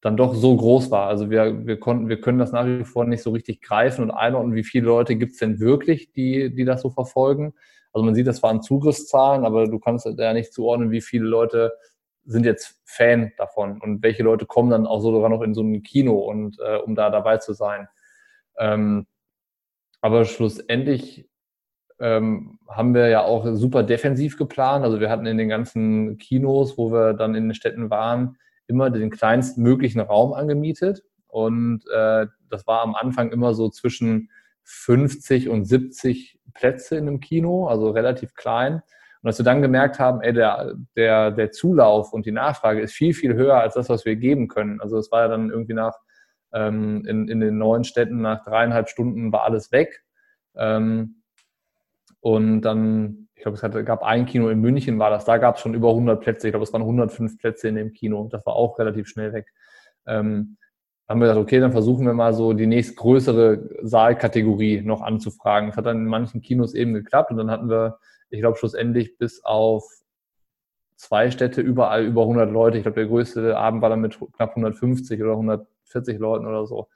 [0.00, 1.08] dann doch so groß war.
[1.08, 4.10] Also wir, wir konnten, wir können das nach wie vor nicht so richtig greifen und
[4.10, 7.54] einordnen, wie viele Leute gibt es denn wirklich, die, die das so verfolgen.
[7.92, 11.72] Also man sieht, das waren Zugriffszahlen, aber du kannst ja nicht zuordnen, wie viele Leute
[12.24, 15.82] sind jetzt Fan davon und welche Leute kommen dann auch sogar noch in so ein
[15.82, 17.88] Kino und äh, um da dabei zu sein.
[18.58, 19.06] Ähm,
[20.00, 21.29] aber schlussendlich
[22.00, 24.84] ähm, haben wir ja auch super defensiv geplant.
[24.84, 28.90] Also wir hatten in den ganzen Kinos, wo wir dann in den Städten waren, immer
[28.90, 31.02] den kleinsten möglichen Raum angemietet.
[31.26, 34.30] Und äh, das war am Anfang immer so zwischen
[34.64, 38.82] 50 und 70 Plätze in einem Kino, also relativ klein.
[39.22, 42.94] Und als wir dann gemerkt haben, ey, der, der, der Zulauf und die Nachfrage ist
[42.94, 44.80] viel, viel höher als das, was wir geben können.
[44.80, 45.94] Also es war ja dann irgendwie nach,
[46.54, 50.04] ähm, in, in den neuen Städten nach dreieinhalb Stunden war alles weg.
[50.56, 51.19] Ähm,
[52.20, 55.62] und dann, ich glaube, es gab ein Kino in München, war das, da gab es
[55.62, 56.48] schon über 100 Plätze.
[56.48, 58.28] Ich glaube, es waren 105 Plätze in dem Kino.
[58.30, 59.46] Das war auch relativ schnell weg.
[60.06, 60.56] Ähm,
[61.08, 65.70] haben wir gesagt, okay, dann versuchen wir mal so die nächstgrößere Saalkategorie noch anzufragen.
[65.70, 67.98] Das hat dann in manchen Kinos eben geklappt und dann hatten wir
[68.30, 69.84] ich glaube, schlussendlich bis auf
[70.96, 72.78] zwei Städte, überall über 100 Leute.
[72.78, 76.88] Ich glaube, der größte Abend war dann mit knapp 150 oder 140 Leuten oder so.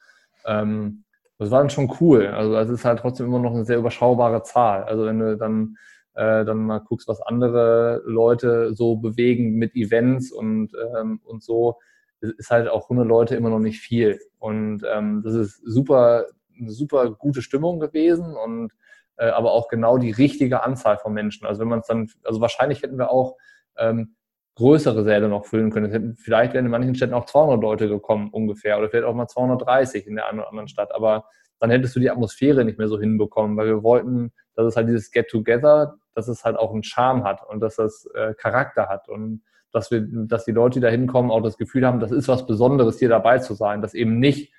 [0.47, 1.04] Ähm,
[1.39, 2.28] das war dann schon cool.
[2.28, 4.85] Also es ist halt trotzdem immer noch eine sehr überschaubare Zahl.
[4.85, 5.77] Also wenn du dann,
[6.15, 11.78] äh, dann mal guckst, was andere Leute so bewegen mit Events und, ähm, und so,
[12.20, 14.19] ist halt auch 100 Leute immer noch nicht viel.
[14.39, 16.27] Und ähm, das ist super,
[16.59, 18.73] eine super gute Stimmung gewesen und
[19.16, 21.47] äh, aber auch genau die richtige Anzahl von Menschen.
[21.47, 23.36] Also wenn man es dann, also wahrscheinlich hätten wir auch
[23.77, 24.15] ähm,
[24.57, 25.91] größere Säle noch füllen können.
[25.91, 29.27] Hätten, vielleicht wären in manchen Städten auch 200 Leute gekommen ungefähr oder vielleicht auch mal
[29.27, 30.95] 230 in der einen oder anderen Stadt.
[30.95, 31.25] Aber
[31.59, 34.89] dann hättest du die Atmosphäre nicht mehr so hinbekommen, weil wir wollten, dass es halt
[34.89, 39.09] dieses Get-Together, dass es halt auch einen Charme hat und dass das äh, Charakter hat
[39.09, 42.29] und dass wir, dass die Leute, die da hinkommen, auch das Gefühl haben, das ist
[42.29, 44.53] was Besonderes, hier dabei zu sein, dass eben nicht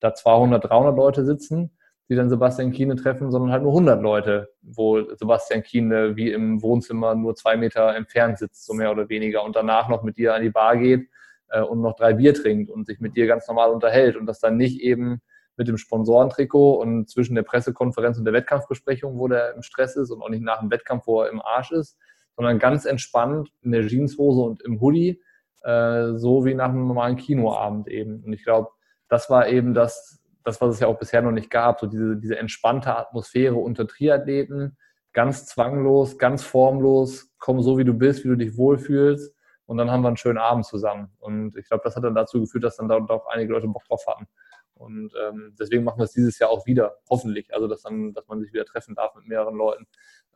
[0.00, 1.75] da 200, 300 Leute sitzen,
[2.08, 6.62] die dann Sebastian Kiene treffen, sondern halt nur 100 Leute, wo Sebastian Kiene wie im
[6.62, 10.34] Wohnzimmer nur zwei Meter entfernt sitzt, so mehr oder weniger, und danach noch mit dir
[10.34, 11.08] an die Bar geht
[11.48, 14.38] äh, und noch drei Bier trinkt und sich mit dir ganz normal unterhält und das
[14.38, 15.20] dann nicht eben
[15.56, 20.10] mit dem Sponsorentrikot und zwischen der Pressekonferenz und der Wettkampfbesprechung, wo der im Stress ist
[20.10, 21.96] und auch nicht nach dem Wettkampf, wo er im Arsch ist,
[22.36, 25.22] sondern ganz entspannt in der Jeanshose und im Hoodie,
[25.62, 28.22] äh, so wie nach einem normalen Kinoabend eben.
[28.22, 28.68] Und ich glaube,
[29.08, 32.16] das war eben das, das, was es ja auch bisher noch nicht gab, so diese,
[32.16, 34.76] diese entspannte Atmosphäre unter Triathleten,
[35.12, 39.34] ganz zwanglos, ganz formlos, komm so wie du bist, wie du dich wohlfühlst
[39.66, 41.12] und dann haben wir einen schönen Abend zusammen.
[41.18, 43.84] Und ich glaube, das hat dann dazu geführt, dass dann da auch einige Leute Bock
[43.84, 44.26] drauf hatten.
[44.74, 47.52] Und ähm, deswegen machen wir es dieses Jahr auch wieder, hoffentlich.
[47.52, 49.86] Also, dass, dann, dass man sich wieder treffen darf mit mehreren Leuten.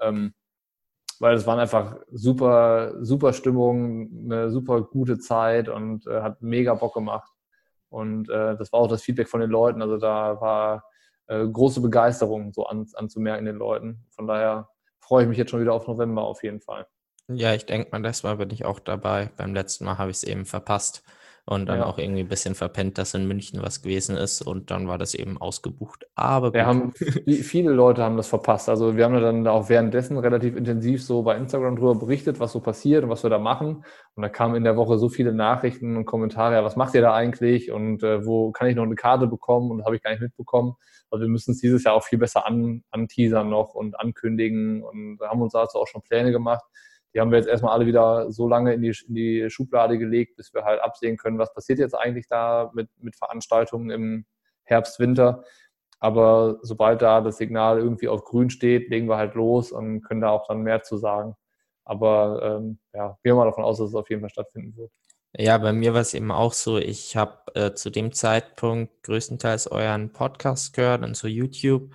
[0.00, 0.34] Ähm,
[1.20, 6.74] weil es waren einfach super, super Stimmung, eine super gute Zeit und äh, hat mega
[6.74, 7.30] Bock gemacht.
[7.90, 9.82] Und äh, das war auch das Feedback von den Leuten.
[9.82, 10.84] Also da war
[11.26, 14.06] äh, große Begeisterung so an, anzumerken den Leuten.
[14.10, 14.68] Von daher
[15.00, 16.86] freue ich mich jetzt schon wieder auf November auf jeden Fall.
[17.28, 19.30] Ja, ich denke mal, das Mal bin ich auch dabei.
[19.36, 21.04] Beim letzten Mal habe ich es eben verpasst
[21.50, 21.86] und dann ja.
[21.86, 25.14] auch irgendwie ein bisschen verpennt, dass in München was gewesen ist und dann war das
[25.14, 26.06] eben ausgebucht.
[26.14, 26.92] Aber wir haben,
[27.26, 28.68] viele Leute haben das verpasst.
[28.68, 32.60] Also wir haben dann auch währenddessen relativ intensiv so bei Instagram drüber berichtet, was so
[32.60, 33.84] passiert und was wir da machen.
[34.14, 37.00] Und da kamen in der Woche so viele Nachrichten und Kommentare, ja, was macht ihr
[37.00, 40.02] da eigentlich und äh, wo kann ich noch eine Karte bekommen und das habe ich
[40.02, 40.74] gar nicht mitbekommen.
[41.10, 45.18] Also wir müssen es dieses Jahr auch viel besser an, anteasern noch und ankündigen und
[45.20, 46.62] haben uns dazu auch schon Pläne gemacht.
[47.14, 50.36] Die haben wir jetzt erstmal alle wieder so lange in die, in die Schublade gelegt,
[50.36, 54.24] bis wir halt absehen können, was passiert jetzt eigentlich da mit, mit Veranstaltungen im
[54.64, 55.44] Herbst, Winter.
[55.98, 60.22] Aber sobald da das Signal irgendwie auf grün steht, legen wir halt los und können
[60.22, 61.34] da auch dann mehr zu sagen.
[61.84, 64.90] Aber ähm, ja, gehen wir mal davon aus, dass es auf jeden Fall stattfinden wird.
[65.36, 69.70] Ja, bei mir war es eben auch so, ich habe äh, zu dem Zeitpunkt größtenteils
[69.70, 71.92] euren Podcast gehört und so YouTube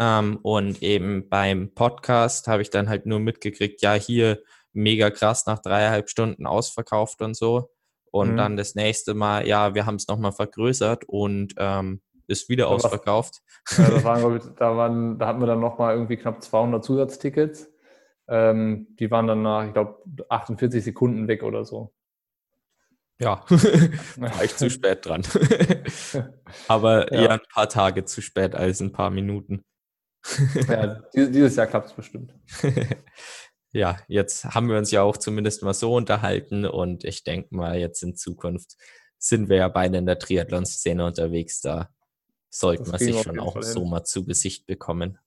[0.00, 5.44] ähm, und eben beim Podcast habe ich dann halt nur mitgekriegt, ja, hier mega krass
[5.44, 7.70] nach dreieinhalb Stunden ausverkauft und so.
[8.10, 8.36] Und mhm.
[8.38, 12.70] dann das nächste Mal, ja, wir haben es nochmal vergrößert und ähm, ist wieder da
[12.70, 13.42] ausverkauft.
[13.76, 17.70] Ja, das waren, da, waren, da hatten wir dann nochmal irgendwie knapp 200 Zusatztickets.
[18.26, 21.92] Ähm, die waren dann nach, ich glaube, 48 Sekunden weg oder so.
[23.20, 23.44] Ja,
[24.16, 25.24] war ich zu spät dran.
[26.68, 27.20] Aber ja.
[27.20, 29.62] eher ein paar Tage zu spät als ein paar Minuten
[30.68, 32.34] ja, dieses Jahr klappt es bestimmt.
[33.72, 37.78] ja, jetzt haben wir uns ja auch zumindest mal so unterhalten und ich denke mal,
[37.78, 38.76] jetzt in Zukunft
[39.18, 41.60] sind wir ja beide in der Triathlon-Szene unterwegs.
[41.60, 41.90] Da
[42.48, 45.18] sollte das man sich schon auch so mal zu Gesicht bekommen.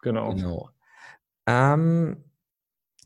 [0.00, 0.34] Genau.
[0.34, 0.70] genau.
[1.46, 2.24] Ähm,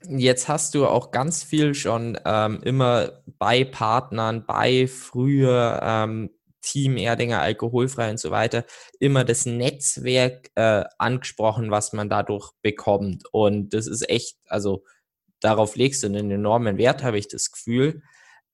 [0.09, 6.31] jetzt hast du auch ganz viel schon ähm, immer bei Partnern, bei früher ähm,
[6.63, 8.65] Team Erdinger alkoholfrei und so weiter,
[8.99, 13.25] immer das Netzwerk äh, angesprochen, was man dadurch bekommt.
[13.33, 14.85] Und das ist echt, also
[15.41, 18.03] darauf legst du einen enormen Wert, habe ich das Gefühl.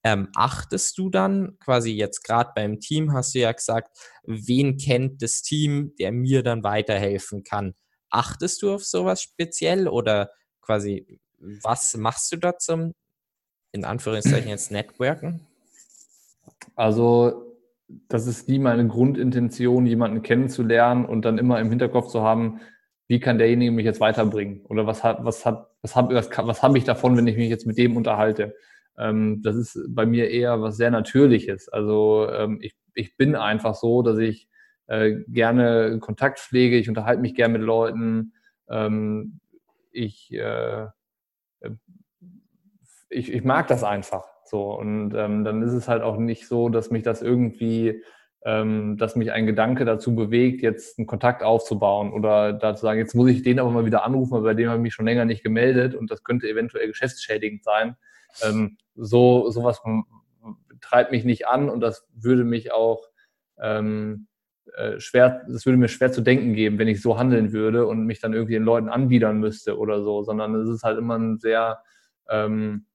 [0.04, 5.22] Ähm, achtest du dann quasi jetzt gerade beim Team, hast du ja gesagt, wen kennt
[5.22, 7.74] das Team, der mir dann weiterhelfen kann?
[8.10, 10.30] Achtest du auf sowas speziell oder
[10.62, 12.94] quasi, was machst du da zum,
[13.72, 15.46] in Anführungszeichen jetzt Networken?
[16.74, 17.47] Also
[17.88, 22.60] das ist nie meine Grundintention, jemanden kennenzulernen und dann immer im Hinterkopf zu haben,
[23.06, 24.64] wie kann derjenige mich jetzt weiterbringen?
[24.66, 27.48] Oder was hat, was hat, was habe was, was hab ich davon, wenn ich mich
[27.48, 28.54] jetzt mit dem unterhalte?
[28.98, 31.68] Ähm, das ist bei mir eher was sehr Natürliches.
[31.70, 34.48] Also ähm, ich, ich bin einfach so, dass ich
[34.88, 38.34] äh, gerne Kontakt pflege, ich unterhalte mich gerne mit Leuten,
[38.68, 39.40] ähm,
[39.90, 40.86] ich, äh,
[43.08, 44.24] ich, ich mag das einfach.
[44.48, 48.02] So, und ähm, dann ist es halt auch nicht so, dass mich das irgendwie
[48.44, 53.14] ähm, dass mich ein Gedanke dazu bewegt, jetzt einen Kontakt aufzubauen oder dazu sagen, jetzt
[53.14, 55.24] muss ich den aber mal wieder anrufen, weil bei dem habe ich mich schon länger
[55.24, 57.96] nicht gemeldet und das könnte eventuell geschäftsschädigend sein.
[58.42, 59.82] Ähm, so sowas
[60.80, 63.08] treibt mich nicht an und das würde mich auch
[63.60, 64.28] ähm,
[64.76, 68.06] äh, schwer, das würde mir schwer zu denken geben, wenn ich so handeln würde und
[68.06, 71.38] mich dann irgendwie den Leuten anbiedern müsste oder so, sondern es ist halt immer ein
[71.38, 71.80] sehr
[72.30, 72.86] ähm,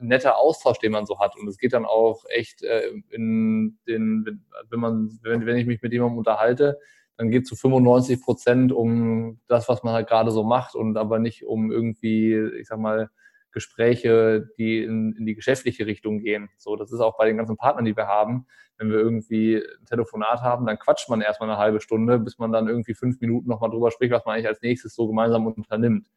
[0.00, 1.36] netter Austausch, den man so hat.
[1.36, 5.82] Und es geht dann auch echt äh, in den, wenn man, wenn, wenn ich mich
[5.82, 6.78] mit jemandem unterhalte,
[7.16, 11.18] dann geht zu 95 Prozent um das, was man halt gerade so macht und aber
[11.18, 13.08] nicht um irgendwie, ich sag mal,
[13.52, 16.50] Gespräche, die in, in die geschäftliche Richtung gehen.
[16.58, 18.46] So, das ist auch bei den ganzen Partnern, die wir haben.
[18.76, 22.50] Wenn wir irgendwie ein Telefonat haben, dann quatscht man erstmal eine halbe Stunde, bis man
[22.50, 26.08] dann irgendwie fünf Minuten nochmal drüber spricht, was man eigentlich als nächstes so gemeinsam unternimmt.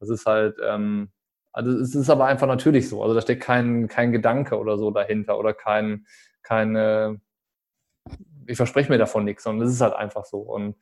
[0.00, 1.10] Das ist halt, ähm,
[1.56, 3.02] also es ist aber einfach natürlich so.
[3.02, 6.06] Also da steckt kein, kein Gedanke oder so dahinter oder kein,
[6.42, 7.18] keine,
[8.46, 10.40] ich verspreche mir davon nichts, sondern es ist halt einfach so.
[10.40, 10.76] Und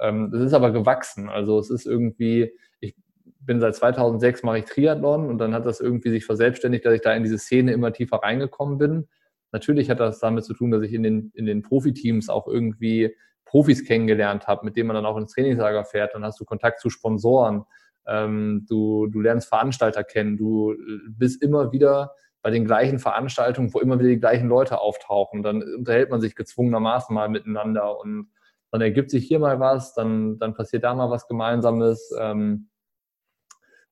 [0.00, 1.28] ähm, es ist aber gewachsen.
[1.28, 2.96] Also es ist irgendwie, ich
[3.38, 7.02] bin seit 2006 mache ich Triathlon und dann hat das irgendwie sich verselbstständigt, dass ich
[7.02, 9.06] da in diese Szene immer tiefer reingekommen bin.
[9.52, 13.14] Natürlich hat das damit zu tun, dass ich in den, in den Profiteams auch irgendwie
[13.44, 16.16] Profis kennengelernt habe, mit denen man dann auch ins Trainingslager fährt.
[16.16, 17.64] Dann hast du Kontakt zu Sponsoren
[18.06, 20.74] ähm, du, du lernst Veranstalter kennen, du
[21.08, 25.42] bist immer wieder bei den gleichen Veranstaltungen, wo immer wieder die gleichen Leute auftauchen.
[25.42, 28.30] Dann unterhält man sich gezwungenermaßen mal miteinander und
[28.70, 32.68] dann ergibt sich hier mal was, dann, dann passiert da mal was Gemeinsames ähm,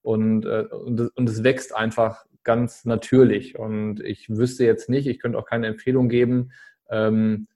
[0.02, 3.58] und, äh, und, und es wächst einfach ganz natürlich.
[3.58, 6.52] Und ich wüsste jetzt nicht, ich könnte auch keine Empfehlung geben,
[6.90, 7.48] ähm,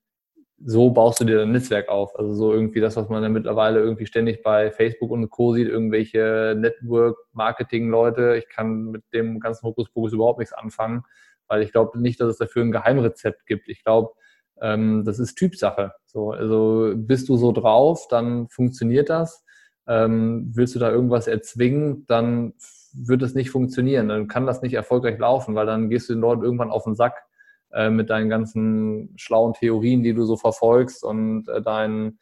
[0.65, 2.19] so baust du dir dein Netzwerk auf.
[2.19, 5.55] Also so irgendwie das, was man dann mittlerweile irgendwie ständig bei Facebook und Co.
[5.55, 8.37] sieht, irgendwelche Network-Marketing-Leute.
[8.37, 11.05] Ich kann mit dem ganzen Hokuspokus überhaupt nichts anfangen,
[11.47, 13.69] weil ich glaube nicht, dass es dafür ein Geheimrezept gibt.
[13.69, 14.13] Ich glaube,
[14.61, 15.93] ähm, das ist Typsache.
[16.05, 19.45] So, also bist du so drauf, dann funktioniert das.
[19.87, 22.55] Ähm, willst du da irgendwas erzwingen, dann
[22.93, 24.09] wird es nicht funktionieren.
[24.09, 26.95] Dann kann das nicht erfolgreich laufen, weil dann gehst du den Leuten irgendwann auf den
[26.95, 27.28] Sack
[27.73, 32.19] äh, mit deinen ganzen schlauen Theorien, die du so verfolgst und äh, deinen,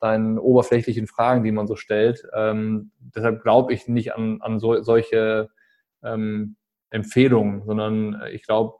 [0.00, 2.26] deinen oberflächlichen Fragen, die man so stellt.
[2.34, 5.48] Ähm, deshalb glaube ich nicht an, an so, solche
[6.02, 6.56] ähm,
[6.90, 8.74] Empfehlungen, sondern ich glaube,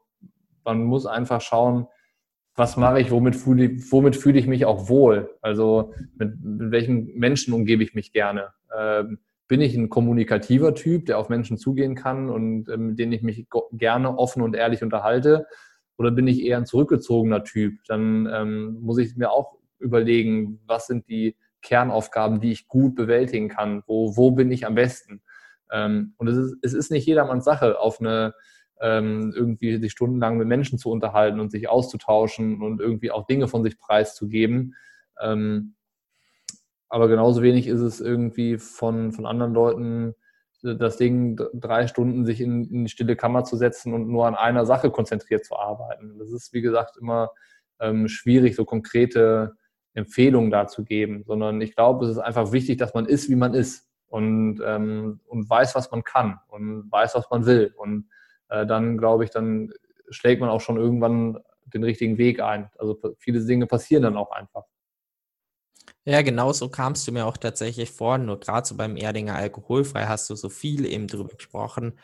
[0.64, 1.86] man muss einfach schauen,
[2.55, 5.30] was mache ich, womit fühle, ich, womit fühle ich mich auch wohl?
[5.40, 8.52] Also mit, mit welchen Menschen umgebe ich mich gerne?
[8.76, 9.18] Ähm,
[9.48, 13.22] bin ich ein kommunikativer Typ, der auf Menschen zugehen kann und ähm, mit denen ich
[13.22, 15.47] mich gerne offen und ehrlich unterhalte?
[16.01, 17.74] Oder bin ich eher ein zurückgezogener Typ?
[17.86, 23.51] Dann ähm, muss ich mir auch überlegen, was sind die Kernaufgaben, die ich gut bewältigen
[23.51, 23.82] kann?
[23.86, 25.20] Wo, wo bin ich am besten?
[25.70, 28.32] Ähm, und es ist, es ist nicht jedermanns Sache, auf eine
[28.81, 33.47] ähm, irgendwie sich stundenlang mit Menschen zu unterhalten und sich auszutauschen und irgendwie auch Dinge
[33.47, 34.77] von sich preiszugeben.
[35.20, 35.74] Ähm,
[36.89, 40.14] aber genauso wenig ist es irgendwie von, von anderen Leuten
[40.62, 44.35] das Ding drei Stunden sich in, in, die stille Kammer zu setzen und nur an
[44.35, 46.19] einer Sache konzentriert zu arbeiten.
[46.19, 47.31] Das ist, wie gesagt, immer
[47.81, 49.57] ähm, schwierig, so konkrete
[49.95, 53.37] Empfehlungen da zu geben, sondern ich glaube, es ist einfach wichtig, dass man ist, wie
[53.37, 57.74] man ist und, ähm, und weiß, was man kann und weiß, was man will.
[57.77, 58.09] Und
[58.49, 59.73] äh, dann, glaube ich, dann
[60.11, 62.70] schlägt man auch schon irgendwann den richtigen Weg ein.
[62.78, 64.65] Also viele Dinge passieren dann auch einfach.
[66.05, 68.18] Ja, genau so kamst du mir auch tatsächlich vor.
[68.18, 71.98] Nur gerade so beim Erdinger Alkoholfrei hast du so viel eben drüber gesprochen,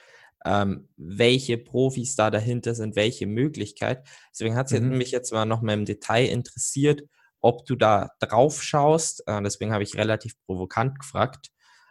[0.45, 4.07] ähm, welche Profis da dahinter sind, welche Möglichkeit.
[4.33, 4.99] Deswegen hat es mhm.
[4.99, 7.03] mich jetzt mal noch mal im Detail interessiert,
[7.41, 9.23] ob du da drauf schaust.
[9.27, 11.51] Äh, deswegen habe ich relativ provokant gefragt.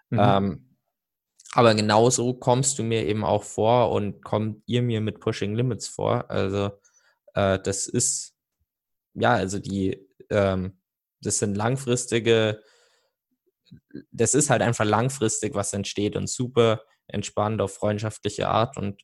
[0.09, 0.19] Mhm.
[0.21, 0.75] Ähm,
[1.53, 5.87] aber genauso kommst du mir eben auch vor und kommt ihr mir mit Pushing Limits
[5.87, 6.29] vor.
[6.29, 6.71] Also
[7.33, 8.35] äh, das ist,
[9.13, 10.77] ja, also die ähm,
[11.21, 12.61] das sind langfristige,
[14.11, 19.01] das ist halt einfach langfristig, was entsteht und super entspannt auf freundschaftliche Art und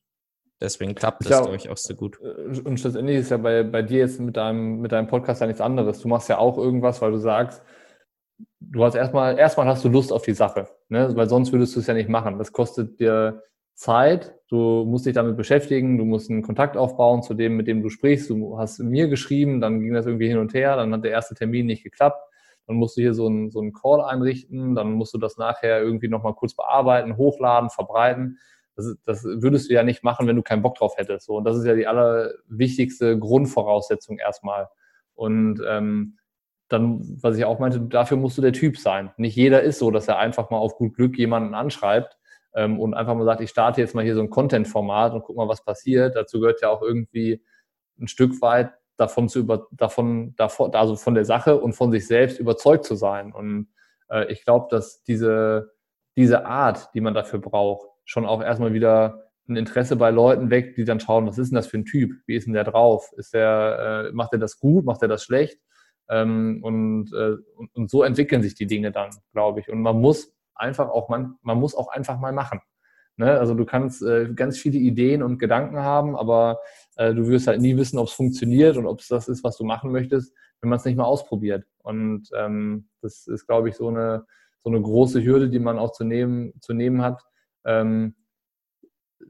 [0.59, 2.19] deswegen klappt das, glaube ich, auch so gut.
[2.21, 5.47] Äh, und schlussendlich ist ja bei, bei dir jetzt mit deinem, mit deinem Podcast ja
[5.47, 5.99] nichts anderes.
[5.99, 7.63] Du machst ja auch irgendwas, weil du sagst,
[8.59, 11.15] du hast erstmal, erstmal hast du Lust auf die Sache, ne?
[11.15, 12.37] weil sonst würdest du es ja nicht machen.
[12.37, 13.43] Das kostet dir
[13.73, 17.81] Zeit, du musst dich damit beschäftigen, du musst einen Kontakt aufbauen zu dem, mit dem
[17.81, 18.29] du sprichst.
[18.29, 21.35] Du hast mir geschrieben, dann ging das irgendwie hin und her, dann hat der erste
[21.35, 22.21] Termin nicht geklappt.
[22.67, 25.81] Dann musst du hier so einen, so einen Call einrichten, dann musst du das nachher
[25.81, 28.39] irgendwie nochmal kurz bearbeiten, hochladen, verbreiten.
[28.75, 31.27] Das, das, würdest du ja nicht machen, wenn du keinen Bock drauf hättest.
[31.27, 34.67] So, und das ist ja die allerwichtigste Grundvoraussetzung erstmal.
[35.13, 36.17] Und ähm,
[36.67, 39.11] dann, was ich auch meinte, dafür musst du der Typ sein.
[39.17, 42.17] Nicht jeder ist so, dass er einfach mal auf gut Glück jemanden anschreibt,
[42.53, 45.35] ähm, und einfach mal sagt, ich starte jetzt mal hier so ein Content-Format und guck
[45.35, 46.15] mal, was passiert.
[46.15, 47.43] Dazu gehört ja auch irgendwie
[47.99, 52.07] ein Stück weit davon zu über, davon, davon, also von der Sache und von sich
[52.07, 53.31] selbst überzeugt zu sein.
[53.31, 53.69] Und
[54.09, 55.71] äh, ich glaube, dass diese,
[56.15, 60.77] diese Art, die man dafür braucht, schon auch erstmal wieder ein Interesse bei Leuten weckt,
[60.77, 62.11] die dann schauen, was ist denn das für ein Typ?
[62.25, 63.11] Wie ist denn der drauf?
[63.17, 64.85] Ist der, äh, macht er das gut?
[64.85, 65.59] Macht er das schlecht?
[66.09, 69.69] Ähm, und, äh, und, und, so entwickeln sich die Dinge dann, glaube ich.
[69.69, 72.61] Und man muss einfach auch, man, man muss auch einfach mal machen.
[73.17, 73.37] Ne?
[73.39, 76.59] Also du kannst äh, ganz viele Ideen und Gedanken haben, aber
[76.95, 79.57] äh, du wirst halt nie wissen, ob es funktioniert und ob es das ist, was
[79.57, 81.65] du machen möchtest, wenn man es nicht mal ausprobiert.
[81.79, 84.25] Und ähm, das ist, glaube ich, so eine,
[84.63, 87.21] so eine große Hürde, die man auch zu nehmen, zu nehmen hat.
[87.65, 88.15] Ähm,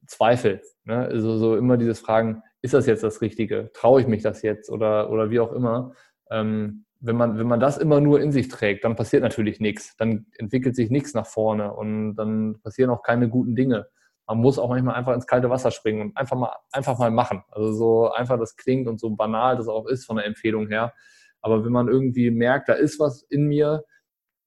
[0.07, 0.61] Zweifel.
[0.83, 0.97] Ne?
[0.97, 3.71] Also so immer dieses Fragen, ist das jetzt das Richtige?
[3.73, 4.69] Traue ich mich das jetzt?
[4.69, 5.93] Oder, oder wie auch immer.
[6.29, 9.95] Ähm, wenn, man, wenn man das immer nur in sich trägt, dann passiert natürlich nichts.
[9.97, 13.87] Dann entwickelt sich nichts nach vorne und dann passieren auch keine guten Dinge.
[14.27, 17.43] Man muss auch manchmal einfach ins kalte Wasser springen und einfach mal, einfach mal machen.
[17.49, 20.93] Also so einfach das klingt und so banal das auch ist von der Empfehlung her.
[21.41, 23.83] Aber wenn man irgendwie merkt, da ist was in mir,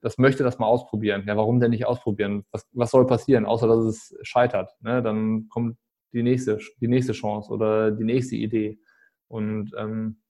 [0.01, 1.25] das möchte das mal ausprobieren.
[1.27, 2.45] Ja, warum denn nicht ausprobieren?
[2.53, 4.71] Was, was soll passieren, außer dass es scheitert?
[4.81, 5.03] Ne?
[5.03, 5.77] Dann kommt
[6.13, 8.79] die nächste, die nächste Chance oder die nächste Idee.
[9.27, 10.23] Und ähm,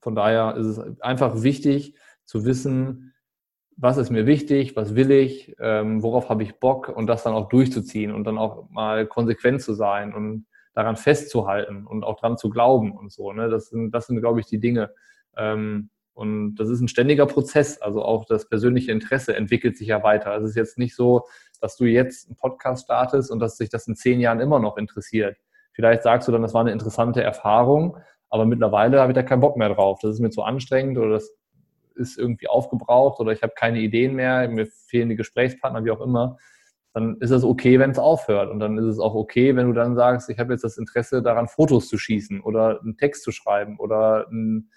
[0.00, 1.94] von daher ist es einfach wichtig
[2.24, 3.14] zu wissen,
[3.76, 7.32] was ist mir wichtig, was will ich, ähm, worauf habe ich Bock und das dann
[7.32, 12.36] auch durchzuziehen und dann auch mal konsequent zu sein und daran festzuhalten und auch dran
[12.36, 13.32] zu glauben und so.
[13.32, 13.48] Ne?
[13.48, 14.90] Das sind, das sind, glaube ich, die Dinge.
[15.36, 17.80] Ähm, und das ist ein ständiger Prozess.
[17.80, 20.36] Also auch das persönliche Interesse entwickelt sich ja weiter.
[20.36, 21.26] Es ist jetzt nicht so,
[21.60, 24.76] dass du jetzt einen Podcast startest und dass sich das in zehn Jahren immer noch
[24.76, 25.38] interessiert.
[25.72, 27.96] Vielleicht sagst du dann, das war eine interessante Erfahrung,
[28.30, 29.98] aber mittlerweile habe ich da keinen Bock mehr drauf.
[30.00, 31.30] Das ist mir zu anstrengend oder das
[31.96, 36.00] ist irgendwie aufgebraucht oder ich habe keine Ideen mehr, mir fehlen die Gesprächspartner, wie auch
[36.00, 36.38] immer.
[36.92, 38.50] Dann ist es okay, wenn es aufhört.
[38.50, 41.22] Und dann ist es auch okay, wenn du dann sagst, ich habe jetzt das Interesse
[41.22, 44.70] daran, Fotos zu schießen oder einen Text zu schreiben oder ein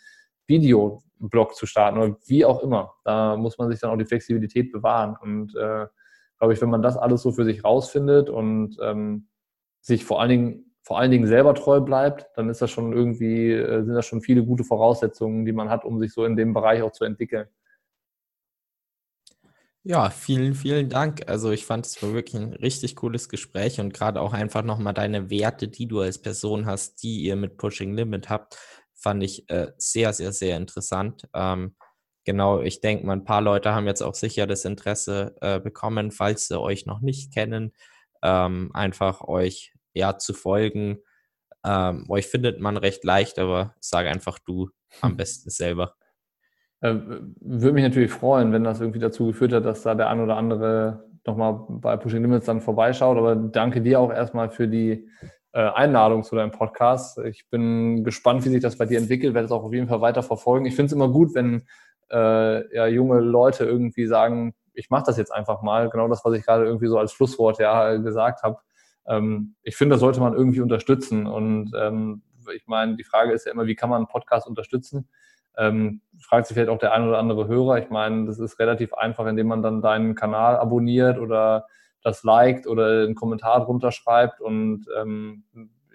[0.45, 2.93] Videoblog zu starten oder wie auch immer.
[3.03, 5.15] Da muss man sich dann auch die Flexibilität bewahren.
[5.21, 5.87] Und äh,
[6.37, 9.29] glaube ich, wenn man das alles so für sich rausfindet und ähm,
[9.81, 13.51] sich vor allen Dingen vor allen Dingen selber treu bleibt, dann ist das schon irgendwie,
[13.51, 16.53] äh, sind das schon viele gute Voraussetzungen, die man hat, um sich so in dem
[16.53, 17.47] Bereich auch zu entwickeln.
[19.85, 21.27] Ja, vielen, vielen Dank.
[21.27, 24.93] Also ich fand es war wirklich ein richtig cooles Gespräch und gerade auch einfach nochmal
[24.93, 28.57] deine Werte, die du als Person hast, die ihr mit Pushing Limit habt,
[28.93, 31.27] fand ich äh, sehr, sehr, sehr interessant.
[31.33, 31.75] Ähm,
[32.25, 36.11] genau, ich denke mal, ein paar Leute haben jetzt auch sicher das Interesse äh, bekommen,
[36.11, 37.73] falls sie euch noch nicht kennen,
[38.21, 40.99] ähm, einfach euch ja zu folgen.
[41.65, 44.69] Ähm, euch findet man recht leicht, aber sage einfach du
[45.01, 45.95] am besten selber.
[46.81, 46.95] Äh,
[47.39, 50.35] würde mich natürlich freuen, wenn das irgendwie dazu geführt hat, dass da der ein oder
[50.35, 53.17] andere nochmal bei Pushing Limits dann vorbeischaut.
[53.17, 55.07] Aber danke dir auch erstmal für die
[55.53, 57.19] äh, Einladung zu deinem Podcast.
[57.19, 60.01] Ich bin gespannt, wie sich das bei dir entwickelt, werde es auch auf jeden Fall
[60.01, 60.65] weiter verfolgen.
[60.65, 61.63] Ich finde es immer gut, wenn
[62.11, 65.89] äh, ja, junge Leute irgendwie sagen, ich mache das jetzt einfach mal.
[65.89, 68.57] Genau das, was ich gerade irgendwie so als Schlusswort ja gesagt habe.
[69.07, 71.27] Ähm, ich finde, das sollte man irgendwie unterstützen.
[71.27, 72.23] Und ähm,
[72.53, 75.07] ich meine, die Frage ist ja immer, wie kann man einen Podcast unterstützen?
[75.57, 77.77] Ähm, fragt sich vielleicht auch der ein oder andere Hörer.
[77.79, 81.67] Ich meine, das ist relativ einfach, indem man dann deinen Kanal abonniert oder
[82.01, 85.43] das liked oder einen Kommentar drunter schreibt und ähm,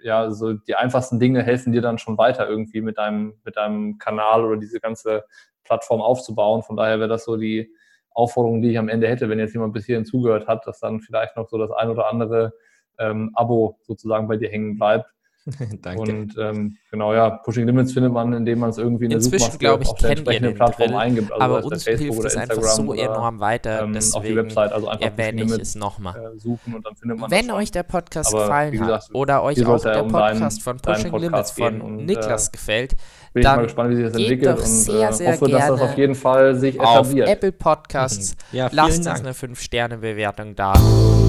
[0.01, 3.97] ja, so die einfachsten Dinge helfen dir dann schon weiter irgendwie mit deinem, mit deinem
[3.97, 5.25] Kanal oder diese ganze
[5.63, 6.63] Plattform aufzubauen.
[6.63, 7.71] Von daher wäre das so die
[8.11, 11.01] Aufforderung, die ich am Ende hätte, wenn jetzt jemand bis hierhin zugehört hat, dass dann
[11.01, 12.53] vielleicht noch so das ein oder andere
[12.99, 15.05] ähm, Abo sozusagen bei dir hängen bleibt.
[15.81, 16.01] Danke.
[16.01, 19.57] Und ähm, genau, ja, Pushing Limits findet man, indem man es irgendwie in der Inzwischen,
[19.57, 21.31] glaube ich, auf der entsprechenden Plattform Drill, eingibt.
[21.31, 25.05] Also aber uns hilft es einfach so enorm weiter, ähm, auf die Website, also einfach
[25.05, 26.33] erwähne ich es nochmal.
[26.35, 29.43] Äh, suchen und dann findet man Wenn euch der Podcast aber, gefallen gesagt, hat oder
[29.43, 32.95] euch auch der um Podcast von Pushing Podcast Limits von und, Niklas äh, gefällt,
[33.33, 35.67] bin dann ich mal gespannt, wie sich das entwickelt und sehr, äh, sehr hoffe, dass
[35.67, 37.27] das auf jeden Fall sich etabliert.
[37.27, 38.57] Auf Apple Podcasts mhm.
[38.57, 40.73] ja, lasst uns eine 5-Sterne-Bewertung da.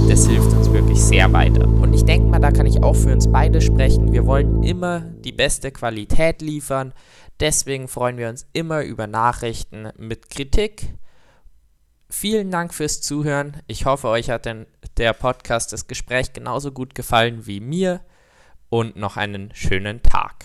[0.09, 1.67] Das hilft uns wirklich sehr weiter.
[1.67, 4.13] Und ich denke mal, da kann ich auch für uns beide sprechen.
[4.13, 6.93] Wir wollen immer die beste Qualität liefern.
[7.39, 10.95] Deswegen freuen wir uns immer über Nachrichten mit Kritik.
[12.09, 13.59] Vielen Dank fürs Zuhören.
[13.67, 14.67] Ich hoffe, euch hat denn
[14.97, 18.01] der Podcast, das Gespräch genauso gut gefallen wie mir.
[18.69, 20.45] Und noch einen schönen Tag.